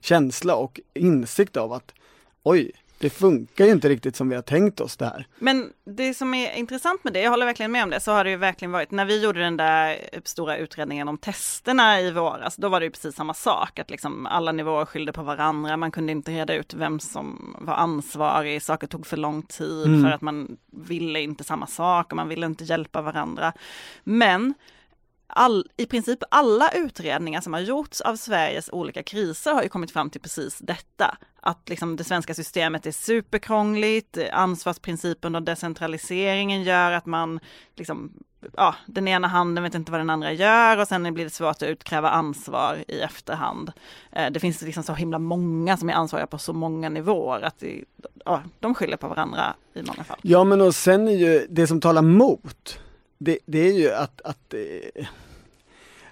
känsla 0.00 0.54
och 0.54 0.80
insikt 0.94 1.56
av 1.56 1.72
att 1.72 1.94
oj, 2.42 2.72
det 3.00 3.10
funkar 3.10 3.64
ju 3.64 3.72
inte 3.72 3.88
riktigt 3.88 4.16
som 4.16 4.28
vi 4.28 4.34
har 4.34 4.42
tänkt 4.42 4.80
oss 4.80 4.96
det 4.96 5.04
här. 5.04 5.26
Men 5.38 5.72
det 5.84 6.14
som 6.14 6.34
är 6.34 6.56
intressant 6.56 7.04
med 7.04 7.12
det, 7.12 7.20
jag 7.20 7.30
håller 7.30 7.46
verkligen 7.46 7.72
med 7.72 7.84
om 7.84 7.90
det, 7.90 8.00
så 8.00 8.12
har 8.12 8.24
det 8.24 8.30
ju 8.30 8.36
verkligen 8.36 8.72
varit, 8.72 8.90
när 8.90 9.04
vi 9.04 9.22
gjorde 9.22 9.40
den 9.40 9.56
där 9.56 9.98
stora 10.24 10.56
utredningen 10.56 11.08
om 11.08 11.18
testerna 11.18 12.00
i 12.00 12.10
våras, 12.10 12.56
då 12.56 12.68
var 12.68 12.80
det 12.80 12.86
ju 12.86 12.90
precis 12.90 13.14
samma 13.14 13.34
sak, 13.34 13.78
att 13.78 13.90
liksom 13.90 14.26
alla 14.26 14.52
nivåer 14.52 14.84
skyllde 14.84 15.12
på 15.12 15.22
varandra, 15.22 15.76
man 15.76 15.90
kunde 15.90 16.12
inte 16.12 16.30
reda 16.32 16.54
ut 16.54 16.74
vem 16.74 17.00
som 17.00 17.56
var 17.60 17.74
ansvarig, 17.74 18.62
saker 18.62 18.86
tog 18.86 19.06
för 19.06 19.16
lång 19.16 19.42
tid 19.42 19.86
mm. 19.86 20.02
för 20.02 20.10
att 20.10 20.20
man 20.20 20.56
ville 20.72 21.20
inte 21.20 21.44
samma 21.44 21.66
sak 21.66 22.10
och 22.10 22.16
man 22.16 22.28
ville 22.28 22.46
inte 22.46 22.64
hjälpa 22.64 23.02
varandra. 23.02 23.52
Men 24.04 24.54
all, 25.32 25.66
i 25.76 25.86
princip 25.86 26.18
alla 26.30 26.70
utredningar 26.70 27.40
som 27.40 27.52
har 27.52 27.60
gjorts 27.60 28.00
av 28.00 28.16
Sveriges 28.16 28.70
olika 28.72 29.02
kriser 29.02 29.54
har 29.54 29.62
ju 29.62 29.68
kommit 29.68 29.90
fram 29.90 30.10
till 30.10 30.20
precis 30.20 30.58
detta. 30.58 31.16
Att 31.40 31.68
liksom 31.68 31.96
det 31.96 32.04
svenska 32.04 32.34
systemet 32.34 32.86
är 32.86 32.92
superkrångligt, 32.92 34.18
ansvarsprincipen 34.32 35.34
och 35.34 35.42
decentraliseringen 35.42 36.62
gör 36.62 36.92
att 36.92 37.06
man 37.06 37.40
liksom, 37.76 38.12
ja, 38.56 38.74
den 38.86 39.08
ena 39.08 39.28
handen 39.28 39.64
vet 39.64 39.74
inte 39.74 39.92
vad 39.92 40.00
den 40.00 40.10
andra 40.10 40.32
gör 40.32 40.78
och 40.78 40.88
sen 40.88 41.14
blir 41.14 41.24
det 41.24 41.30
svårt 41.30 41.50
att 41.50 41.62
utkräva 41.62 42.10
ansvar 42.10 42.84
i 42.88 43.00
efterhand. 43.00 43.72
Eh, 44.12 44.30
det 44.30 44.40
finns 44.40 44.62
liksom 44.62 44.82
så 44.82 44.94
himla 44.94 45.18
många 45.18 45.76
som 45.76 45.90
är 45.90 45.94
ansvariga 45.94 46.26
på 46.26 46.38
så 46.38 46.52
många 46.52 46.88
nivåer 46.88 47.40
att 47.40 47.58
det, 47.58 47.84
ja, 48.24 48.42
de 48.60 48.74
skyller 48.74 48.96
på 48.96 49.08
varandra 49.08 49.54
i 49.74 49.82
många 49.82 50.04
fall. 50.04 50.18
Ja 50.22 50.44
men 50.44 50.60
och 50.60 50.74
sen 50.74 51.08
är 51.08 51.16
ju 51.16 51.46
det 51.50 51.66
som 51.66 51.80
talar 51.80 52.02
mot 52.02 52.80
det, 53.20 53.38
det 53.46 53.68
är 53.68 53.72
ju 53.72 53.90
att, 53.90 54.20
att 54.20 54.54
eh, 54.54 55.06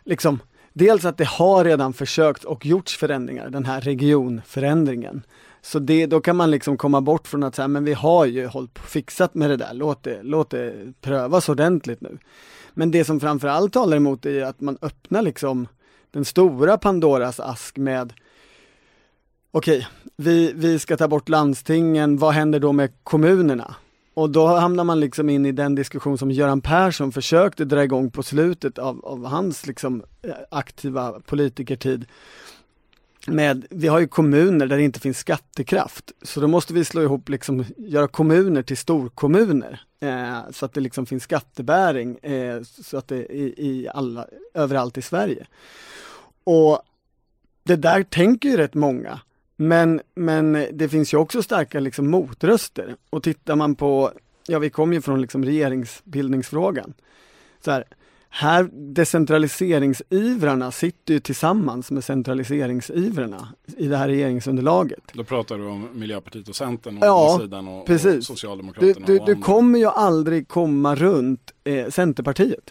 liksom 0.04 0.38
Dels 0.78 1.04
att 1.04 1.16
det 1.16 1.26
har 1.26 1.64
redan 1.64 1.92
försökt 1.92 2.44
och 2.44 2.66
gjorts 2.66 2.96
förändringar, 2.96 3.50
den 3.50 3.64
här 3.64 3.80
regionförändringen. 3.80 5.22
Så 5.62 5.78
det, 5.78 6.06
då 6.06 6.20
kan 6.20 6.36
man 6.36 6.50
liksom 6.50 6.76
komma 6.76 7.00
bort 7.00 7.28
från 7.28 7.42
att 7.42 7.54
säga, 7.54 7.68
men 7.68 7.84
vi 7.84 7.92
har 7.92 8.24
ju 8.24 8.46
hållit 8.46 8.74
på 8.74 8.82
fixat 8.82 9.34
med 9.34 9.50
det 9.50 9.56
där, 9.56 9.74
låt 9.74 10.02
det, 10.02 10.22
låt 10.22 10.50
det 10.50 10.92
prövas 11.00 11.48
ordentligt 11.48 12.00
nu. 12.00 12.18
Men 12.74 12.90
det 12.90 13.04
som 13.04 13.20
framförallt 13.20 13.72
talar 13.72 13.96
emot 13.96 14.26
är 14.26 14.42
att 14.42 14.60
man 14.60 14.78
öppnar 14.82 15.22
liksom 15.22 15.68
den 16.10 16.24
stora 16.24 16.78
Pandoras 16.78 17.40
ask 17.40 17.76
med 17.76 18.12
Okej, 19.50 19.78
okay, 19.78 19.88
vi, 20.16 20.52
vi 20.54 20.78
ska 20.78 20.96
ta 20.96 21.08
bort 21.08 21.28
landstingen, 21.28 22.18
vad 22.18 22.34
händer 22.34 22.60
då 22.60 22.72
med 22.72 22.92
kommunerna? 23.02 23.74
Och 24.18 24.30
då 24.30 24.46
hamnar 24.46 24.84
man 24.84 25.00
liksom 25.00 25.30
in 25.30 25.46
i 25.46 25.52
den 25.52 25.74
diskussion 25.74 26.18
som 26.18 26.30
Göran 26.30 26.60
Persson 26.60 27.12
försökte 27.12 27.64
dra 27.64 27.84
igång 27.84 28.10
på 28.10 28.22
slutet 28.22 28.78
av, 28.78 29.04
av 29.04 29.26
hans 29.26 29.66
liksom 29.66 30.02
eh, 30.22 30.30
aktiva 30.50 31.20
politikertid. 31.20 32.06
Med, 33.26 33.66
vi 33.70 33.88
har 33.88 33.98
ju 33.98 34.08
kommuner 34.08 34.66
där 34.66 34.76
det 34.76 34.82
inte 34.82 35.00
finns 35.00 35.18
skattekraft, 35.18 36.12
så 36.22 36.40
då 36.40 36.48
måste 36.48 36.74
vi 36.74 36.84
slå 36.84 37.02
ihop, 37.02 37.28
liksom, 37.28 37.64
göra 37.76 38.08
kommuner 38.08 38.62
till 38.62 38.76
storkommuner. 38.76 39.80
Eh, 40.00 40.38
så 40.50 40.64
att 40.66 40.72
det 40.72 40.80
liksom 40.80 41.06
finns 41.06 41.22
skattebäring, 41.22 42.18
eh, 42.18 42.62
så 42.62 42.98
att 42.98 43.08
det 43.08 43.26
i, 43.26 43.54
i 43.56 43.88
alla, 43.94 44.26
överallt 44.54 44.98
i 44.98 45.02
Sverige. 45.02 45.46
Och 46.44 46.82
det 47.62 47.76
där 47.76 48.02
tänker 48.02 48.48
ju 48.48 48.56
rätt 48.56 48.74
många. 48.74 49.20
Men, 49.60 50.00
men 50.14 50.66
det 50.72 50.88
finns 50.88 51.14
ju 51.14 51.16
också 51.16 51.42
starka 51.42 51.80
liksom 51.80 52.10
motröster 52.10 52.96
och 53.10 53.22
tittar 53.22 53.56
man 53.56 53.74
på, 53.74 54.12
ja 54.46 54.58
vi 54.58 54.70
kommer 54.70 54.94
ju 54.94 55.00
från 55.00 55.20
liksom 55.20 55.44
regeringsbildningsfrågan. 55.44 56.94
Så 57.64 57.70
här, 57.70 57.84
här 58.28 58.68
decentraliseringsivrarna 58.72 60.70
sitter 60.70 61.14
ju 61.14 61.20
tillsammans 61.20 61.90
med 61.90 62.04
centraliseringsivrarna 62.04 63.48
i 63.76 63.86
det 63.86 63.96
här 63.96 64.08
regeringsunderlaget. 64.08 65.02
Då 65.12 65.24
pratar 65.24 65.58
du 65.58 65.66
om 65.66 65.88
Miljöpartiet 65.92 66.48
och 66.48 66.56
Centern 66.56 66.98
och 66.98 67.06
ja, 67.06 67.38
sidan 67.40 67.68
och, 67.68 67.86
precis. 67.86 68.18
och 68.18 68.24
Socialdemokraterna. 68.24 69.06
Du, 69.06 69.18
du, 69.18 69.24
du 69.34 69.42
kommer 69.42 69.78
ju 69.78 69.86
aldrig 69.86 70.48
komma 70.48 70.94
runt 70.94 71.52
eh, 71.64 71.88
Centerpartiet 71.88 72.70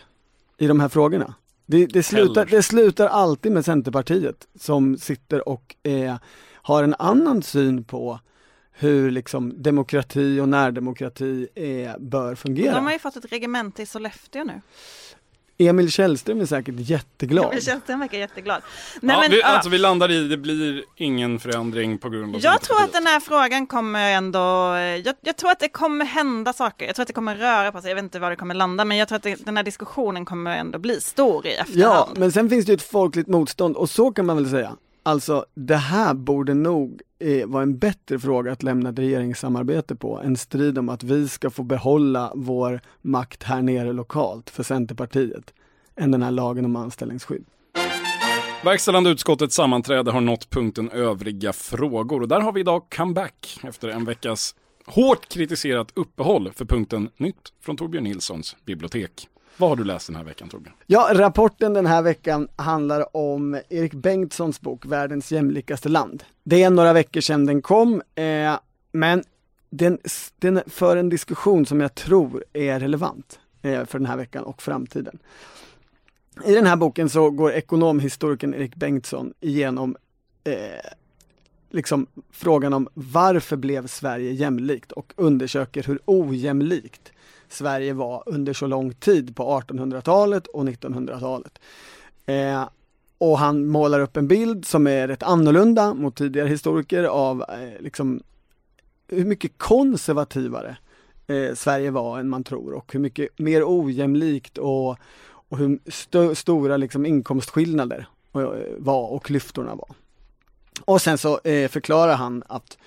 i 0.57 0.67
de 0.67 0.79
här 0.79 0.89
frågorna. 0.89 1.33
Det, 1.65 1.85
det, 1.85 2.03
slutar, 2.03 2.45
det 2.45 2.63
slutar 2.63 3.07
alltid 3.07 3.51
med 3.51 3.65
Centerpartiet 3.65 4.47
som 4.59 4.97
sitter 4.97 5.49
och 5.49 5.75
eh, 5.83 6.15
har 6.67 6.83
en 6.83 6.95
annan 6.99 7.43
syn 7.43 7.83
på 7.83 8.19
hur 8.71 9.11
liksom 9.11 9.63
demokrati 9.63 10.39
och 10.39 10.49
närdemokrati 10.49 11.47
är, 11.55 11.99
bör 11.99 12.35
fungera. 12.35 12.75
De 12.75 12.85
har 12.85 12.93
ju 12.93 12.99
fått 12.99 13.15
ett 13.15 13.31
regemente 13.31 13.81
i 13.81 13.85
Sollefteå 13.85 14.43
nu. 14.43 14.61
Emil 15.57 15.91
Källström 15.91 16.41
är 16.41 16.45
säkert 16.45 16.75
jätteglad. 16.77 17.45
Emil 17.45 17.65
Källström 17.65 17.99
verkar 17.99 18.17
jätteglad. 18.17 18.61
Nej, 19.01 19.15
ja, 19.15 19.21
men, 19.21 19.31
vi, 19.31 19.43
alltså 19.43 19.69
vi 19.69 19.77
landar 19.77 20.11
i, 20.11 20.27
det 20.27 20.37
blir 20.37 20.83
ingen 20.95 21.39
förändring 21.39 21.97
på 21.97 22.09
grund 22.09 22.35
av 22.35 22.41
Jag 22.41 22.61
tror 22.61 22.81
att 22.83 22.93
den 22.93 23.07
här 23.07 23.19
frågan 23.19 23.67
kommer 23.67 24.11
ändå, 24.11 24.39
jag, 25.05 25.15
jag, 25.21 25.37
tror 25.37 25.51
att 25.51 25.59
det 25.59 25.69
kommer 25.69 26.05
hända 26.05 26.53
saker. 26.53 26.85
Jag 26.85 26.95
tror 26.95 27.03
att 27.03 27.07
det 27.07 27.13
kommer 27.13 27.35
röra 27.35 27.71
på 27.71 27.81
sig, 27.81 27.89
jag 27.89 27.95
vet 27.95 28.03
inte 28.03 28.19
var 28.19 28.29
det 28.29 28.35
kommer 28.35 28.55
landa, 28.55 28.85
men 28.85 28.97
jag 28.97 29.07
tror 29.07 29.15
att 29.15 29.23
det, 29.23 29.45
den 29.45 29.57
här 29.57 29.63
diskussionen 29.63 30.25
kommer 30.25 30.57
ändå 30.57 30.79
bli 30.79 31.01
stor 31.01 31.47
i 31.47 31.53
efterhand. 31.53 31.81
Ja, 31.81 32.09
men 32.15 32.31
sen 32.31 32.49
finns 32.49 32.65
det 32.65 32.71
ju 32.71 32.75
ett 32.75 32.81
folkligt 32.81 33.27
motstånd 33.27 33.75
och 33.75 33.89
så 33.89 34.11
kan 34.11 34.25
man 34.25 34.35
väl 34.35 34.49
säga. 34.49 34.75
Alltså 35.07 35.45
det 35.53 35.75
här 35.75 36.13
borde 36.13 36.53
nog 36.53 37.01
eh, 37.19 37.47
vara 37.47 37.63
en 37.63 37.77
bättre 37.77 38.19
fråga 38.19 38.51
att 38.51 38.63
lämna 38.63 38.89
ett 38.89 38.99
regeringssamarbete 38.99 39.95
på. 39.95 40.19
En 40.19 40.37
strid 40.37 40.77
om 40.77 40.89
att 40.89 41.03
vi 41.03 41.27
ska 41.27 41.49
få 41.49 41.63
behålla 41.63 42.31
vår 42.35 42.81
makt 43.01 43.43
här 43.43 43.61
nere 43.61 43.93
lokalt 43.93 44.49
för 44.49 44.63
Centerpartiet. 44.63 45.53
Än 45.95 46.11
den 46.11 46.23
här 46.23 46.31
lagen 46.31 46.65
om 46.65 46.75
anställningsskydd. 46.75 47.45
Verkställande 48.63 49.09
utskottets 49.09 49.55
sammanträde 49.55 50.11
har 50.11 50.21
nått 50.21 50.49
punkten 50.49 50.91
övriga 50.91 51.53
frågor 51.53 52.21
och 52.21 52.27
där 52.27 52.39
har 52.39 52.51
vi 52.51 52.59
idag 52.59 52.83
comeback 52.97 53.59
efter 53.63 53.87
en 53.87 54.05
veckas 54.05 54.55
hårt 54.85 55.29
kritiserat 55.29 55.91
uppehåll 55.93 56.51
för 56.55 56.65
punkten 56.65 57.09
Nytt 57.17 57.53
från 57.61 57.77
Torbjörn 57.77 58.03
Nilssons 58.03 58.55
bibliotek. 58.65 59.27
Vad 59.59 59.69
har 59.69 59.75
du 59.75 59.83
läst 59.83 60.07
den 60.07 60.15
här 60.15 60.23
veckan 60.23 60.49
Torbjörn? 60.49 60.73
Ja, 60.85 61.09
rapporten 61.13 61.73
den 61.73 61.85
här 61.85 62.01
veckan 62.01 62.47
handlar 62.55 63.17
om 63.17 63.61
Erik 63.69 63.93
Bengtssons 63.93 64.61
bok 64.61 64.85
Världens 64.85 65.31
jämlikaste 65.31 65.89
land. 65.89 66.23
Det 66.43 66.63
är 66.63 66.69
några 66.69 66.93
veckor 66.93 67.21
sedan 67.21 67.45
den 67.45 67.61
kom, 67.61 68.01
eh, 68.15 68.59
men 68.91 69.23
den, 69.69 69.99
den 70.39 70.61
för 70.67 70.97
en 70.97 71.09
diskussion 71.09 71.65
som 71.65 71.81
jag 71.81 71.95
tror 71.95 72.43
är 72.53 72.79
relevant 72.79 73.39
eh, 73.61 73.85
för 73.85 73.99
den 73.99 74.05
här 74.05 74.17
veckan 74.17 74.43
och 74.43 74.61
framtiden. 74.61 75.19
I 76.45 76.53
den 76.53 76.65
här 76.65 76.75
boken 76.75 77.09
så 77.09 77.29
går 77.29 77.51
ekonomhistorikern 77.51 78.53
Erik 78.53 78.75
Bengtsson 78.75 79.33
igenom 79.39 79.95
eh, 80.43 80.53
liksom 81.69 82.07
frågan 82.31 82.73
om 82.73 82.87
varför 82.93 83.55
blev 83.55 83.87
Sverige 83.87 84.31
jämlikt 84.31 84.91
och 84.91 85.13
undersöker 85.15 85.83
hur 85.83 85.99
ojämlikt 86.05 87.11
Sverige 87.49 87.93
var 87.93 88.23
under 88.25 88.53
så 88.53 88.67
lång 88.67 88.93
tid 88.93 89.35
på 89.35 89.61
1800-talet 89.61 90.47
och 90.47 90.63
1900-talet. 90.63 91.59
Eh, 92.25 92.69
och 93.17 93.39
han 93.39 93.65
målar 93.67 93.99
upp 93.99 94.17
en 94.17 94.27
bild 94.27 94.65
som 94.65 94.87
är 94.87 95.07
rätt 95.07 95.23
annorlunda 95.23 95.93
mot 95.93 96.15
tidigare 96.15 96.47
historiker 96.47 97.03
av 97.03 97.41
eh, 97.41 97.81
liksom 97.81 98.21
hur 99.07 99.25
mycket 99.25 99.57
konservativare 99.57 100.77
eh, 101.27 101.53
Sverige 101.55 101.91
var 101.91 102.19
än 102.19 102.29
man 102.29 102.43
tror 102.43 102.73
och 102.73 102.93
hur 102.93 102.99
mycket 102.99 103.39
mer 103.39 103.63
ojämlikt 103.65 104.57
och, 104.57 104.97
och 105.27 105.57
hur 105.57 105.79
st 105.85 106.35
stora 106.35 106.77
liksom 106.77 107.05
inkomstskillnader 107.05 108.07
eh, 108.33 108.41
var 108.77 109.07
och 109.07 109.23
klyftorna 109.25 109.75
var. 109.75 109.89
Och 110.85 111.01
sen 111.01 111.17
så 111.17 111.39
eh, 111.43 111.69
förklarar 111.69 112.15
han 112.15 112.43
att 112.47 112.77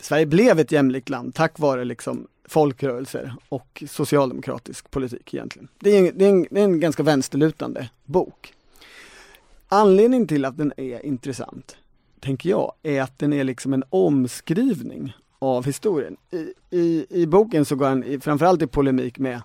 Sverige 0.00 0.26
blev 0.26 0.58
ett 0.60 0.72
jämlikt 0.72 1.08
land 1.08 1.34
tack 1.34 1.58
vare 1.58 1.84
liksom 1.84 2.26
folkrörelser 2.52 3.34
och 3.48 3.82
socialdemokratisk 3.88 4.90
politik 4.90 5.34
egentligen. 5.34 5.68
Det 5.78 5.90
är 5.90 5.98
en, 5.98 6.18
det 6.18 6.24
är 6.24 6.28
en, 6.28 6.46
det 6.50 6.60
är 6.60 6.64
en 6.64 6.80
ganska 6.80 7.02
vänsterlutande 7.02 7.88
bok. 8.04 8.54
Anledningen 9.68 10.26
till 10.26 10.44
att 10.44 10.56
den 10.56 10.72
är 10.76 11.06
intressant, 11.06 11.76
tänker 12.20 12.50
jag, 12.50 12.72
är 12.82 13.02
att 13.02 13.18
den 13.18 13.32
är 13.32 13.44
liksom 13.44 13.72
en 13.72 13.84
omskrivning 13.90 15.12
av 15.38 15.64
historien. 15.64 16.16
I, 16.30 16.54
i, 16.76 17.06
i 17.10 17.26
boken 17.26 17.64
så 17.64 17.76
går 17.76 17.86
han 17.86 18.20
framförallt 18.20 18.62
i 18.62 18.66
polemik 18.66 19.18
med 19.18 19.42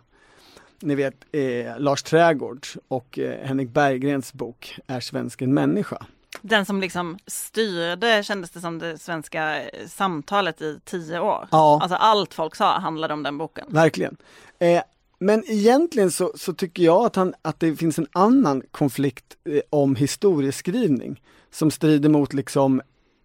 ni 0.79 0.95
vet 0.95 1.15
eh, 1.31 1.79
Lars 1.79 2.03
Trägårds 2.03 2.77
och 2.87 3.19
eh, 3.19 3.47
Henrik 3.47 3.69
Berggrens 3.69 4.33
bok 4.33 4.79
Är 4.87 4.99
svensken 4.99 5.53
människa? 5.53 6.05
Den 6.49 6.65
som 6.65 6.81
liksom 6.81 7.17
styrde, 7.27 8.23
kändes 8.23 8.51
det 8.51 8.59
som, 8.59 8.79
det 8.79 8.97
svenska 8.97 9.61
samtalet 9.87 10.61
i 10.61 10.79
tio 10.85 11.19
år. 11.19 11.47
Ja. 11.51 11.79
Alltså 11.81 11.95
allt 11.95 12.33
folk 12.33 12.55
sa 12.55 12.79
handlade 12.79 13.13
om 13.13 13.23
den 13.23 13.37
boken. 13.37 13.65
Verkligen. 13.69 14.17
Eh, 14.59 14.81
men 15.19 15.43
egentligen 15.47 16.11
så, 16.11 16.31
så, 16.35 16.53
tycker 16.53 16.83
jag 16.83 17.05
att, 17.05 17.15
han, 17.15 17.33
att 17.41 17.59
det 17.59 17.75
finns 17.75 17.99
en 17.99 18.07
annan 18.11 18.61
konflikt 18.71 19.37
eh, 19.49 19.61
om 19.69 19.95
historieskrivning 19.95 21.21
som 21.51 21.71
strider 21.71 22.09
mot 22.09 22.33
liksom 22.33 22.81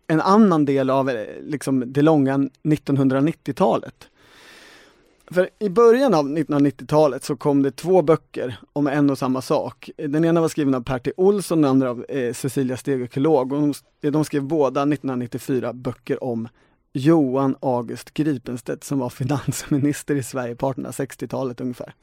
en 0.06 0.20
annan 0.20 0.64
del 0.64 0.90
av 0.90 1.10
eh, 1.10 1.26
liksom, 1.42 1.92
det 1.92 2.02
långa 2.02 2.36
1990-talet. 2.62 4.08
För 5.32 5.50
i 5.58 5.68
början 5.68 6.14
av 6.14 6.28
1990-talet 6.28 7.24
så 7.24 7.36
kom 7.36 7.62
det 7.62 7.70
två 7.70 8.02
böcker 8.02 8.56
om 8.72 8.86
en 8.86 9.10
och 9.10 9.18
samma 9.18 9.42
sak. 9.42 9.90
Den 9.96 10.24
ena 10.24 10.40
var 10.40 10.48
skriven 10.48 10.74
av 10.74 10.82
Pertti 10.82 11.12
Olsson, 11.16 11.62
den 11.62 11.70
andra 11.70 11.90
av 11.90 12.04
eh, 12.08 12.32
Cecilia 12.32 12.76
Stegekolog. 12.76 13.52
Och 13.52 13.60
de, 13.60 13.74
eh, 14.02 14.12
de 14.12 14.24
skrev 14.24 14.42
båda 14.42 14.82
1994 14.82 15.72
böcker 15.72 16.24
om 16.24 16.48
Johan 16.92 17.56
August 17.60 18.14
Gripenstedt 18.14 18.84
som 18.84 18.98
var 18.98 19.10
finansminister 19.10 20.14
i 20.14 20.22
Sverige 20.22 20.56
på 20.56 20.72
1860-talet 20.72 21.60
ungefär. 21.60 21.94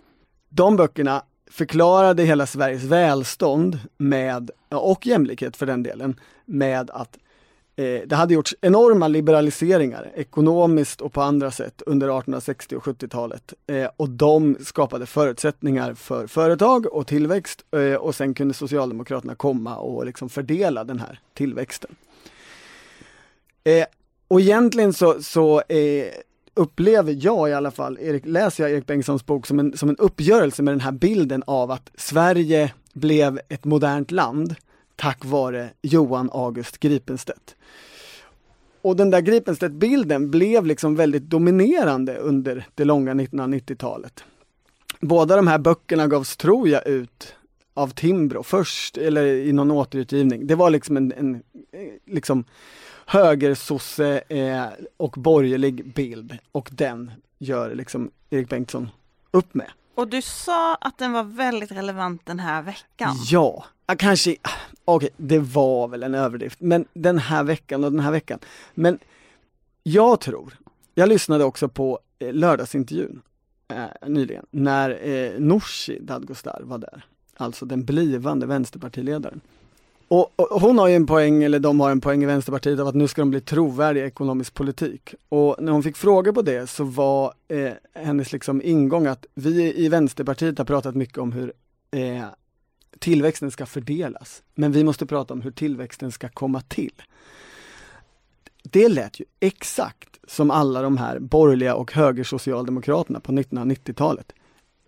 De 0.50 0.76
böckerna 0.76 1.24
förklarade 1.52 2.24
hela 2.24 2.46
Sveriges 2.46 2.84
välstånd 2.84 3.80
med, 3.98 4.52
och 4.70 5.06
jämlikhet 5.06 5.58
för 5.58 5.66
den 5.66 5.84
delen, 5.84 6.20
med 6.46 6.90
att 6.90 7.18
Eh, 7.80 8.02
det 8.06 8.16
hade 8.16 8.34
gjorts 8.34 8.56
enorma 8.62 9.08
liberaliseringar 9.08 10.12
ekonomiskt 10.16 11.02
och 11.02 11.14
på 11.14 11.22
andra 11.22 11.52
sätt 11.52 11.82
under 11.86 12.08
1860 12.08 12.76
och 12.76 12.84
70-talet. 12.84 13.54
Eh, 13.68 13.90
och 13.98 14.10
de 14.10 14.58
skapade 14.62 15.06
förutsättningar 15.06 15.94
för 15.94 16.28
företag 16.28 16.86
och 16.94 17.08
tillväxt 17.08 17.66
eh, 17.72 17.94
och 17.94 18.16
sen 18.16 18.34
kunde 18.34 18.54
Socialdemokraterna 18.54 19.36
komma 19.36 19.78
och 19.78 20.06
liksom 20.06 20.30
fördela 20.30 20.84
den 20.84 21.00
här 21.00 21.20
tillväxten. 21.34 21.96
Och 24.28 24.42
egentligen 24.42 24.94
så, 24.94 25.24
så 25.24 25.62
upplever 26.54 27.16
jag 27.20 27.50
i 27.50 27.54
alla 27.54 27.72
fall, 27.72 27.98
Erik, 28.02 28.26
läser 28.26 28.64
jag 28.64 28.72
Erik 28.72 28.86
Bengtssons 28.86 29.26
bok 29.26 29.48
som 29.48 29.60
en, 29.60 29.78
som 29.78 29.90
en 29.90 29.96
uppgörelse 29.96 30.64
med 30.64 30.74
den 30.74 30.82
här 30.82 30.92
bilden 30.92 31.44
av 31.48 31.72
att 31.72 31.92
Sverige 31.96 32.74
blev 32.94 33.40
ett 33.50 33.66
modernt 33.66 34.12
land 34.12 34.56
tack 35.00 35.26
vare 35.26 35.70
Johan 35.82 36.30
August 36.34 36.78
Gripenstedt. 36.78 37.56
Och 38.82 38.96
den 38.96 39.10
där 39.10 39.22
Gripenstedt-bilden 39.22 40.32
blev 40.32 40.66
liksom 40.66 40.96
väldigt 40.96 41.24
dominerande 41.24 42.18
under 42.18 42.68
det 42.76 42.86
långa 42.86 43.14
1990-talet. 43.14 44.24
Båda 45.00 45.36
de 45.36 45.48
här 45.48 45.58
böckerna 45.58 46.08
gavs, 46.08 46.38
tror 46.38 46.70
jag, 46.70 46.88
ut 46.88 47.36
av 47.74 47.88
Timbro 47.88 48.44
först, 48.44 48.98
eller 48.98 49.26
i 49.26 49.54
någon 49.54 49.72
återutgivning. 49.72 50.48
Det 50.48 50.56
var 50.56 50.70
liksom 50.70 50.98
en, 50.98 51.14
en 51.18 51.44
liksom 52.06 52.44
högersosse 53.06 54.22
eh, 54.30 54.66
och 54.98 55.12
borgerlig 55.18 55.94
bild 55.94 56.38
och 56.52 56.70
den 56.72 57.12
gör 57.38 57.76
liksom 57.76 58.12
Erik 58.30 58.50
Bengtsson 58.50 58.90
upp 59.32 59.54
med. 59.54 59.72
Och 59.96 60.08
du 60.08 60.22
sa 60.22 60.76
att 60.76 60.98
den 60.98 61.12
var 61.12 61.24
väldigt 61.24 61.72
relevant 61.72 62.26
den 62.26 62.40
här 62.40 62.62
veckan. 62.62 63.16
Ja, 63.26 63.66
kanske, 63.96 64.36
okej, 64.86 64.96
okay, 64.96 65.10
det 65.18 65.40
var 65.40 65.88
väl 65.88 66.04
en 66.04 66.16
överdrift, 66.16 66.62
men 66.62 66.86
den 66.94 67.18
här 67.18 67.44
veckan 67.44 67.84
och 67.84 67.92
den 67.92 68.00
här 68.00 68.12
veckan. 68.12 68.40
Men 68.74 69.00
jag 69.84 70.20
tror, 70.20 70.54
jag 70.96 71.10
lyssnade 71.10 71.44
också 71.44 71.70
på 71.70 72.00
eh, 72.20 72.34
lördagsintervjun 72.34 73.22
eh, 73.68 74.10
nyligen 74.10 74.46
när 74.52 75.08
eh, 75.10 75.40
Nooshi 75.40 76.00
Dadgostar 76.02 76.62
var 76.64 76.78
där, 76.78 77.06
alltså 77.36 77.66
den 77.66 77.86
blivande 77.86 78.46
vänsterpartiledaren. 78.46 79.42
Och, 80.10 80.32
och, 80.36 80.62
hon 80.62 80.78
har 80.78 80.88
ju 80.88 80.96
en 80.96 81.08
poäng, 81.08 81.44
eller 81.44 81.60
de 81.60 81.80
har 81.80 81.92
en 81.92 82.02
poäng 82.02 82.24
i 82.24 82.26
Vänsterpartiet 82.26 82.80
av 82.80 82.88
att 82.88 82.96
nu 82.96 83.08
ska 83.08 83.22
de 83.22 83.30
bli 83.30 83.42
trovärdiga 83.42 84.04
i 84.04 84.08
ekonomisk 84.08 84.54
politik. 84.54 85.14
Och 85.30 85.56
när 85.60 85.72
hon 85.72 85.84
fick 85.84 85.98
frågor 85.98 86.32
på 86.32 86.42
det 86.42 86.70
så 86.70 86.84
var 86.84 87.34
eh, 87.48 87.72
hennes 87.94 88.32
liksom 88.32 88.62
ingång 88.62 89.08
att 89.08 89.26
vi 89.34 89.86
i 89.86 89.90
Vänsterpartiet 89.90 90.58
har 90.58 90.66
pratat 90.66 90.96
mycket 90.96 91.18
om 91.18 91.32
hur 91.32 91.54
eh, 91.92 92.24
tillväxten 93.00 93.52
ska 93.52 93.66
fördelas. 93.66 94.44
Men 94.56 94.72
vi 94.72 94.84
måste 94.84 95.06
prata 95.06 95.34
om 95.34 95.42
hur 95.42 95.52
tillväxten 95.52 96.12
ska 96.12 96.30
komma 96.30 96.62
till. 96.62 97.02
Det 98.64 98.90
lät 98.90 99.20
ju 99.20 99.26
exakt 99.40 100.20
som 100.28 100.52
alla 100.52 100.82
de 100.82 100.98
här 100.98 101.20
borgerliga 101.20 101.76
och 101.76 101.94
högersocialdemokraterna 101.94 103.20
på 103.20 103.32
1990-talet. 103.32 104.34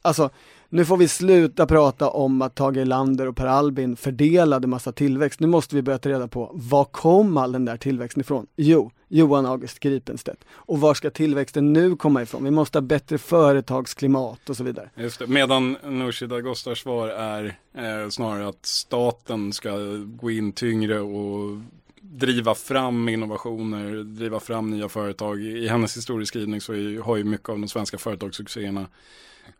Alltså, 0.01 0.29
nu 0.69 0.85
får 0.85 0.97
vi 0.97 1.07
sluta 1.07 1.65
prata 1.65 2.09
om 2.09 2.41
att 2.41 2.55
Tage 2.55 2.77
Erlander 2.77 3.27
och 3.27 3.35
Per 3.35 3.47
Albin 3.47 3.95
fördelade 3.95 4.67
massa 4.67 4.91
tillväxt. 4.91 5.39
Nu 5.39 5.47
måste 5.47 5.75
vi 5.75 5.81
börja 5.81 5.97
ta 5.97 6.09
reda 6.09 6.27
på 6.27 6.51
var 6.53 6.85
kom 6.85 7.37
all 7.37 7.51
den 7.51 7.65
där 7.65 7.77
tillväxten 7.77 8.21
ifrån? 8.21 8.47
Jo, 8.55 8.91
Johan 9.11 9.45
August 9.45 9.79
Gripenstedt. 9.79 10.43
Och 10.51 10.79
var 10.79 10.93
ska 10.93 11.09
tillväxten 11.09 11.73
nu 11.73 11.95
komma 11.95 12.21
ifrån? 12.21 12.43
Vi 12.43 12.51
måste 12.51 12.77
ha 12.77 12.81
bättre 12.81 13.17
företagsklimat 13.17 14.49
och 14.49 14.57
så 14.57 14.63
vidare. 14.63 14.89
Just 14.95 15.19
det. 15.19 15.27
Medan 15.27 15.77
Nooshi 15.83 16.27
Dadgostars 16.27 16.81
svar 16.81 17.07
är 17.07 17.57
eh, 17.73 18.09
snarare 18.09 18.47
att 18.47 18.65
staten 18.65 19.53
ska 19.53 19.77
gå 20.05 20.31
in 20.31 20.51
tyngre 20.51 20.99
och 20.99 21.59
driva 22.01 22.55
fram 22.55 23.09
innovationer, 23.09 24.03
driva 24.03 24.39
fram 24.39 24.69
nya 24.69 24.89
företag. 24.89 25.41
I 25.41 25.67
hennes 25.67 25.97
historieskrivning 25.97 26.61
så 26.61 26.73
är, 26.73 27.01
har 27.01 27.15
ju 27.17 27.23
mycket 27.23 27.49
av 27.49 27.59
de 27.59 27.67
svenska 27.67 27.97
företagssuccéerna 27.97 28.87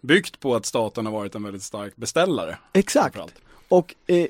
byggt 0.02 0.40
på 0.40 0.56
att 0.56 0.66
staten 0.66 1.06
har 1.06 1.14
varit 1.14 1.36
en 1.36 1.44
väldigt 1.44 1.64
stark 1.64 1.96
beställare. 1.96 2.58
Exakt. 2.74 3.18
Och 3.68 3.96
eh, 4.08 4.28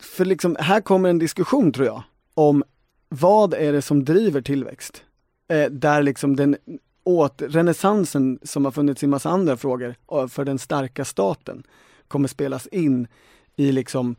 för 0.00 0.24
liksom, 0.24 0.56
här 0.60 0.80
kommer 0.80 1.08
en 1.08 1.18
diskussion 1.18 1.72
tror 1.72 1.86
jag 1.86 2.02
om 2.34 2.64
vad 3.08 3.54
är 3.54 3.72
det 3.72 3.82
som 3.82 4.04
driver 4.04 4.40
tillväxt? 4.40 5.04
Eh, 5.48 5.70
där 5.70 6.02
liksom 6.02 6.36
den 6.36 6.56
åt 7.04 7.42
renässansen 7.42 8.38
som 8.42 8.64
har 8.64 8.72
funnits 8.72 9.02
i 9.02 9.06
massa 9.06 9.30
andra 9.30 9.56
frågor 9.56 9.94
för 10.28 10.44
den 10.44 10.58
starka 10.58 11.04
staten 11.04 11.62
kommer 12.08 12.28
spelas 12.28 12.66
in 12.66 13.08
i 13.56 13.72
liksom 13.72 14.16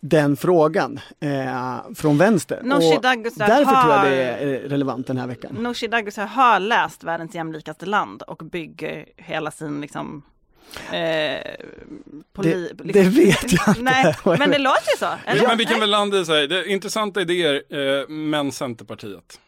den 0.00 0.36
frågan 0.36 1.00
eh, 1.20 1.94
från 1.94 2.18
vänster. 2.18 2.60
Nooshi 2.62 2.98
därför 3.02 3.64
har, 3.64 3.82
tror 3.82 3.94
jag 3.94 4.04
det 4.04 4.24
är 4.24 4.68
relevant 4.68 5.06
den 5.06 5.16
här 5.16 5.26
veckan. 5.26 5.56
Nooshi 5.60 5.86
Dadgostar 5.86 6.26
har 6.26 6.60
läst 6.60 7.04
Världens 7.04 7.34
jämlikaste 7.34 7.86
land 7.86 8.22
och 8.22 8.36
bygger 8.36 9.06
hela 9.16 9.50
sin 9.50 9.80
liksom 9.80 10.22
Eh, 10.92 11.40
poli, 12.32 12.50
det, 12.50 12.84
liksom. 12.84 13.02
det, 13.02 13.02
vet 13.02 13.52
jag 13.52 13.68
inte. 13.68 13.82
Nej, 13.82 14.14
men 14.24 14.50
det 14.50 14.58
låter 14.58 14.90
ju 14.92 14.98
så. 14.98 15.08
Eller? 15.26 15.42
Ja, 15.42 15.48
men 15.48 15.58
vi 15.58 15.64
kan 15.64 15.80
väl 15.80 15.90
landa 15.90 16.20
i 16.20 16.24
så 16.24 16.32
här, 16.32 16.46
det 16.46 16.58
är 16.58 16.68
intressanta 16.68 17.20
idéer, 17.20 17.62
eh, 17.68 18.08
men 18.08 18.52
Centerpartiet. 18.52 19.40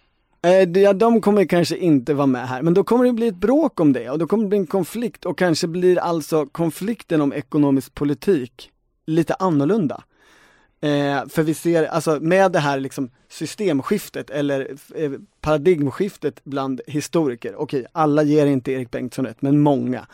Eh, 0.43 0.83
ja, 0.83 0.93
de 0.93 1.21
kommer 1.21 1.45
kanske 1.45 1.77
inte 1.77 2.15
vara 2.15 2.27
med 2.27 2.49
här, 2.49 2.63
men 2.63 2.75
då 2.75 2.85
kommer 2.85 3.05
det 3.05 3.13
bli 3.13 3.29
ett 3.29 3.37
bråk 3.37 3.81
om 3.81 3.93
det 3.93 4.11
och 4.11 4.19
då 4.19 4.27
kommer 4.27 4.45
det 4.45 4.49
bli 4.49 4.59
en 4.59 4.67
konflikt 4.67 5.25
och 5.25 5.39
kanske 5.39 5.67
blir 5.67 5.99
alltså 5.99 6.47
konflikten 6.47 7.21
om 7.21 7.33
ekonomisk 7.33 7.95
politik 7.95 8.71
lite 9.07 9.35
annorlunda. 9.35 10.03
Eh, 10.81 11.29
för 11.29 11.43
vi 11.43 11.55
ser, 11.55 11.85
alltså 11.87 12.19
med 12.21 12.53
det 12.53 12.59
här 12.59 12.81
liksom 12.81 13.11
systemskiftet 13.29 14.31
eller 14.31 14.77
eh, 14.95 15.13
paradigmskiftet 15.41 16.45
bland 16.45 16.81
historiker, 16.87 17.55
okej, 17.57 17.87
alla 17.93 18.23
ger 18.23 18.47
inte 18.47 18.73
Erik 18.73 18.91
Bengtsson 18.91 19.27
rätt, 19.27 19.43
men 19.43 19.61
många, 19.61 20.07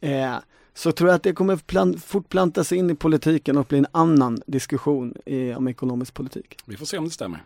eh, 0.00 0.34
så 0.74 0.92
tror 0.92 1.10
jag 1.10 1.16
att 1.16 1.22
det 1.22 1.32
kommer 1.32 1.98
fortplanta 1.98 2.64
sig 2.64 2.78
in 2.78 2.90
i 2.90 2.94
politiken 2.94 3.56
och 3.56 3.66
bli 3.66 3.78
en 3.78 3.86
annan 3.92 4.42
diskussion 4.46 5.14
i, 5.26 5.54
om 5.54 5.68
ekonomisk 5.68 6.14
politik. 6.14 6.56
Vi 6.64 6.76
får 6.76 6.86
se 6.86 6.98
om 6.98 7.04
det 7.04 7.10
stämmer. 7.10 7.44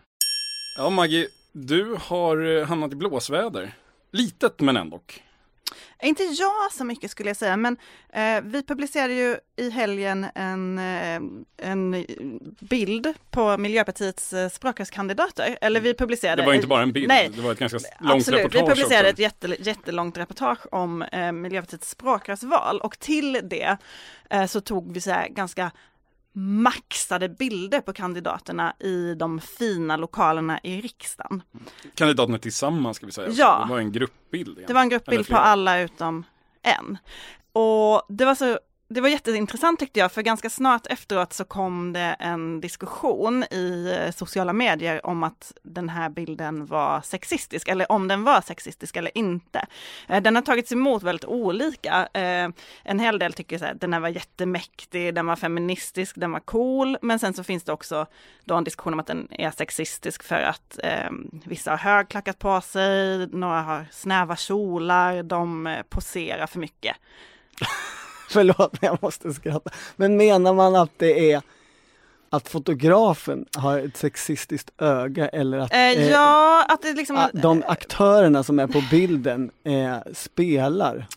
Ja, 0.77 0.89
Maggie, 0.89 1.27
du 1.51 1.95
har 1.99 2.57
eh, 2.57 2.65
hamnat 2.65 2.93
i 2.93 2.95
blåsväder. 2.95 3.73
Litet 4.11 4.59
men 4.59 4.77
ändå. 4.77 5.01
Inte 6.03 6.23
jag 6.23 6.71
så 6.71 6.83
mycket 6.83 7.11
skulle 7.11 7.29
jag 7.29 7.37
säga, 7.37 7.57
men 7.57 7.77
eh, 8.13 8.41
vi 8.43 8.63
publicerade 8.63 9.13
ju 9.13 9.37
i 9.55 9.69
helgen 9.69 10.25
en, 10.35 10.77
eh, 10.77 11.21
en 11.69 12.05
bild 12.59 13.13
på 13.31 13.57
Miljöpartiets 13.57 14.33
eh, 14.33 14.49
språkrörskandidater. 14.49 15.57
Eller 15.61 15.79
vi 15.81 15.93
publicerade... 15.93 16.41
Det 16.41 16.45
var 16.45 16.53
inte 16.53 16.67
bara 16.67 16.81
en 16.81 16.91
bild, 16.91 17.07
Nej, 17.07 17.29
det 17.35 17.41
var 17.41 17.51
ett 17.51 17.59
ganska 17.59 17.79
långt 17.99 18.15
Absolut, 18.15 18.39
reportage 18.39 18.61
vi 18.61 18.69
publicerade 18.69 19.09
också. 19.09 19.13
ett 19.13 19.19
jätte, 19.19 19.63
jättelångt 19.69 20.17
reportage 20.17 20.73
om 20.73 21.01
eh, 21.01 21.31
Miljöpartiets 21.31 21.89
språkrörsval 21.89 22.79
och 22.81 22.99
till 22.99 23.39
det 23.43 23.77
eh, 24.29 24.45
så 24.45 24.61
tog 24.61 24.93
vi 24.93 25.01
så 25.01 25.11
här 25.11 25.27
ganska 25.27 25.71
maxade 26.37 27.29
bilder 27.29 27.81
på 27.81 27.93
kandidaterna 27.93 28.73
i 28.79 29.13
de 29.13 29.39
fina 29.39 29.97
lokalerna 29.97 30.59
i 30.63 30.81
riksdagen. 30.81 31.43
Kandidaterna 31.95 32.37
tillsammans 32.37 32.97
ska 32.97 33.05
vi 33.05 33.11
säga. 33.11 33.29
Ja. 33.31 33.63
Det 33.63 33.73
var 33.73 33.79
en 33.79 33.91
gruppbild. 33.91 34.63
Det 34.67 34.73
var 34.73 34.81
en 34.81 34.89
gruppbild 34.89 35.27
på 35.27 35.37
alla 35.37 35.79
utom 35.79 36.23
en. 36.61 36.97
Och 37.53 38.01
det 38.09 38.25
var 38.25 38.35
så 38.35 38.59
det 38.87 39.01
var 39.01 39.09
jätteintressant 39.09 39.79
tyckte 39.79 39.99
jag, 39.99 40.11
för 40.11 40.21
ganska 40.21 40.49
snart 40.49 40.87
efteråt 40.87 41.33
så 41.33 41.45
kom 41.45 41.93
det 41.93 42.15
en 42.19 42.61
diskussion 42.61 43.43
i 43.43 43.97
eh, 43.99 44.11
sociala 44.11 44.53
medier 44.53 45.05
om 45.05 45.23
att 45.23 45.53
den 45.63 45.89
här 45.89 46.09
bilden 46.09 46.65
var 46.65 47.01
sexistisk, 47.01 47.67
eller 47.67 47.91
om 47.91 48.07
den 48.07 48.23
var 48.23 48.41
sexistisk 48.41 48.95
eller 48.95 49.17
inte. 49.17 49.65
Eh, 50.07 50.21
den 50.21 50.35
har 50.35 50.41
tagits 50.41 50.71
emot 50.71 51.03
väldigt 51.03 51.25
olika. 51.25 52.07
Eh, 52.13 52.49
en 52.83 52.99
hel 52.99 53.19
del 53.19 53.33
tycker 53.33 53.57
så 53.57 53.65
här, 53.65 53.73
den 53.73 53.93
här 53.93 53.99
var 53.99 54.09
jättemäktig, 54.09 55.15
den 55.15 55.25
var 55.25 55.35
feministisk, 55.35 56.15
den 56.15 56.31
var 56.31 56.39
cool, 56.39 56.97
men 57.01 57.19
sen 57.19 57.33
så 57.33 57.43
finns 57.43 57.63
det 57.63 57.73
också 57.73 58.05
då 58.43 58.55
en 58.55 58.63
diskussion 58.63 58.93
om 58.93 58.99
att 58.99 59.07
den 59.07 59.27
är 59.31 59.51
sexistisk 59.51 60.23
för 60.23 60.41
att 60.41 60.79
eh, 60.83 61.11
vissa 61.45 61.71
har 61.71 61.77
högklackat 61.77 62.39
på 62.39 62.61
sig, 62.61 63.27
några 63.27 63.61
har 63.61 63.85
snäva 63.91 64.35
kjolar, 64.35 65.23
de 65.23 65.75
poserar 65.89 66.47
för 66.47 66.59
mycket. 66.59 66.95
Förlåt, 68.29 68.81
men 68.81 68.87
jag 68.89 68.97
måste 69.01 69.33
skratta. 69.33 69.69
Men 69.95 70.17
menar 70.17 70.53
man 70.53 70.75
att 70.75 70.91
det 70.97 71.31
är 71.31 71.41
att 72.29 72.49
fotografen 72.49 73.45
har 73.57 73.79
ett 73.79 73.97
sexistiskt 73.97 74.71
öga 74.77 75.27
eller 75.29 75.57
att 75.57 75.73
Eh, 75.73 75.79
eh, 75.79 76.09
ja, 76.09 76.65
att 76.69 76.81
det 76.81 76.93
liksom... 76.93 77.17
a- 77.17 77.29
de 77.33 77.63
aktörerna 77.67 78.43
som 78.43 78.59
är 78.59 78.67
på 78.67 78.83
bilden 78.91 79.51
eh, 79.63 79.97
spelar? 80.13 81.07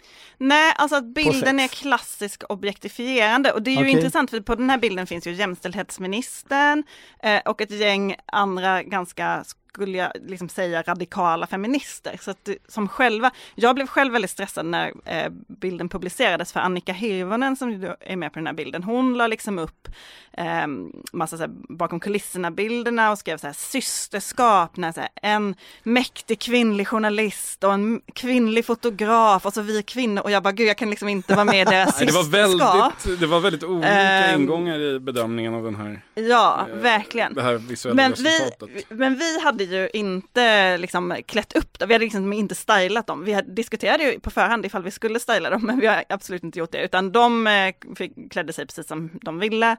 Nej, 0.40 0.74
alltså 0.76 0.96
att 0.96 1.04
bilden 1.04 1.60
är 1.60 1.68
klassisk 1.68 2.42
objektifierande 2.48 3.52
och 3.52 3.62
det 3.62 3.70
är 3.70 3.72
ju 3.72 3.78
Okej. 3.80 3.90
intressant 3.92 4.30
för 4.30 4.40
på 4.40 4.54
den 4.54 4.70
här 4.70 4.78
bilden 4.78 5.06
finns 5.06 5.26
ju 5.26 5.32
jämställdhetsministern 5.32 6.82
eh, 7.22 7.40
och 7.44 7.60
ett 7.60 7.70
gäng 7.70 8.16
andra 8.26 8.82
ganska, 8.82 9.44
skulle 9.68 9.98
jag 9.98 10.12
liksom 10.26 10.48
säga, 10.48 10.82
radikala 10.82 11.46
feminister. 11.46 12.18
Så 12.20 12.30
att, 12.30 12.48
som 12.68 12.88
själva, 12.88 13.30
jag 13.54 13.74
blev 13.74 13.86
själv 13.86 14.12
väldigt 14.12 14.30
stressad 14.30 14.66
när 14.66 14.92
eh, 15.04 15.32
bilden 15.46 15.88
publicerades 15.88 16.52
för 16.52 16.60
Annika 16.60 16.92
Hirvonen 16.92 17.56
som 17.56 17.94
är 18.00 18.16
med 18.16 18.32
på 18.32 18.38
den 18.38 18.46
här 18.46 18.54
bilden, 18.54 18.82
hon 18.82 19.14
la 19.14 19.26
liksom 19.26 19.58
upp 19.58 19.88
eh, 20.32 20.66
massa 21.12 21.36
så 21.36 21.42
här, 21.42 21.50
bakom 21.68 22.00
kulisserna 22.00 22.50
bilderna 22.50 23.10
och 23.10 23.18
skrev 23.18 23.38
så 23.38 23.46
här 23.46 23.54
systerskap, 23.54 24.76
när 24.76 24.92
så 24.92 25.00
här, 25.00 25.10
en 25.22 25.54
mäktig 25.82 26.38
kvinnlig 26.38 26.88
journalist 26.88 27.64
och 27.64 27.72
en 27.72 28.00
kvinnlig 28.14 28.64
fotograf 28.64 29.46
och 29.46 29.52
så 29.52 29.62
vi 29.62 29.82
kvinnor 29.82 30.22
och 30.22 30.30
jag 30.30 30.42
bara 30.42 30.52
gud 30.52 30.68
jag 30.68 30.76
kan 30.76 30.90
liksom 30.90 31.08
inte 31.08 31.34
vara 31.34 31.44
med 31.44 31.60
i 31.60 31.64
deras 31.64 31.96
Nej, 32.00 32.06
det, 32.06 32.12
var 32.12 32.22
systerskap. 32.22 33.06
väldigt, 33.06 33.20
det 33.20 33.26
var 33.26 33.40
väldigt 33.40 33.64
olika 33.64 33.88
Ehm, 33.88 34.40
ingångar 34.40 34.78
i 34.78 34.98
bedömningen 34.98 35.54
av 35.54 35.64
den 35.64 35.76
här, 35.76 36.02
Ja, 36.18 36.66
eh, 36.70 36.76
verkligen. 36.76 37.34
det 37.34 37.42
här 37.42 37.54
visuella 37.54 37.96
Men 37.96 38.12
vi, 38.12 38.84
men 38.88 39.14
vi 39.14 39.40
hade 39.40 39.64
ju 39.64 39.88
inte 39.92 40.76
liksom 40.78 41.16
klätt 41.26 41.52
upp 41.56 41.78
dem, 41.78 41.88
vi 41.88 41.94
hade 41.94 42.04
liksom 42.04 42.32
inte 42.32 42.54
stylat 42.54 43.06
dem. 43.06 43.24
Vi 43.24 43.32
hade, 43.32 43.52
diskuterade 43.52 44.04
ju 44.04 44.20
på 44.20 44.30
förhand 44.30 44.66
ifall 44.66 44.82
vi 44.82 44.90
skulle 44.90 45.20
styla 45.20 45.50
dem, 45.50 45.62
men 45.66 45.80
vi 45.80 45.86
har 45.86 46.04
absolut 46.08 46.44
inte 46.44 46.58
gjort 46.58 46.72
det, 46.72 46.84
utan 46.84 47.12
de 47.12 47.46
eh, 47.46 47.74
fick, 47.96 48.32
klädde 48.32 48.52
sig 48.52 48.66
precis 48.66 48.86
som 48.86 49.10
de 49.22 49.38
ville 49.38 49.76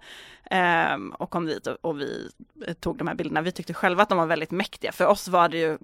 ehm, 0.51 1.11
och 1.11 1.29
kom 1.29 1.45
dit 1.45 1.67
och, 1.67 1.77
och 1.81 1.99
vi 1.99 2.29
eh, 2.67 2.73
tog 2.73 2.97
de 2.97 3.07
här 3.07 3.15
bilderna. 3.15 3.41
Vi 3.41 3.51
tyckte 3.51 3.73
själva 3.73 4.03
att 4.03 4.09
de 4.09 4.17
var 4.17 4.25
väldigt 4.25 4.51
mäktiga. 4.51 4.91
För 4.91 5.05
oss 5.05 5.27
var 5.27 5.49
det 5.49 5.57
ju 5.57 5.77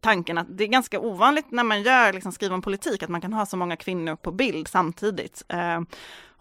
tanken 0.00 0.38
att 0.38 0.46
det 0.50 0.64
är 0.64 0.68
ganska 0.68 1.00
ovanligt 1.00 1.50
när 1.50 1.64
man 1.64 1.82
gör, 1.82 2.12
liksom, 2.12 2.32
skriver 2.32 2.54
om 2.54 2.62
politik, 2.62 3.02
att 3.02 3.08
man 3.08 3.20
kan 3.20 3.32
ha 3.32 3.46
så 3.46 3.56
många 3.56 3.76
kvinnor 3.76 4.16
på 4.16 4.32
bild 4.32 4.68
samtidigt. 4.68 5.44
Ehm, 5.48 5.86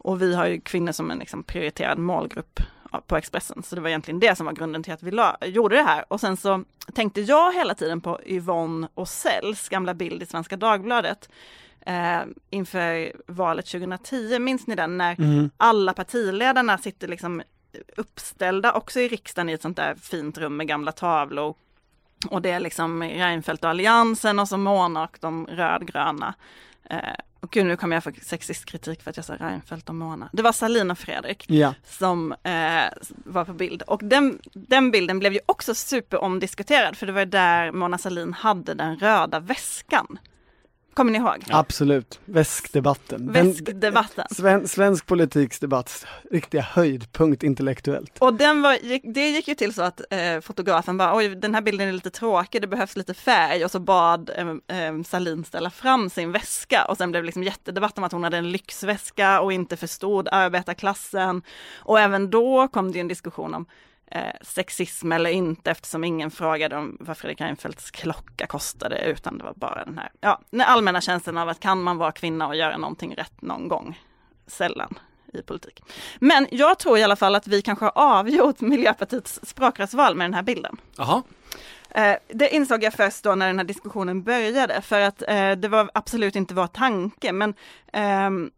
och 0.02 0.22
vi 0.22 0.36
har 0.36 0.48
ju 0.48 0.62
kvinnor 0.62 0.92
som 0.92 1.12
en 1.12 1.20
liksom, 1.20 1.44
prioriterad 1.44 1.98
målgrupp 1.98 2.60
på 3.08 3.18
Expressen. 3.18 3.64
Så 3.64 3.76
det 3.76 3.82
var 3.82 3.90
egentligen 3.90 4.20
det 4.20 4.36
som 4.36 4.46
var 4.46 4.54
grunden 4.54 4.84
till 4.84 4.94
att 4.94 5.04
vi 5.04 5.12
la, 5.12 5.38
gjorde 5.42 5.76
det 5.76 5.84
här. 5.84 6.06
Och 6.08 6.20
sen 6.20 6.38
så 6.38 6.64
tänkte 6.94 7.22
jag 7.22 7.54
hela 7.54 7.76
tiden 7.76 8.02
på 8.02 8.20
Yvonne 8.26 8.88
Åsells 8.96 9.70
gamla 9.70 9.94
bild 9.94 10.24
i 10.24 10.26
Svenska 10.26 10.58
Dagbladet 10.58 11.30
eh, 11.86 12.20
inför 12.50 13.14
valet 13.28 13.66
2010. 13.66 14.40
Minns 14.40 14.68
ni 14.68 14.76
den? 14.76 14.98
När 14.98 15.16
alla 15.58 15.94
partiledarna 15.94 16.78
sitter 16.78 17.08
liksom 17.08 17.42
uppställda 17.98 18.74
också 18.74 19.00
i 19.00 19.08
riksdagen 19.08 19.50
i 19.50 19.54
ett 19.54 19.62
sånt 19.62 19.78
där 19.78 19.96
fint 19.96 20.38
rum 20.38 20.58
med 20.58 20.68
gamla 20.68 20.92
tavlor. 20.92 21.56
Och 22.30 22.42
det 22.42 22.52
är 22.52 22.60
liksom 22.60 23.04
Reinfeldt 23.04 23.64
och 23.64 23.70
Alliansen 23.70 24.40
och 24.40 24.48
så 24.48 24.58
Mona 24.58 25.04
och 25.04 25.18
de 25.22 25.48
rödgröna. 25.48 26.34
Eh, 26.90 26.98
och 27.40 27.50
gud, 27.52 27.66
nu 27.66 27.76
kommer 27.78 27.96
jag 27.96 28.04
få 28.04 28.12
sexistkritik 28.22 29.02
för 29.04 29.10
att 29.10 29.18
jag 29.18 29.26
sa 29.26 29.36
Reinfeldt 29.36 29.90
och 29.90 29.96
Mona. 29.96 30.30
Det 30.34 30.42
var 30.42 30.52
Salin 30.52 30.92
och 30.92 31.00
Fredrik 31.00 31.46
Ja. 31.50 31.74
som 31.86 32.32
eh, 32.32 32.84
var 33.08 33.46
på 33.46 33.54
bild. 33.54 33.82
Och 33.82 34.02
den, 34.04 34.40
den 34.54 34.92
bilden 34.92 35.20
blev 35.20 35.34
ju 35.34 35.40
också 35.46 35.76
superomdiskuterad 35.76 36.98
för 36.98 37.06
det 37.06 37.12
var 37.14 37.26
där 37.26 37.72
Mona 37.72 37.98
Salin 37.98 38.34
hade 38.34 38.74
den 38.74 38.98
röda 39.00 39.40
väskan. 39.40 40.20
Kommer 41.00 41.12
ni 41.12 41.18
ihåg? 41.18 41.44
Absolut, 41.50 42.20
väskdebatten. 42.26 43.34
Den- 43.34 43.48
Väskdebatten. 43.52 44.26
Sven, 44.32 44.68
svensk 44.68 45.06
politiks 45.06 45.60
debatt, 45.60 46.06
riktiga 46.32 46.62
höjdpunkt 46.62 47.44
intellektuellt. 47.44 48.18
Och 48.20 48.34
den 48.34 48.62
var, 48.62 48.78
det 49.14 49.30
gick 49.30 49.48
ju 49.48 49.56
till 49.56 49.74
så 49.74 49.82
att 49.82 50.02
eh, 50.10 50.40
fotografen 50.42 50.98
bara, 50.98 51.16
oj 51.16 51.30
den 51.36 51.56
här 51.56 51.62
bilden 51.62 51.88
är 51.88 51.92
lite 51.92 52.10
tråkig, 52.10 52.62
det 52.62 52.68
behövs 52.68 52.96
lite 52.96 53.14
färg 53.14 53.66
och 53.66 53.72
så 53.72 53.80
bad 53.80 54.32
eh, 54.36 54.78
eh, 54.88 55.02
Salin 55.04 55.44
ställa 55.46 55.70
fram 55.70 56.10
sin 56.10 56.32
väska 56.32 56.86
och 56.86 56.98
sen 56.98 57.12
blev 57.12 57.24
det 57.24 57.26
liksom 57.26 57.44
jättedebatt 57.44 57.98
om 57.98 58.04
att 58.04 58.12
hon 58.12 58.24
hade 58.24 58.38
en 58.38 58.52
lyxväska 58.52 59.42
och 59.42 59.54
inte 59.54 59.78
förstod 59.78 60.28
arbetarklassen. 60.32 61.42
Och 61.76 62.00
även 62.00 62.30
då 62.30 62.68
kom 62.68 62.92
det 62.92 63.00
en 63.00 63.08
diskussion 63.08 63.54
om 63.54 63.66
eh, 64.12 64.34
sexism 64.42 65.12
eller 65.12 65.30
inte 65.30 65.72
eftersom 65.72 66.04
ingen 66.04 66.32
frågade 66.32 66.76
om 66.76 66.98
vad 67.00 67.18
Fredrik 67.18 67.42
Reinfeldts 67.42 67.92
klocka 67.92 68.48
kostade 68.48 69.06
utan 69.06 69.38
det 69.38 69.44
var 69.44 69.54
bara 69.56 69.86
den 69.86 69.98
här, 69.98 70.12
ja, 70.22 70.42
den 70.50 70.62
allmänna 70.62 71.02
känslan 71.02 71.38
av 71.38 71.50
att 71.50 71.60
kan 71.60 71.82
man 71.82 71.98
vara 71.98 72.12
kvinna 72.12 72.48
och 72.48 72.56
göra 72.56 72.78
någonting 72.78 73.16
rätt 73.16 73.42
någon 73.42 73.68
gång? 73.68 74.00
Sällan 74.48 75.00
i 75.34 75.42
politik. 75.42 75.84
Men 76.20 76.48
jag 76.52 76.80
tror 76.80 76.98
i 76.98 77.04
alla 77.04 77.16
fall 77.16 77.36
att 77.36 77.48
vi 77.48 77.62
kanske 77.62 77.86
har 77.86 77.92
avgjort 77.96 78.62
Miljöpartiets 78.62 79.40
språkrörsval 79.44 80.16
med 80.16 80.26
den 80.26 80.34
här 80.34 80.44
bilden. 80.44 80.78
Jaha, 80.98 81.24
Eh, 81.92 82.16
det 82.28 82.56
insåg 82.56 82.84
jag 82.84 82.94
först 82.94 83.24
då 83.24 83.36
när 83.36 83.48
den 83.48 83.58
här 83.58 83.66
diskussionen 83.66 84.24
började, 84.24 84.82
för 84.82 85.00
att 85.00 85.24
eh, 85.28 85.52
det 85.52 85.68
var 85.68 85.92
absolut 85.94 86.36
inte 86.36 86.54
vår 86.54 86.68
tanke, 86.68 87.32
men 87.32 87.54
ehm, 87.94 88.52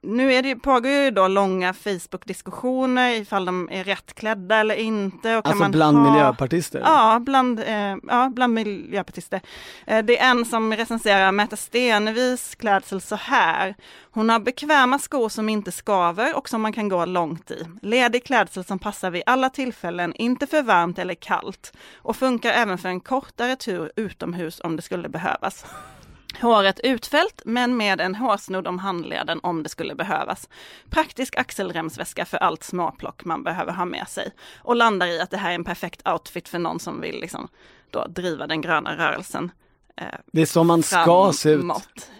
nu 0.00 0.32
är 0.32 0.42
det, 0.42 0.56
pågår 0.56 0.90
ju 0.90 1.10
då 1.10 1.28
långa 1.28 1.72
Facebook-diskussioner 1.72 3.10
ifall 3.10 3.44
de 3.44 3.68
är 3.72 3.84
rätt 3.84 4.14
klädda 4.14 4.56
eller 4.56 4.74
inte. 4.74 5.36
Och 5.36 5.46
Alltså 5.46 5.62
man 5.62 5.70
bland 5.70 5.98
ha... 5.98 6.12
miljöpartister. 6.12 6.80
Ja, 6.84 7.18
bland, 7.20 7.60
eh, 7.60 7.96
ja, 8.08 8.30
bland 8.34 8.54
miljöpartister. 8.54 9.40
Eh, 9.86 10.04
det 10.04 10.18
är 10.18 10.30
en 10.30 10.44
som 10.44 10.72
recenserar 10.72 11.32
Märta 11.32 11.56
Stenevis 11.56 12.54
klädsel 12.54 13.00
så 13.00 13.16
här. 13.16 13.74
Hon 14.10 14.30
har 14.30 14.38
bekväma 14.38 14.98
skor 14.98 15.28
som 15.28 15.48
inte 15.48 15.72
skaver 15.72 16.36
och 16.36 16.48
som 16.48 16.62
man 16.62 16.72
kan 16.72 16.88
gå 16.88 17.04
långt 17.04 17.50
i. 17.50 17.66
Ledig 17.82 18.24
klädsel 18.24 18.64
som 18.64 18.78
passar 18.78 19.10
vid 19.10 19.22
alla 19.26 19.50
tillfällen, 19.50 20.14
inte 20.14 20.46
för 20.46 20.62
varmt 20.62 20.98
eller 20.98 21.14
kallt. 21.14 21.72
Och 21.96 22.16
funkar 22.16 22.50
även 22.50 22.78
för 22.78 22.88
en 22.88 23.00
kortare 23.00 23.56
tur 23.56 23.92
utomhus 23.96 24.60
om 24.64 24.76
det 24.76 24.82
skulle 24.82 25.08
behövas. 25.08 25.64
Håret 26.40 26.80
utfällt 26.80 27.42
men 27.44 27.76
med 27.76 28.00
en 28.00 28.14
hårsnodd 28.14 28.66
om 28.66 28.78
handleden 28.78 29.40
om 29.42 29.62
det 29.62 29.68
skulle 29.68 29.94
behövas. 29.94 30.48
Praktisk 30.90 31.36
axelremsväska 31.36 32.24
för 32.24 32.36
allt 32.38 32.62
småplock 32.64 33.24
man 33.24 33.42
behöver 33.42 33.72
ha 33.72 33.84
med 33.84 34.08
sig. 34.08 34.30
Och 34.62 34.76
landar 34.76 35.06
i 35.06 35.20
att 35.20 35.30
det 35.30 35.36
här 35.36 35.50
är 35.50 35.54
en 35.54 35.64
perfekt 35.64 36.08
outfit 36.08 36.48
för 36.48 36.58
någon 36.58 36.80
som 36.80 37.00
vill 37.00 37.20
liksom 37.20 37.48
då 37.90 38.06
driva 38.06 38.46
den 38.46 38.60
gröna 38.60 38.96
rörelsen. 38.96 39.50
Eh, 39.96 40.06
Det 40.32 40.42
är 40.42 40.46
så 40.46 40.64
man 40.64 40.82
ska 40.82 41.32
se 41.34 41.50
ut, 41.50 41.64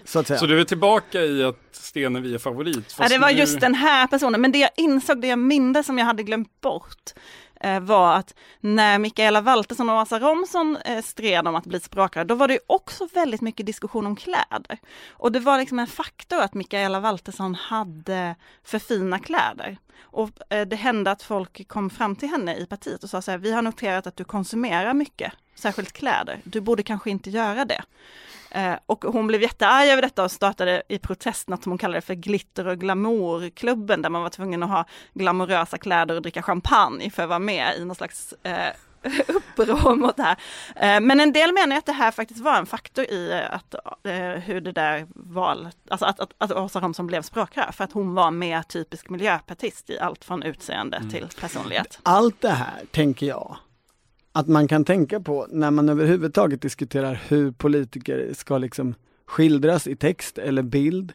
så 0.04 0.18
att 0.18 0.26
säga. 0.26 0.38
så 0.38 0.46
du 0.46 0.60
är 0.60 0.64
tillbaka 0.64 1.20
i 1.22 1.44
att 1.44 1.58
Stenevi 1.72 2.34
är 2.34 2.38
favorit? 2.38 2.96
Ja, 2.98 3.08
det 3.08 3.18
var 3.18 3.28
nu- 3.32 3.38
just 3.38 3.60
den 3.60 3.74
här 3.74 4.06
personen, 4.06 4.40
men 4.40 4.52
det 4.52 4.58
jag 4.58 4.70
insåg, 4.76 5.20
det 5.20 5.26
jag 5.28 5.38
mindes 5.38 5.86
som 5.86 5.98
jag 5.98 6.06
hade 6.06 6.22
glömt 6.22 6.60
bort, 6.60 7.10
Eh, 7.61 7.80
var 7.80 8.14
att 8.14 8.34
när 8.61 8.98
Mikaela 8.98 9.40
Valtersson 9.40 9.88
och 9.88 9.96
Åsa 9.96 10.18
Romson 10.18 10.76
eh, 10.76 11.02
stred 11.02 11.48
om 11.48 11.54
att 11.54 11.66
bli 11.66 11.80
språkrör, 11.80 12.24
då 12.24 12.34
var 12.34 12.48
det 12.48 12.59
också 12.66 13.09
väldigt 13.14 13.40
mycket 13.40 13.66
diskussion 13.66 14.07
om 14.07 14.16
kläder. 14.16 14.78
Och 15.11 15.32
det 15.32 15.40
var 15.40 15.59
liksom 15.59 15.78
en 15.78 15.86
faktor 15.86 16.40
att 16.40 16.54
Mikaela 16.54 17.00
Valtersson 17.00 17.54
hade 17.54 18.34
för 18.64 18.78
fina 18.78 19.18
kläder. 19.18 19.78
Och 20.01 20.30
eh, 20.51 20.66
det 20.66 20.76
hände 20.76 21.11
att 21.11 21.22
folk 21.22 21.68
kom 21.68 21.90
fram 21.90 22.16
till 22.16 22.28
henne 22.28 22.57
i 22.57 22.66
partiet 22.66 23.05
och 23.05 23.11
sa 23.11 23.22
så 23.22 23.30
här, 23.30 23.38
vi 23.38 23.53
har 23.53 23.62
noterat 23.62 24.07
att 24.07 24.16
du 24.16 24.24
konsumerar 24.24 24.94
mycket, 24.94 25.32
särskilt 25.55 25.92
kläder. 25.92 26.40
Du 26.44 26.61
borde 26.61 26.82
kanske 26.82 27.11
inte 27.11 27.30
göra 27.30 27.64
det. 27.64 27.82
Eh, 28.51 28.74
och 28.86 29.05
hon 29.05 29.26
blev 29.26 29.42
jättearg 29.42 29.88
över 29.88 30.03
detta 30.03 30.24
och 30.24 30.30
startade 30.30 30.82
i 30.88 30.99
protest 30.99 31.49
något 31.49 31.62
som 31.62 31.72
hon 31.72 31.78
kallade 31.78 32.01
för 32.01 32.14
glitter 32.14 32.66
och 32.66 32.78
glamourklubben 32.78 34.03
där 34.03 34.11
man 34.11 34.22
var 34.22 34.30
tvungen 34.30 34.62
att 34.62 34.70
ha 34.70 34.84
glamorösa 35.14 35.78
kläder 35.78 36.14
och 36.14 36.22
dricka 36.22 36.42
champagne 36.42 37.11
för 37.11 37.22
att 37.22 37.28
vara 37.28 37.38
med 37.38 37.74
i 37.78 37.84
någon 37.84 37.97
slags 37.97 38.34
eh, 38.42 38.72
uppror 39.28 39.96
mot 39.96 40.16
det 40.16 40.22
här. 40.22 40.36
Eh, 40.76 41.00
men 41.00 41.20
en 41.20 41.32
del 41.32 41.52
menar 41.52 41.76
att 41.76 41.86
det 41.86 41.92
här 41.92 42.11
faktiskt 42.11 42.40
var 42.40 42.59
en 42.59 42.66
faktor 42.66 43.04
i 43.04 43.32
eh, 43.32 43.54
att, 43.54 43.74
eh, 44.04 44.12
hur 44.20 44.61
det 44.61 44.72
där 44.72 45.07
val, 45.14 45.68
alltså 45.88 46.07
att, 46.07 46.20
att, 46.20 46.32
att 46.38 46.52
Åsa 46.52 46.80
Romson 46.80 47.07
blev 47.07 47.22
språkrör, 47.22 47.72
för 47.72 47.84
att 47.84 47.92
hon 47.92 48.14
var 48.14 48.30
mer 48.30 48.62
typisk 48.62 49.11
miljöpartist 49.11 49.90
i 49.90 49.98
allt 49.98 50.24
från 50.24 50.42
utseende 50.42 50.96
mm. 50.96 51.11
till 51.11 51.28
personlighet. 51.40 51.98
Allt 52.02 52.40
det 52.40 52.50
här 52.50 52.82
tänker 52.90 53.26
jag 53.26 53.57
att 54.32 54.48
man 54.48 54.68
kan 54.68 54.84
tänka 54.84 55.20
på 55.20 55.46
när 55.50 55.70
man 55.70 55.88
överhuvudtaget 55.88 56.62
diskuterar 56.62 57.22
hur 57.28 57.50
politiker 57.50 58.30
ska 58.34 58.59
liksom 58.59 58.94
skildras 59.26 59.86
i 59.86 59.96
text 59.96 60.38
eller 60.38 60.62
bild, 60.62 61.12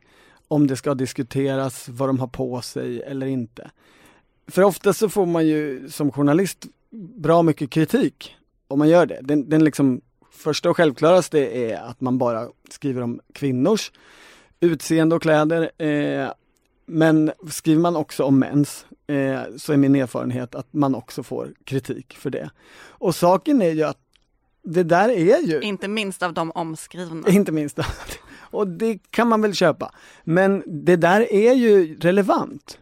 om 0.47 0.67
det 0.67 0.75
ska 0.75 0.93
diskuteras 0.93 1.89
vad 1.89 2.09
de 2.09 2.19
har 2.19 2.27
på 2.27 2.61
sig 2.61 3.01
eller 3.01 3.27
inte. 3.27 3.71
För 4.47 4.63
ofta 4.63 4.93
så 4.93 5.09
får 5.09 5.25
man 5.25 5.47
ju 5.47 5.89
som 5.89 6.11
journalist 6.11 6.67
bra 6.91 7.41
mycket 7.41 7.69
kritik 7.69 8.35
om 8.67 8.79
man 8.79 8.89
gör 8.89 9.05
det. 9.05 9.19
Den, 9.21 9.49
den 9.49 9.63
liksom 9.63 10.01
första 10.31 10.69
och 10.69 10.77
självklaraste 10.77 11.39
är 11.39 11.77
att 11.77 12.01
man 12.01 12.17
bara 12.17 12.47
skriver 12.69 13.01
om 13.01 13.19
kvinnors 13.33 13.91
utseende 14.59 15.15
och 15.15 15.21
kläder. 15.21 15.71
Eh, 15.81 16.31
men 16.85 17.31
skriver 17.49 17.81
man 17.81 17.95
också 17.95 18.23
om 18.23 18.39
mäns 18.39 18.85
eh, 19.07 19.41
så 19.57 19.73
är 19.73 19.77
min 19.77 19.95
erfarenhet 19.95 20.55
att 20.55 20.73
man 20.73 20.95
också 20.95 21.23
får 21.23 21.53
kritik 21.63 22.13
för 22.19 22.29
det. 22.29 22.49
Och 22.87 23.15
saken 23.15 23.61
är 23.61 23.71
ju 23.71 23.83
att 23.83 23.97
det 24.63 24.83
där 24.83 25.09
är 25.09 25.41
ju... 25.41 25.61
Inte 25.61 25.87
minst 25.87 26.23
av 26.23 26.33
de 26.33 26.51
omskrivna. 26.51 27.29
Inte 27.31 27.51
minst 27.51 27.79
Och 28.51 28.67
det 28.67 29.11
kan 29.11 29.27
man 29.27 29.41
väl 29.41 29.53
köpa. 29.53 29.91
Men 30.23 30.63
det 30.65 30.95
där 30.95 31.33
är 31.33 31.53
ju 31.53 31.99
relevant. 31.99 32.79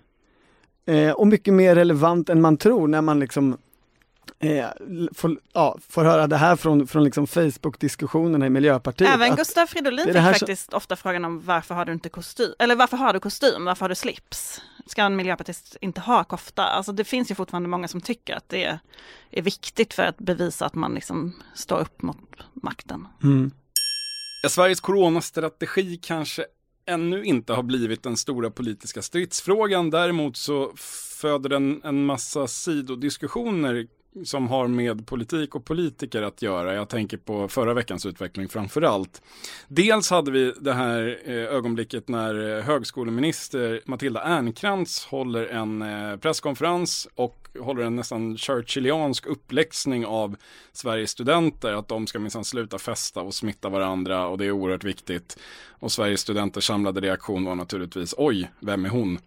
Eh, 0.85 1.11
och 1.11 1.27
mycket 1.27 1.53
mer 1.53 1.75
relevant 1.75 2.29
än 2.29 2.41
man 2.41 2.57
tror 2.57 2.87
när 2.87 3.01
man 3.01 3.19
liksom 3.19 3.57
eh, 4.39 4.67
får, 5.13 5.39
ja, 5.53 5.77
får 5.89 6.03
höra 6.03 6.27
det 6.27 6.37
här 6.37 6.55
från, 6.55 6.87
från 6.87 7.03
liksom 7.03 7.27
Facebook-diskussionerna 7.27 8.45
i 8.45 8.49
Miljöpartiet. 8.49 9.09
Även 9.09 9.35
Gustav 9.35 9.67
Fridolin 9.67 10.05
fick 10.05 10.15
faktiskt 10.15 10.71
så... 10.71 10.77
ofta 10.77 10.95
frågan 10.95 11.25
om 11.25 11.41
varför 11.41 11.75
har 11.75 11.85
du 11.85 11.93
inte 11.93 12.09
kostym, 12.09 12.53
eller 12.59 12.75
varför 12.75 12.97
har 12.97 13.13
du 13.13 13.19
kostym, 13.19 13.65
varför 13.65 13.81
har 13.81 13.89
du 13.89 13.95
slips? 13.95 14.61
Ska 14.85 15.03
en 15.03 15.15
miljöpartist 15.15 15.77
inte 15.81 16.01
ha 16.01 16.23
kofta? 16.23 16.63
Alltså 16.63 16.91
det 16.91 17.03
finns 17.03 17.31
ju 17.31 17.35
fortfarande 17.35 17.69
många 17.69 17.87
som 17.87 18.01
tycker 18.01 18.35
att 18.35 18.49
det 18.49 18.63
är, 18.63 18.79
är 19.31 19.41
viktigt 19.41 19.93
för 19.93 20.03
att 20.03 20.17
bevisa 20.17 20.65
att 20.65 20.75
man 20.75 20.93
liksom 20.93 21.35
står 21.53 21.79
upp 21.79 22.01
mot 22.01 22.17
makten. 22.53 23.07
Mm. 23.23 23.51
Ja, 24.43 24.49
Sveriges 24.49 24.79
coronastrategi 24.79 25.97
kanske 25.97 26.45
ännu 26.85 27.23
inte 27.23 27.53
har 27.53 27.63
blivit 27.63 28.03
den 28.03 28.17
stora 28.17 28.51
politiska 28.51 29.01
stridsfrågan. 29.01 29.89
Däremot 29.89 30.37
så 30.37 30.71
föder 31.21 31.49
den 31.49 31.81
en 31.83 32.05
massa 32.05 32.47
sidodiskussioner 32.47 33.87
som 34.23 34.47
har 34.47 34.67
med 34.67 35.07
politik 35.07 35.55
och 35.55 35.65
politiker 35.65 36.21
att 36.21 36.41
göra. 36.41 36.73
Jag 36.73 36.89
tänker 36.89 37.17
på 37.17 37.47
förra 37.47 37.73
veckans 37.73 38.05
utveckling 38.05 38.49
framför 38.49 38.81
allt. 38.81 39.21
Dels 39.67 40.09
hade 40.09 40.31
vi 40.31 40.53
det 40.59 40.73
här 40.73 41.19
eh, 41.25 41.33
ögonblicket 41.33 42.07
när 42.07 42.57
eh, 42.57 42.63
högskoleminister 42.63 43.81
Matilda 43.85 44.21
Ernkrans 44.21 45.05
håller 45.05 45.45
en 45.45 45.81
eh, 45.81 46.17
presskonferens 46.17 47.07
och 47.15 47.47
håller 47.59 47.83
en 47.83 47.95
nästan 47.95 48.37
churchilliansk 48.37 49.25
uppläxning 49.25 50.05
av 50.05 50.35
Sveriges 50.71 51.11
studenter 51.11 51.73
att 51.73 51.87
de 51.87 52.07
ska 52.07 52.19
minsann 52.19 52.45
sluta 52.45 52.77
festa 52.77 53.21
och 53.21 53.33
smitta 53.33 53.69
varandra 53.69 54.27
och 54.27 54.37
det 54.37 54.45
är 54.45 54.51
oerhört 54.51 54.83
viktigt. 54.83 55.39
Och 55.69 55.91
Sveriges 55.91 56.21
studenters 56.21 56.63
samlade 56.63 57.01
reaktion 57.01 57.45
var 57.45 57.55
naturligtvis 57.55 58.13
oj, 58.17 58.51
vem 58.59 58.85
är 58.85 58.89
hon? 58.89 59.19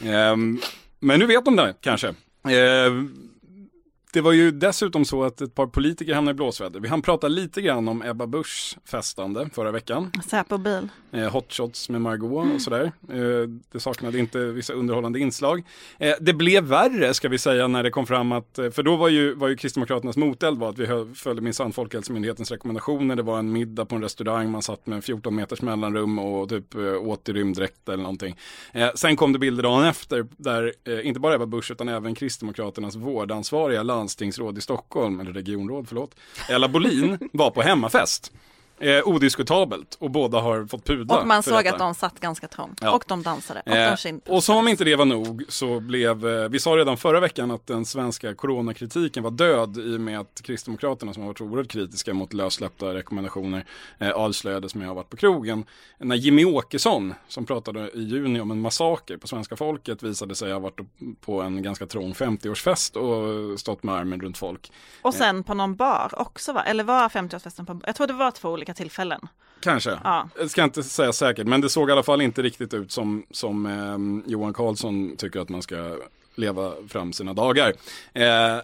Ehm, 0.00 0.60
men 0.98 1.20
nu 1.20 1.26
vet 1.26 1.44
de 1.44 1.56
det 1.56 1.74
kanske. 1.80 2.14
Ehm, 2.48 3.27
det 4.18 4.22
var 4.22 4.32
ju 4.32 4.50
dessutom 4.50 5.04
så 5.04 5.24
att 5.24 5.40
ett 5.40 5.54
par 5.54 5.66
politiker 5.66 6.14
hamnade 6.14 6.34
i 6.34 6.34
blåsväder. 6.34 6.80
Vi 6.80 6.88
hann 6.88 7.02
prata 7.02 7.28
lite 7.28 7.62
grann 7.62 7.88
om 7.88 8.02
Ebba 8.02 8.26
Buschs 8.26 8.78
festande 8.84 9.48
förra 9.52 9.70
veckan. 9.70 10.12
Säpo-bil. 10.26 10.88
Eh, 11.10 11.30
hotshots 11.30 11.88
med 11.88 12.00
Margot 12.00 12.54
och 12.54 12.60
sådär. 12.60 12.92
Eh, 13.08 13.48
det 13.72 13.80
saknade 13.80 14.18
inte 14.18 14.38
vissa 14.38 14.72
underhållande 14.72 15.18
inslag. 15.18 15.64
Eh, 15.98 16.14
det 16.20 16.32
blev 16.32 16.64
värre 16.64 17.14
ska 17.14 17.28
vi 17.28 17.38
säga 17.38 17.68
när 17.68 17.82
det 17.82 17.90
kom 17.90 18.06
fram 18.06 18.32
att, 18.32 18.58
eh, 18.58 18.70
för 18.70 18.82
då 18.82 18.96
var 18.96 19.08
ju, 19.08 19.34
var 19.34 19.48
ju 19.48 19.56
Kristdemokraternas 19.56 20.16
moteld 20.16 20.58
var 20.58 20.68
att 20.68 20.78
vi 20.78 21.14
följde 21.14 21.42
minsann 21.42 21.72
Folkhälsomyndighetens 21.72 22.50
rekommendationer. 22.50 23.16
Det 23.16 23.22
var 23.22 23.38
en 23.38 23.52
middag 23.52 23.84
på 23.84 23.96
en 23.96 24.02
restaurang, 24.02 24.50
man 24.50 24.62
satt 24.62 24.86
med 24.86 25.04
14 25.04 25.34
meters 25.34 25.62
mellanrum 25.62 26.18
och 26.18 26.48
typ 26.48 26.74
eh, 26.74 26.80
åt 26.82 27.28
i 27.28 27.32
rymddräkt 27.32 27.88
eller 27.88 28.02
någonting. 28.02 28.36
Eh, 28.72 28.88
sen 28.94 29.16
kom 29.16 29.32
det 29.32 29.38
bilder 29.38 29.62
dagen 29.62 29.84
efter 29.84 30.26
där 30.36 30.72
inte 31.02 31.20
bara 31.20 31.34
Ebba 31.34 31.46
Busch 31.46 31.70
utan 31.70 31.88
även 31.88 32.14
Kristdemokraternas 32.14 32.96
vårdansvariga 32.96 33.82
landstingsråd 34.08 34.58
i 34.58 34.60
Stockholm, 34.60 35.20
eller 35.20 35.32
regionråd, 35.32 35.88
förlåt, 35.88 36.14
Ella 36.48 36.68
Bolin 36.68 37.18
var 37.32 37.50
på 37.50 37.62
hemmafest. 37.62 38.32
Eh, 38.80 39.08
odiskutabelt 39.08 39.94
och 40.00 40.10
båda 40.10 40.40
har 40.40 40.66
fått 40.66 40.84
pudla. 40.84 41.20
Och 41.20 41.26
man 41.26 41.42
såg 41.42 41.64
detta. 41.64 41.70
att 41.70 41.78
de 41.78 41.94
satt 41.94 42.20
ganska 42.20 42.48
trångt 42.48 42.78
ja. 42.82 42.90
och 42.90 43.04
de 43.08 43.22
dansade. 43.22 43.62
Och, 43.66 43.76
eh, 43.76 43.96
de 44.02 44.20
och 44.26 44.44
som 44.44 44.56
om 44.56 44.68
inte 44.68 44.84
det 44.84 44.96
var 44.96 45.04
nog 45.04 45.44
så 45.48 45.80
blev, 45.80 46.28
eh, 46.28 46.48
vi 46.48 46.60
sa 46.60 46.70
redan 46.70 46.96
förra 46.96 47.20
veckan 47.20 47.50
att 47.50 47.66
den 47.66 47.84
svenska 47.84 48.34
coronakritiken 48.34 49.22
var 49.22 49.30
död 49.30 49.78
i 49.78 49.96
och 49.96 50.00
med 50.00 50.20
att 50.20 50.42
Kristdemokraterna 50.42 51.14
som 51.14 51.22
har 51.22 51.28
varit 51.28 51.40
oerhört 51.40 51.68
kritiska 51.68 52.14
mot 52.14 52.32
lössläppta 52.32 52.94
rekommendationer 52.94 53.64
eh, 53.98 54.10
avslöjades 54.10 54.74
med 54.74 54.84
att 54.84 54.88
ha 54.88 54.94
varit 54.94 55.10
på 55.10 55.16
krogen. 55.16 55.64
När 55.98 56.16
Jimmy 56.16 56.44
Åkesson 56.44 57.14
som 57.28 57.46
pratade 57.46 57.90
i 57.94 58.00
juni 58.00 58.40
om 58.40 58.50
en 58.50 58.60
massaker 58.60 59.16
på 59.16 59.28
svenska 59.28 59.56
folket 59.56 60.02
visade 60.02 60.34
sig 60.34 60.52
ha 60.52 60.58
varit 60.58 60.80
på 61.20 61.42
en 61.42 61.62
ganska 61.62 61.86
trång 61.86 62.12
50-årsfest 62.12 62.96
och 62.96 63.60
stått 63.60 63.82
med 63.82 63.94
armen 63.94 64.20
runt 64.20 64.38
folk. 64.38 64.72
Och 65.02 65.14
sen 65.14 65.44
på 65.44 65.54
någon 65.54 65.76
bar 65.76 66.10
också 66.16 66.52
va? 66.52 66.62
Eller 66.62 66.84
var 66.84 67.08
50-årsfesten 67.08 67.66
på, 67.66 67.80
jag 67.86 67.96
tror 67.96 68.06
det 68.06 68.12
var 68.12 68.30
två 68.30 68.48
olika 68.48 68.67
olika 68.68 68.74
tillfällen. 68.74 69.20
Kanske. 69.60 69.98
Ja. 70.04 70.28
Jag 70.38 70.50
ska 70.50 70.64
inte 70.64 70.82
säga 70.82 71.12
säkert, 71.12 71.46
men 71.46 71.60
det 71.60 71.68
såg 71.68 71.88
i 71.88 71.92
alla 71.92 72.02
fall 72.02 72.20
inte 72.20 72.42
riktigt 72.42 72.74
ut 72.74 72.92
som, 72.92 73.26
som 73.30 73.66
eh, 73.66 74.30
Johan 74.30 74.52
Carlsson 74.52 75.16
tycker 75.16 75.40
att 75.40 75.48
man 75.48 75.62
ska 75.62 75.96
leva 76.34 76.72
fram 76.88 77.12
sina 77.12 77.34
dagar. 77.34 77.72
Eh, 78.14 78.58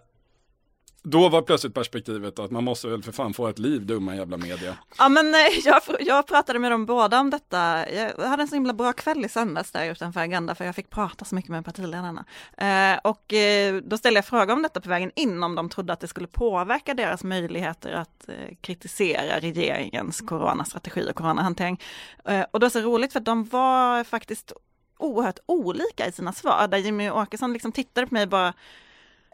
då 1.07 1.29
var 1.29 1.43
plötsligt 1.43 1.75
perspektivet 1.75 2.39
att 2.39 2.51
man 2.51 2.65
måste 2.65 2.89
väl 2.89 3.03
för 3.03 3.13
fan 3.13 3.35
få 3.35 3.49
ett 3.49 3.59
liv, 3.59 3.87
dumma 3.87 4.17
jävla 4.17 4.37
media. 4.37 4.77
Ja 4.99 5.09
men 5.09 5.35
eh, 5.35 5.41
jag, 5.65 5.83
jag 6.01 6.27
pratade 6.27 6.59
med 6.59 6.71
dem 6.71 6.87
båda 6.87 7.21
om 7.21 7.31
detta. 7.31 7.91
Jag 7.93 8.29
hade 8.29 8.43
en 8.43 8.49
så 8.49 8.55
himla 8.55 8.73
bra 8.73 8.93
kväll 8.93 9.25
i 9.25 9.29
söndags 9.29 9.71
där 9.71 9.91
utanför 9.91 10.21
Agenda 10.21 10.55
för 10.55 10.65
jag 10.65 10.75
fick 10.75 10.91
prata 10.91 11.25
så 11.25 11.35
mycket 11.35 11.51
med 11.51 11.65
partiledarna. 11.65 12.25
Eh, 12.57 12.99
och 13.05 13.33
eh, 13.33 13.75
då 13.75 13.99
ställde 13.99 14.19
jag 14.19 14.25
fråga 14.25 14.53
om 14.55 14.63
detta 14.63 14.81
på 14.81 14.89
vägen 14.89 15.11
in, 15.17 15.43
om 15.43 15.55
de 15.55 15.69
trodde 15.69 15.93
att 15.93 16.01
det 16.01 16.09
skulle 16.09 16.27
påverka 16.27 16.95
deras 16.95 17.25
möjligheter 17.25 17.93
att 17.93 18.29
eh, 18.29 18.57
kritisera 18.61 19.41
regeringens 19.41 20.21
coronastrategi 20.21 21.11
och 21.11 21.17
coronahantering. 21.17 21.81
Eh, 22.25 22.45
och 22.51 22.61
det 22.61 22.65
var 22.65 22.71
så 22.71 22.81
roligt 22.81 23.13
för 23.13 23.21
de 23.21 23.45
var 23.45 24.05
faktiskt 24.05 24.53
oerhört 24.99 25.39
olika 25.47 26.07
i 26.07 26.13
sina 26.13 26.33
svar, 26.33 26.69
där 26.69 26.79
Jimmy 26.79 27.11
Åkesson 27.11 27.53
liksom 27.53 27.73
tittade 27.73 28.07
på 28.07 28.15
mig 28.15 28.27
bara 28.27 28.53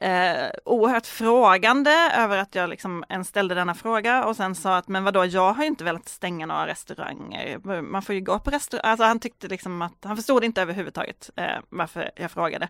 eh, 0.01 0.51
oerhört 0.65 1.07
frågande 1.07 1.91
över 2.17 2.39
att 2.39 2.55
jag 2.55 2.71
liksom 2.71 3.05
ens 3.09 3.29
ställde 3.29 3.55
denna 3.55 3.75
fråga 3.75 4.25
och 4.25 4.37
sen 4.37 4.55
sa 4.55 4.77
att 4.77 4.89
men 4.89 5.05
vadå, 5.05 5.25
jag 5.25 5.53
har 5.53 5.63
ju 5.63 5.69
inte 5.69 5.85
velat 5.85 6.09
stänga 6.09 6.47
några 6.47 6.67
restauranger. 6.67 7.83
Man 7.83 8.03
får 8.03 8.15
ju 8.15 8.21
gå 8.21 8.39
på 8.39 8.51
restaurang. 8.51 8.91
Alltså 8.91 9.05
han 9.05 9.21
tyckte 9.21 9.49
liksom 9.49 9.83
att 9.83 10.05
han 10.05 10.17
förstod 10.17 10.45
inte 10.45 10.63
överhuvudtaget 10.63 11.31
eh, 11.37 11.59
varför 11.69 12.11
jag 12.17 12.31
frågade 12.31 12.69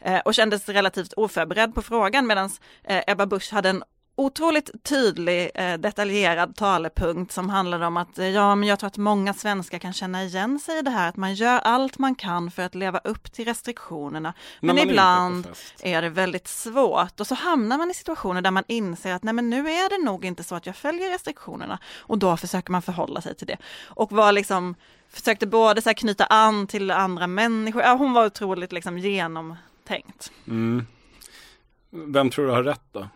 eh, 0.00 0.18
och 0.18 0.34
kändes 0.34 0.68
relativt 0.68 1.12
oförberedd 1.12 1.74
på 1.74 1.82
frågan 1.82 2.26
medan 2.26 2.50
eh, 2.84 3.02
Ebba 3.06 3.26
Busch 3.26 3.52
hade 3.52 3.68
en 3.68 3.82
otroligt 4.14 4.84
tydlig, 4.84 5.50
eh, 5.54 5.78
detaljerad 5.78 6.56
talepunkt 6.56 7.32
som 7.32 7.50
handlade 7.50 7.86
om 7.86 7.96
att 7.96 8.18
eh, 8.18 8.28
ja, 8.28 8.54
men 8.54 8.68
jag 8.68 8.78
tror 8.78 8.86
att 8.86 8.96
många 8.96 9.34
svenskar 9.34 9.78
kan 9.78 9.92
känna 9.92 10.24
igen 10.24 10.58
sig 10.58 10.78
i 10.78 10.82
det 10.82 10.90
här 10.90 11.08
att 11.08 11.16
man 11.16 11.34
gör 11.34 11.58
allt 11.58 11.98
man 11.98 12.14
kan 12.14 12.50
för 12.50 12.62
att 12.62 12.74
leva 12.74 12.98
upp 12.98 13.32
till 13.32 13.44
restriktionerna. 13.44 14.34
Men, 14.60 14.76
men 14.76 14.88
ibland 14.88 15.46
är, 15.82 15.94
är 15.96 16.02
det 16.02 16.08
väldigt 16.08 16.48
svårt 16.48 17.20
och 17.20 17.26
så 17.26 17.34
hamnar 17.34 17.78
man 17.78 17.90
i 17.90 17.94
situationer 17.94 18.42
där 18.42 18.50
man 18.50 18.64
inser 18.66 19.12
att 19.12 19.22
nej, 19.22 19.34
men 19.34 19.50
nu 19.50 19.70
är 19.70 19.98
det 19.98 20.04
nog 20.04 20.24
inte 20.24 20.44
så 20.44 20.54
att 20.54 20.66
jag 20.66 20.76
följer 20.76 21.10
restriktionerna 21.10 21.78
och 21.98 22.18
då 22.18 22.36
försöker 22.36 22.72
man 22.72 22.82
förhålla 22.82 23.20
sig 23.20 23.34
till 23.34 23.46
det 23.46 23.56
och 23.86 24.12
var 24.12 24.32
liksom 24.32 24.74
försökte 25.08 25.46
både 25.46 25.82
så 25.82 25.94
knyta 25.94 26.24
an 26.24 26.66
till 26.66 26.90
andra 26.90 27.26
människor. 27.26 27.82
Ja, 27.82 27.94
hon 27.94 28.12
var 28.12 28.26
otroligt 28.26 28.72
liksom 28.72 28.98
genomtänkt. 28.98 30.32
Mm. 30.48 30.86
Vem 31.90 32.30
tror 32.30 32.46
du 32.46 32.52
har 32.52 32.62
rätt 32.62 32.86
då? 32.92 33.08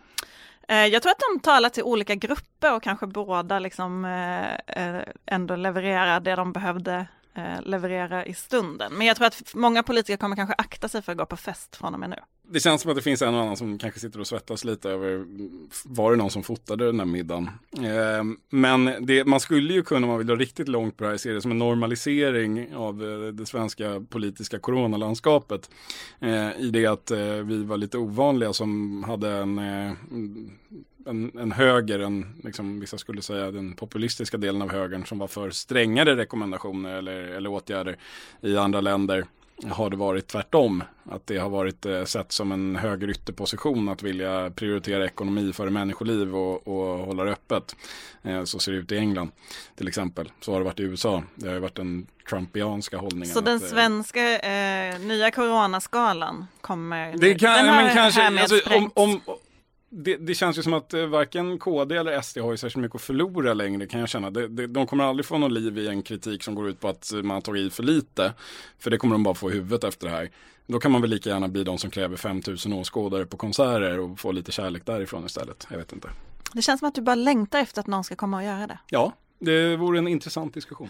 Eh, 0.67 0.85
jag 0.85 1.01
tror 1.01 1.11
att 1.11 1.23
de 1.33 1.39
talar 1.39 1.69
till 1.69 1.83
olika 1.83 2.15
grupper 2.15 2.75
och 2.75 2.83
kanske 2.83 3.07
båda 3.07 3.59
liksom 3.59 4.05
eh, 4.05 4.53
eh, 4.53 5.03
ändå 5.25 5.55
levererar 5.55 6.19
det 6.19 6.35
de 6.35 6.53
behövde 6.53 7.07
Eh, 7.37 7.61
leverera 7.61 8.25
i 8.25 8.33
stunden. 8.33 8.93
Men 8.93 9.07
jag 9.07 9.17
tror 9.17 9.27
att 9.27 9.53
många 9.53 9.83
politiker 9.83 10.17
kommer 10.17 10.35
kanske 10.35 10.55
akta 10.57 10.89
sig 10.89 11.01
för 11.01 11.11
att 11.11 11.17
gå 11.17 11.25
på 11.25 11.37
fest 11.37 11.75
från 11.75 11.93
och 11.93 11.99
med 11.99 12.09
nu 12.09 12.17
det 12.49 12.59
känns 12.59 12.81
som 12.81 12.91
att 12.91 12.97
det 12.97 13.03
finns 13.03 13.21
en 13.21 13.35
och 13.35 13.41
annan 13.41 13.57
som 13.57 13.77
kanske 13.77 13.99
sitter 13.99 14.19
och 14.19 14.27
svettas 14.27 14.63
lite 14.63 14.89
över, 14.89 15.25
var 15.85 16.11
det 16.11 16.17
någon 16.17 16.31
som 16.31 16.43
fotade 16.43 16.85
den 16.85 16.99
här 16.99 17.05
middagen? 17.05 17.49
Ehm, 17.83 18.37
men 18.49 19.05
det, 19.05 19.25
man 19.25 19.39
skulle 19.39 19.73
ju 19.73 19.83
kunna, 19.83 20.05
om 20.05 20.09
man 20.09 20.17
vill 20.17 20.27
dra 20.27 20.35
riktigt 20.35 20.67
långt 20.67 20.97
på 20.97 21.03
det 21.03 21.09
här, 21.09 21.17
se 21.17 21.31
det 21.31 21.41
som 21.41 21.51
en 21.51 21.57
normalisering 21.57 22.75
av 22.75 23.03
eh, 23.03 23.27
det 23.27 23.45
svenska 23.45 24.05
politiska 24.09 24.59
coronalandskapet. 24.59 25.69
Eh, 26.19 26.51
I 26.59 26.69
det 26.73 26.85
att 26.85 27.11
vi 27.43 27.63
var 27.63 27.77
lite 27.77 27.97
ovanliga 27.97 28.53
som 28.53 29.03
hade 29.03 29.31
en 29.31 29.59
en, 31.07 31.39
en 31.39 31.51
höger, 31.51 31.99
en, 31.99 32.41
liksom, 32.43 32.79
vissa 32.79 32.97
skulle 32.97 33.21
säga 33.21 33.51
den 33.51 33.73
populistiska 33.73 34.37
delen 34.37 34.61
av 34.61 34.71
högern 34.71 35.05
som 35.05 35.19
var 35.19 35.27
för 35.27 35.49
strängare 35.49 36.15
rekommendationer 36.15 36.95
eller, 36.95 37.13
eller 37.13 37.49
åtgärder 37.49 37.97
i 38.41 38.57
andra 38.57 38.81
länder 38.81 39.25
har 39.65 39.89
det 39.89 39.97
varit 39.97 40.27
tvärtom. 40.27 40.83
Att 41.03 41.27
det 41.27 41.37
har 41.37 41.49
varit 41.49 41.85
eh, 41.85 42.03
sett 42.03 42.31
som 42.31 42.51
en 42.51 42.75
höger 42.75 43.09
ytterposition 43.09 43.89
att 43.89 44.03
vilja 44.03 44.51
prioritera 44.55 45.05
ekonomi 45.05 45.53
före 45.53 45.69
människoliv 45.69 46.35
och, 46.35 46.67
och 46.67 47.05
hålla 47.05 47.23
det 47.23 47.31
öppet. 47.31 47.75
Eh, 48.23 48.43
så 48.43 48.59
ser 48.59 48.71
det 48.71 48.77
ut 48.77 48.91
i 48.91 48.97
England 48.97 49.31
till 49.75 49.87
exempel. 49.87 50.31
Så 50.41 50.51
har 50.51 50.59
det 50.59 50.65
varit 50.65 50.79
i 50.79 50.83
USA. 50.83 51.23
Det 51.35 51.49
har 51.49 51.59
varit 51.59 51.75
den 51.75 52.07
trumpianska 52.29 52.97
hållningen. 52.97 53.33
Så 53.33 53.41
den 53.41 53.63
eh, 53.63 53.69
svenska 53.69 54.39
eh, 54.39 54.99
nya 54.99 55.31
coronaskalan 55.31 56.47
kommer? 56.61 57.17
Det 57.17 57.35
kan, 57.35 57.65
men 57.65 57.93
kanske, 57.93 58.23
alltså, 58.27 58.75
om, 58.75 58.91
om, 58.93 59.21
det, 59.89 60.17
det, 60.17 60.33
känns 60.33 60.57
ju 60.57 60.63
som 60.63 60.73
att 60.73 60.93
eh, 60.93 61.05
varken 61.05 61.59
KD 61.59 61.95
eller 61.95 62.21
SD 62.21 62.37
har 62.37 62.51
ju 62.51 62.57
särskilt 62.57 62.81
mycket 62.81 62.95
att 62.95 63.01
förlora 63.01 63.53
längre 63.53 63.87
kan 63.87 63.99
jag 63.99 64.09
känna. 64.09 64.29
Det, 64.29 64.47
det, 64.47 64.67
de 64.67 64.87
kommer 64.87 65.03
aldrig 65.03 65.25
få 65.25 65.37
någon 65.37 65.53
liv 65.53 65.77
i 65.77 65.87
en 65.87 66.01
kritik 66.01 66.43
som 66.43 66.55
går 66.55 66.69
ut 66.69 66.79
på 66.79 66.87
att 66.87 67.11
man 67.13 67.31
har 67.31 67.41
tagit 67.41 67.67
i 67.67 67.69
för 67.69 67.83
lite. 67.83 68.33
För 68.79 68.91
det 68.91 68.97
kommer 68.97 69.15
de 69.15 69.23
bara 69.23 69.35
få 69.35 69.51
i 69.51 69.53
huvudet 69.53 69.83
efter 69.83 70.07
det 70.07 70.13
här. 70.13 70.29
Då 70.67 70.79
kan 70.79 70.91
man 70.91 71.01
väl 71.01 71.09
lika 71.09 71.29
gärna 71.29 71.47
bli 71.47 71.63
de 71.63 71.77
som 71.77 71.89
kräver 71.89 72.17
5000 72.17 72.73
åskådare 72.73 73.25
på 73.25 73.37
konserter 73.37 73.99
och 73.99 74.19
få 74.19 74.31
lite 74.31 74.51
kärlek 74.51 74.85
därifrån 74.85 75.25
istället. 75.25 75.67
Jag 75.69 75.77
vet 75.77 75.93
inte. 75.93 76.09
Det 76.53 76.61
känns 76.61 76.79
som 76.79 76.87
att 76.87 76.95
du 76.95 77.01
bara 77.01 77.15
längtar 77.15 77.59
efter 77.59 77.81
att 77.81 77.87
någon 77.87 78.03
ska 78.03 78.15
komma 78.15 78.37
och 78.37 78.43
göra 78.43 78.67
det. 78.67 78.79
Ja, 78.89 79.13
det 79.39 79.75
vore 79.75 79.97
en 79.97 80.07
intressant 80.07 80.53
diskussion. 80.53 80.89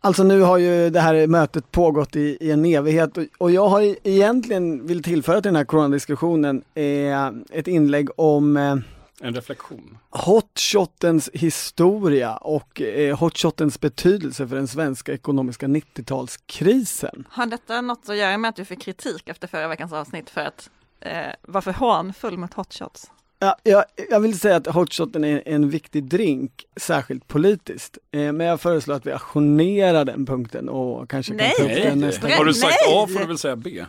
Alltså 0.00 0.22
nu 0.22 0.40
har 0.40 0.58
ju 0.58 0.90
det 0.90 1.00
här 1.00 1.26
mötet 1.26 1.72
pågått 1.72 2.16
i, 2.16 2.38
i 2.40 2.50
en 2.50 2.64
evighet 2.64 3.16
och, 3.16 3.24
och, 3.38 3.50
jag 3.50 3.68
har 3.68 3.96
egentligen 4.08 4.86
vill 4.86 5.02
tillföra 5.02 5.40
till 5.40 5.48
den 5.48 5.56
här 5.56 5.64
coronadiskussionen 5.64 6.64
eh, 6.74 7.26
ett 7.50 7.68
inlägg 7.68 8.08
om 8.16 8.56
eh, 8.56 8.76
en 9.20 9.34
reflektion. 9.34 9.98
Hotshotens 10.10 11.30
historia 11.32 12.36
och 12.36 12.80
eh, 12.80 13.18
hotshotens 13.18 13.80
betydelse 13.80 14.48
för 14.48 14.56
den 14.56 14.68
svenska 14.68 15.12
ekonomiska 15.12 15.66
90-talskrisen. 15.66 17.24
Har 17.28 17.46
detta 17.46 17.80
något 17.80 18.08
att 18.08 18.16
göra 18.16 18.38
med 18.38 18.48
att 18.48 18.56
du 18.56 18.64
fick 18.64 18.82
kritik 18.82 19.28
efter 19.28 19.48
förra 19.48 19.68
veckans 19.68 19.92
avsnitt 19.92 20.30
för 20.30 20.40
att 20.40 20.70
eh, 21.00 21.32
vara 21.42 21.62
för 21.62 21.72
hånfull 21.72 22.38
mot 22.38 22.54
hotshots? 22.54 23.10
Ja, 23.38 23.56
jag, 23.62 23.84
jag 24.10 24.20
vill 24.20 24.38
säga 24.38 24.56
att 24.56 24.66
hotshoten 24.66 25.24
är 25.24 25.42
en 25.46 25.70
viktig 25.70 26.04
drink, 26.04 26.66
särskilt 26.76 27.28
politiskt. 27.28 27.98
Eh, 28.10 28.32
men 28.32 28.40
jag 28.40 28.60
föreslår 28.60 28.94
att 28.94 29.06
vi 29.06 29.12
ajournerar 29.12 30.04
den 30.04 30.26
punkten 30.26 30.68
och 30.68 31.10
kanske 31.10 31.34
Nej. 31.34 31.54
kan 31.56 31.66
ta 31.66 31.72
upp 31.72 31.82
den 31.82 32.00
nästa 32.00 32.28
Har 32.28 32.44
du 32.44 32.54
sagt 32.54 32.76
A 32.88 33.06
får 33.12 33.20
du 33.20 33.26
väl 33.26 33.38
säga 33.38 33.56
B? 33.56 33.84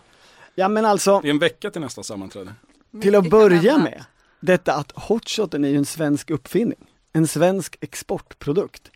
Ja 0.55 0.69
men 0.69 0.85
alltså. 0.85 1.19
Det 1.19 1.27
är 1.27 1.29
en 1.29 1.39
vecka 1.39 1.71
till 1.71 1.81
nästa 1.81 2.03
sammanträde. 2.03 2.53
Till 3.01 3.15
att 3.15 3.29
börja 3.29 3.77
med, 3.77 4.03
detta 4.39 4.73
att 4.73 4.91
hotshoten 4.95 5.65
är 5.65 5.69
ju 5.69 5.77
en 5.77 5.85
svensk 5.85 6.29
uppfinning. 6.29 6.79
En 7.13 7.27
svensk 7.27 7.77
exportprodukt. 7.81 8.91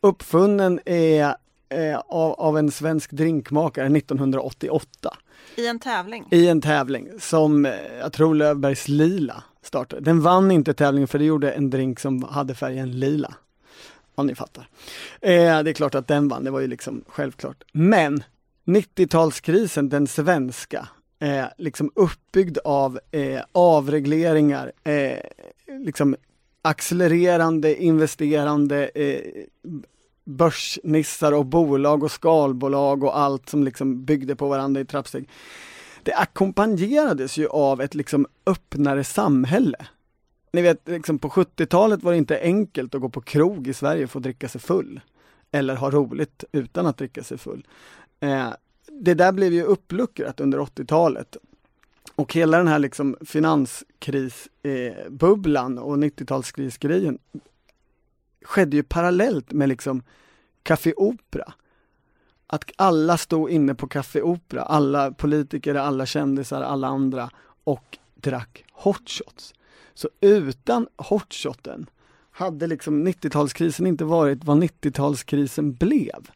Uppfunnen 0.00 0.80
är 0.84 1.36
eh, 1.68 1.98
av, 1.98 2.32
av 2.32 2.58
en 2.58 2.70
svensk 2.70 3.10
drinkmakare 3.10 3.86
1988. 3.96 5.16
I 5.56 5.66
en 5.66 5.78
tävling? 5.78 6.24
I 6.30 6.48
en 6.48 6.60
tävling 6.60 7.08
som, 7.20 7.66
eh, 7.66 7.72
jag 8.00 8.12
tror 8.12 8.34
Löfbergs 8.34 8.88
Lila 8.88 9.42
startade. 9.66 10.02
Den 10.02 10.20
vann 10.20 10.50
inte 10.50 10.74
tävlingen 10.74 11.08
för 11.08 11.18
det 11.18 11.24
gjorde 11.24 11.50
en 11.50 11.70
drink 11.70 12.00
som 12.00 12.22
hade 12.22 12.54
färgen 12.54 13.00
lila. 13.00 13.34
Om 14.14 14.26
ni 14.26 14.34
fattar. 14.34 14.68
Eh, 15.20 15.62
det 15.62 15.70
är 15.70 15.72
klart 15.72 15.94
att 15.94 16.08
den 16.08 16.28
vann, 16.28 16.44
det 16.44 16.50
var 16.50 16.60
ju 16.60 16.66
liksom 16.66 17.04
självklart. 17.08 17.64
Men 17.72 18.22
90-talskrisen, 18.64 19.88
den 19.88 20.06
svenska, 20.06 20.88
eh, 21.18 21.44
liksom 21.58 21.90
uppbyggd 21.94 22.58
av 22.64 23.00
eh, 23.10 23.40
avregleringar, 23.52 24.72
eh, 24.84 25.18
liksom 25.80 26.16
accelererande, 26.62 27.82
investerande 27.82 28.90
eh, 28.94 29.20
börsnissar 30.24 31.32
och 31.32 31.46
bolag 31.46 32.04
och 32.04 32.10
skalbolag 32.10 33.04
och 33.04 33.18
allt 33.18 33.48
som 33.48 33.64
liksom 33.64 34.04
byggde 34.04 34.36
på 34.36 34.48
varandra 34.48 34.80
i 34.80 34.84
trappsteg 34.84 35.28
det 36.06 36.14
ackompanjerades 36.14 37.36
ju 37.36 37.48
av 37.48 37.80
ett 37.80 37.94
liksom 37.94 38.26
öppnare 38.46 39.04
samhälle. 39.04 39.86
Ni 40.52 40.62
vet, 40.62 40.88
liksom 40.88 41.18
på 41.18 41.28
70-talet 41.28 42.02
var 42.02 42.12
det 42.12 42.18
inte 42.18 42.40
enkelt 42.40 42.94
att 42.94 43.00
gå 43.00 43.08
på 43.08 43.20
krog 43.20 43.68
i 43.68 43.74
Sverige 43.74 44.06
för 44.06 44.18
att 44.18 44.22
dricka 44.22 44.48
sig 44.48 44.60
full. 44.60 45.00
Eller 45.52 45.76
ha 45.76 45.90
roligt 45.90 46.44
utan 46.52 46.86
att 46.86 46.96
dricka 46.96 47.22
sig 47.22 47.38
full. 47.38 47.66
Eh, 48.20 48.48
det 48.86 49.14
där 49.14 49.32
blev 49.32 49.52
ju 49.52 49.62
uppluckrat 49.62 50.40
under 50.40 50.58
80-talet. 50.58 51.36
Och 52.14 52.34
hela 52.34 52.58
den 52.58 52.68
här 52.68 52.78
liksom 52.78 53.16
finanskrisbubblan 53.20 55.78
eh, 55.78 55.84
och 55.84 55.96
90-talskrisgrejen 55.96 57.18
skedde 58.42 58.76
ju 58.76 58.82
parallellt 58.82 59.52
med 59.52 59.68
liksom 59.68 60.02
Café 60.62 60.92
Opera 60.96 61.52
att 62.46 62.70
alla 62.76 63.16
stod 63.16 63.50
inne 63.50 63.74
på 63.74 63.88
Café 63.88 64.22
Opera, 64.22 64.62
alla 64.62 65.10
politiker, 65.10 65.74
alla 65.74 66.06
kändisar, 66.06 66.62
alla 66.62 66.88
andra 66.88 67.30
och 67.64 67.98
drack 68.14 68.64
hotshots. 68.72 69.54
Så 69.94 70.08
utan 70.20 70.88
hotshoten 70.96 71.86
hade 72.30 72.66
liksom 72.66 73.08
90-talskrisen 73.08 73.86
inte 73.86 74.04
varit 74.04 74.44
vad 74.44 74.62
90-talskrisen 74.62 75.72
blev. 75.78 76.30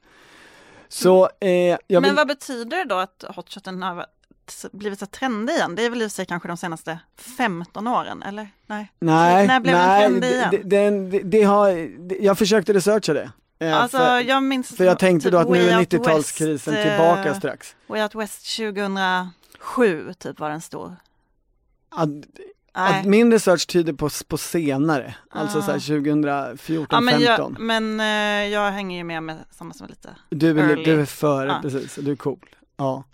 Så, 0.88 1.24
eh, 1.40 1.78
vill... 1.88 2.00
Men 2.00 2.14
vad 2.14 2.26
betyder 2.26 2.76
det 2.76 2.84
då 2.84 2.94
att 2.94 3.24
hotshoten 3.28 3.82
har 3.82 4.06
blivit 4.72 4.98
så 4.98 5.06
trendig 5.06 5.52
igen? 5.52 5.74
Det 5.74 5.84
är 5.84 5.90
väl 5.90 6.02
i 6.02 6.10
sig 6.10 6.26
kanske 6.26 6.48
de 6.48 6.56
senaste 6.56 6.98
15 7.16 7.86
åren, 7.86 8.22
eller? 8.22 8.48
Nej, 8.66 8.92
nej 8.98 9.46
när 9.46 9.60
blev 9.60 9.74
nej, 9.74 10.08
trendig 10.08 10.28
igen? 10.28 10.50
Det, 10.50 11.18
det, 11.18 11.22
det 11.22 11.42
har, 11.42 11.90
jag 12.20 12.38
försökte 12.38 12.72
researcha 12.72 13.12
det. 13.12 13.30
Alltså, 13.60 13.98
för, 13.98 14.20
jag 14.20 14.42
minns 14.42 14.76
för 14.76 14.84
jag 14.84 14.98
tänkte 14.98 15.24
typ 15.24 15.32
då 15.32 15.38
att 15.38 15.48
nu 15.48 15.70
är 15.70 15.78
90-talskrisen 15.78 16.76
uh, 16.76 16.82
tillbaka 16.82 17.34
strax. 17.34 17.76
Way 17.86 18.02
Out 18.02 18.14
West 18.14 18.56
2007 18.56 20.14
typ 20.18 20.40
var 20.40 20.50
den 20.50 20.60
stor. 20.60 20.96
Att, 21.88 22.08
att 22.72 23.04
min 23.04 23.32
research 23.32 23.66
tyder 23.66 23.92
på, 23.92 24.10
på 24.28 24.38
senare, 24.38 25.14
alltså 25.30 25.58
uh. 25.58 25.64
så 25.64 25.70
här 25.72 25.78
2014, 25.78 26.86
ja, 26.90 27.00
men 27.00 27.20
15. 27.20 27.52
Jag, 27.58 27.60
men 27.60 28.00
uh, 28.00 28.52
jag 28.52 28.70
hänger 28.70 28.96
ju 28.96 29.04
med 29.04 29.22
med 29.22 29.36
samma 29.50 29.74
som 29.74 29.86
lite 29.86 30.08
Du 30.28 30.60
är, 30.60 30.68
early. 30.68 30.84
du 30.84 31.00
är 31.00 31.04
före, 31.04 31.50
uh. 31.50 31.62
precis, 31.62 31.94
du 31.94 32.12
är 32.12 32.16
cool. 32.16 32.46
Ja. 32.76 33.04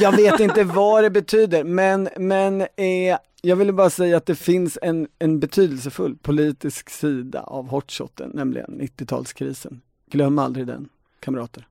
Jag 0.00 0.16
vet 0.16 0.40
inte 0.40 0.64
vad 0.78 1.04
det 1.04 1.10
betyder, 1.10 1.64
men, 1.64 2.08
men 2.16 2.60
eh, 2.60 3.18
jag 3.44 3.56
ville 3.56 3.72
bara 3.72 3.90
säga 3.90 4.16
att 4.16 4.26
det 4.26 4.34
finns 4.34 4.78
en, 4.82 5.08
en 5.18 5.40
betydelsefull 5.40 6.16
politisk 6.16 6.90
sida 6.90 7.42
av 7.42 7.68
hotshoten, 7.68 8.30
nämligen 8.34 8.80
90-talskrisen. 8.80 9.80
Glöm 10.10 10.38
aldrig 10.38 10.66
den, 10.66 10.88
kamrater. 11.20 11.66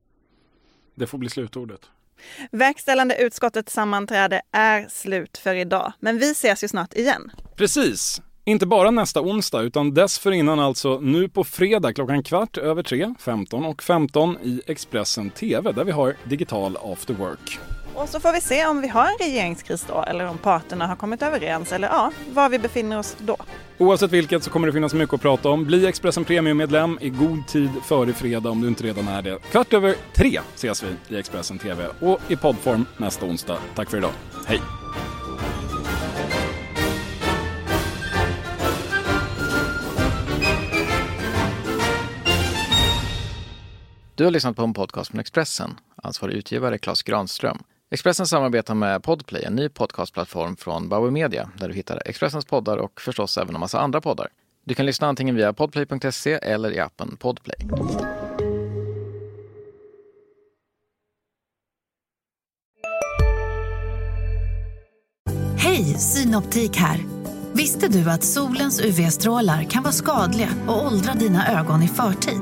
Det 0.95 1.07
får 1.07 1.17
bli 1.17 1.29
slutordet. 1.29 1.81
Verkställande 2.51 3.15
utskottets 3.15 3.73
sammanträde 3.73 4.41
är 4.51 4.87
slut 4.89 5.37
för 5.37 5.55
idag, 5.55 5.93
men 5.99 6.17
vi 6.17 6.31
ses 6.31 6.63
ju 6.63 6.67
snart 6.67 6.93
igen. 6.93 7.31
Precis. 7.55 8.21
Inte 8.45 8.65
bara 8.65 8.91
nästa 8.91 9.21
onsdag 9.21 9.61
utan 9.61 9.93
dessförinnan 9.93 10.59
alltså 10.59 10.99
nu 10.99 11.29
på 11.29 11.43
fredag 11.43 11.93
klockan 11.93 12.23
kvart 12.23 12.57
över 12.57 12.83
tre, 12.83 13.13
15 13.19 13.65
och 13.65 13.83
15 13.83 14.37
i 14.43 14.61
Expressen 14.67 15.29
TV 15.29 15.71
där 15.71 15.83
vi 15.83 15.91
har 15.91 16.15
digital 16.29 16.77
after 16.83 17.13
work. 17.13 17.59
Och 17.95 18.09
så 18.09 18.19
får 18.19 18.33
vi 18.33 18.41
se 18.41 18.65
om 18.65 18.81
vi 18.81 18.87
har 18.87 19.05
en 19.05 19.17
regeringskris 19.19 19.85
då 19.87 20.03
eller 20.03 20.27
om 20.27 20.37
parterna 20.37 20.87
har 20.87 20.95
kommit 20.95 21.21
överens 21.21 21.71
eller 21.71 21.87
ja, 21.87 22.11
var 22.33 22.49
vi 22.49 22.59
befinner 22.59 22.99
oss 22.99 23.17
då. 23.19 23.37
Oavsett 23.77 24.11
vilket 24.11 24.43
så 24.43 24.49
kommer 24.49 24.67
det 24.67 24.73
finnas 24.73 24.93
mycket 24.93 25.13
att 25.13 25.21
prata 25.21 25.49
om. 25.49 25.65
Bli 25.65 25.85
Expressen 25.85 26.25
Premium-medlem 26.25 26.97
i 27.01 27.09
god 27.09 27.47
tid 27.47 27.69
före 27.83 28.13
fredag 28.13 28.49
om 28.49 28.61
du 28.61 28.67
inte 28.67 28.83
redan 28.83 29.07
är 29.07 29.21
det. 29.21 29.39
Kvart 29.51 29.73
över 29.73 29.95
tre 30.15 30.39
ses 30.55 30.83
vi 30.83 31.15
i 31.15 31.19
Expressen 31.19 31.59
TV 31.59 31.85
och 31.99 32.19
i 32.27 32.35
poddform 32.35 32.85
nästa 32.97 33.25
onsdag. 33.25 33.57
Tack 33.75 33.89
för 33.89 33.97
idag. 33.97 34.11
Hej! 34.47 34.61
Du 44.15 44.23
har 44.23 44.31
lyssnat 44.31 44.55
på 44.55 44.63
en 44.63 44.73
podcast 44.73 45.11
från 45.11 45.19
Expressen. 45.19 45.79
Ansvarig 45.95 46.35
utgivare 46.35 46.77
Klas 46.77 47.03
Granström. 47.03 47.63
Expressen 47.93 48.27
samarbetar 48.27 48.73
med 48.75 49.03
Podplay, 49.03 49.43
en 49.43 49.55
ny 49.55 49.69
podcastplattform 49.69 50.55
från 50.55 50.89
Bauer 50.89 51.11
Media 51.11 51.49
där 51.57 51.67
du 51.67 51.73
hittar 51.73 52.01
Expressens 52.05 52.45
poddar 52.45 52.77
och 52.77 53.01
förstås 53.01 53.37
även 53.37 53.55
en 53.55 53.59
massa 53.59 53.79
andra 53.79 54.01
poddar. 54.01 54.27
Du 54.65 54.73
kan 54.73 54.85
lyssna 54.85 55.07
antingen 55.07 55.35
via 55.35 55.53
podplay.se 55.53 56.33
eller 56.33 56.71
i 56.71 56.79
appen 56.79 57.17
Podplay. 57.17 57.57
Hej, 65.57 65.83
Synoptik 65.83 66.75
här. 66.75 66.99
Visste 67.53 67.87
du 67.87 68.09
att 68.09 68.23
solens 68.23 68.81
UV-strålar 68.81 69.63
kan 69.63 69.83
vara 69.83 69.93
skadliga 69.93 70.49
och 70.67 70.85
åldra 70.85 71.13
dina 71.13 71.59
ögon 71.59 71.83
i 71.83 71.87
förtid? 71.87 72.41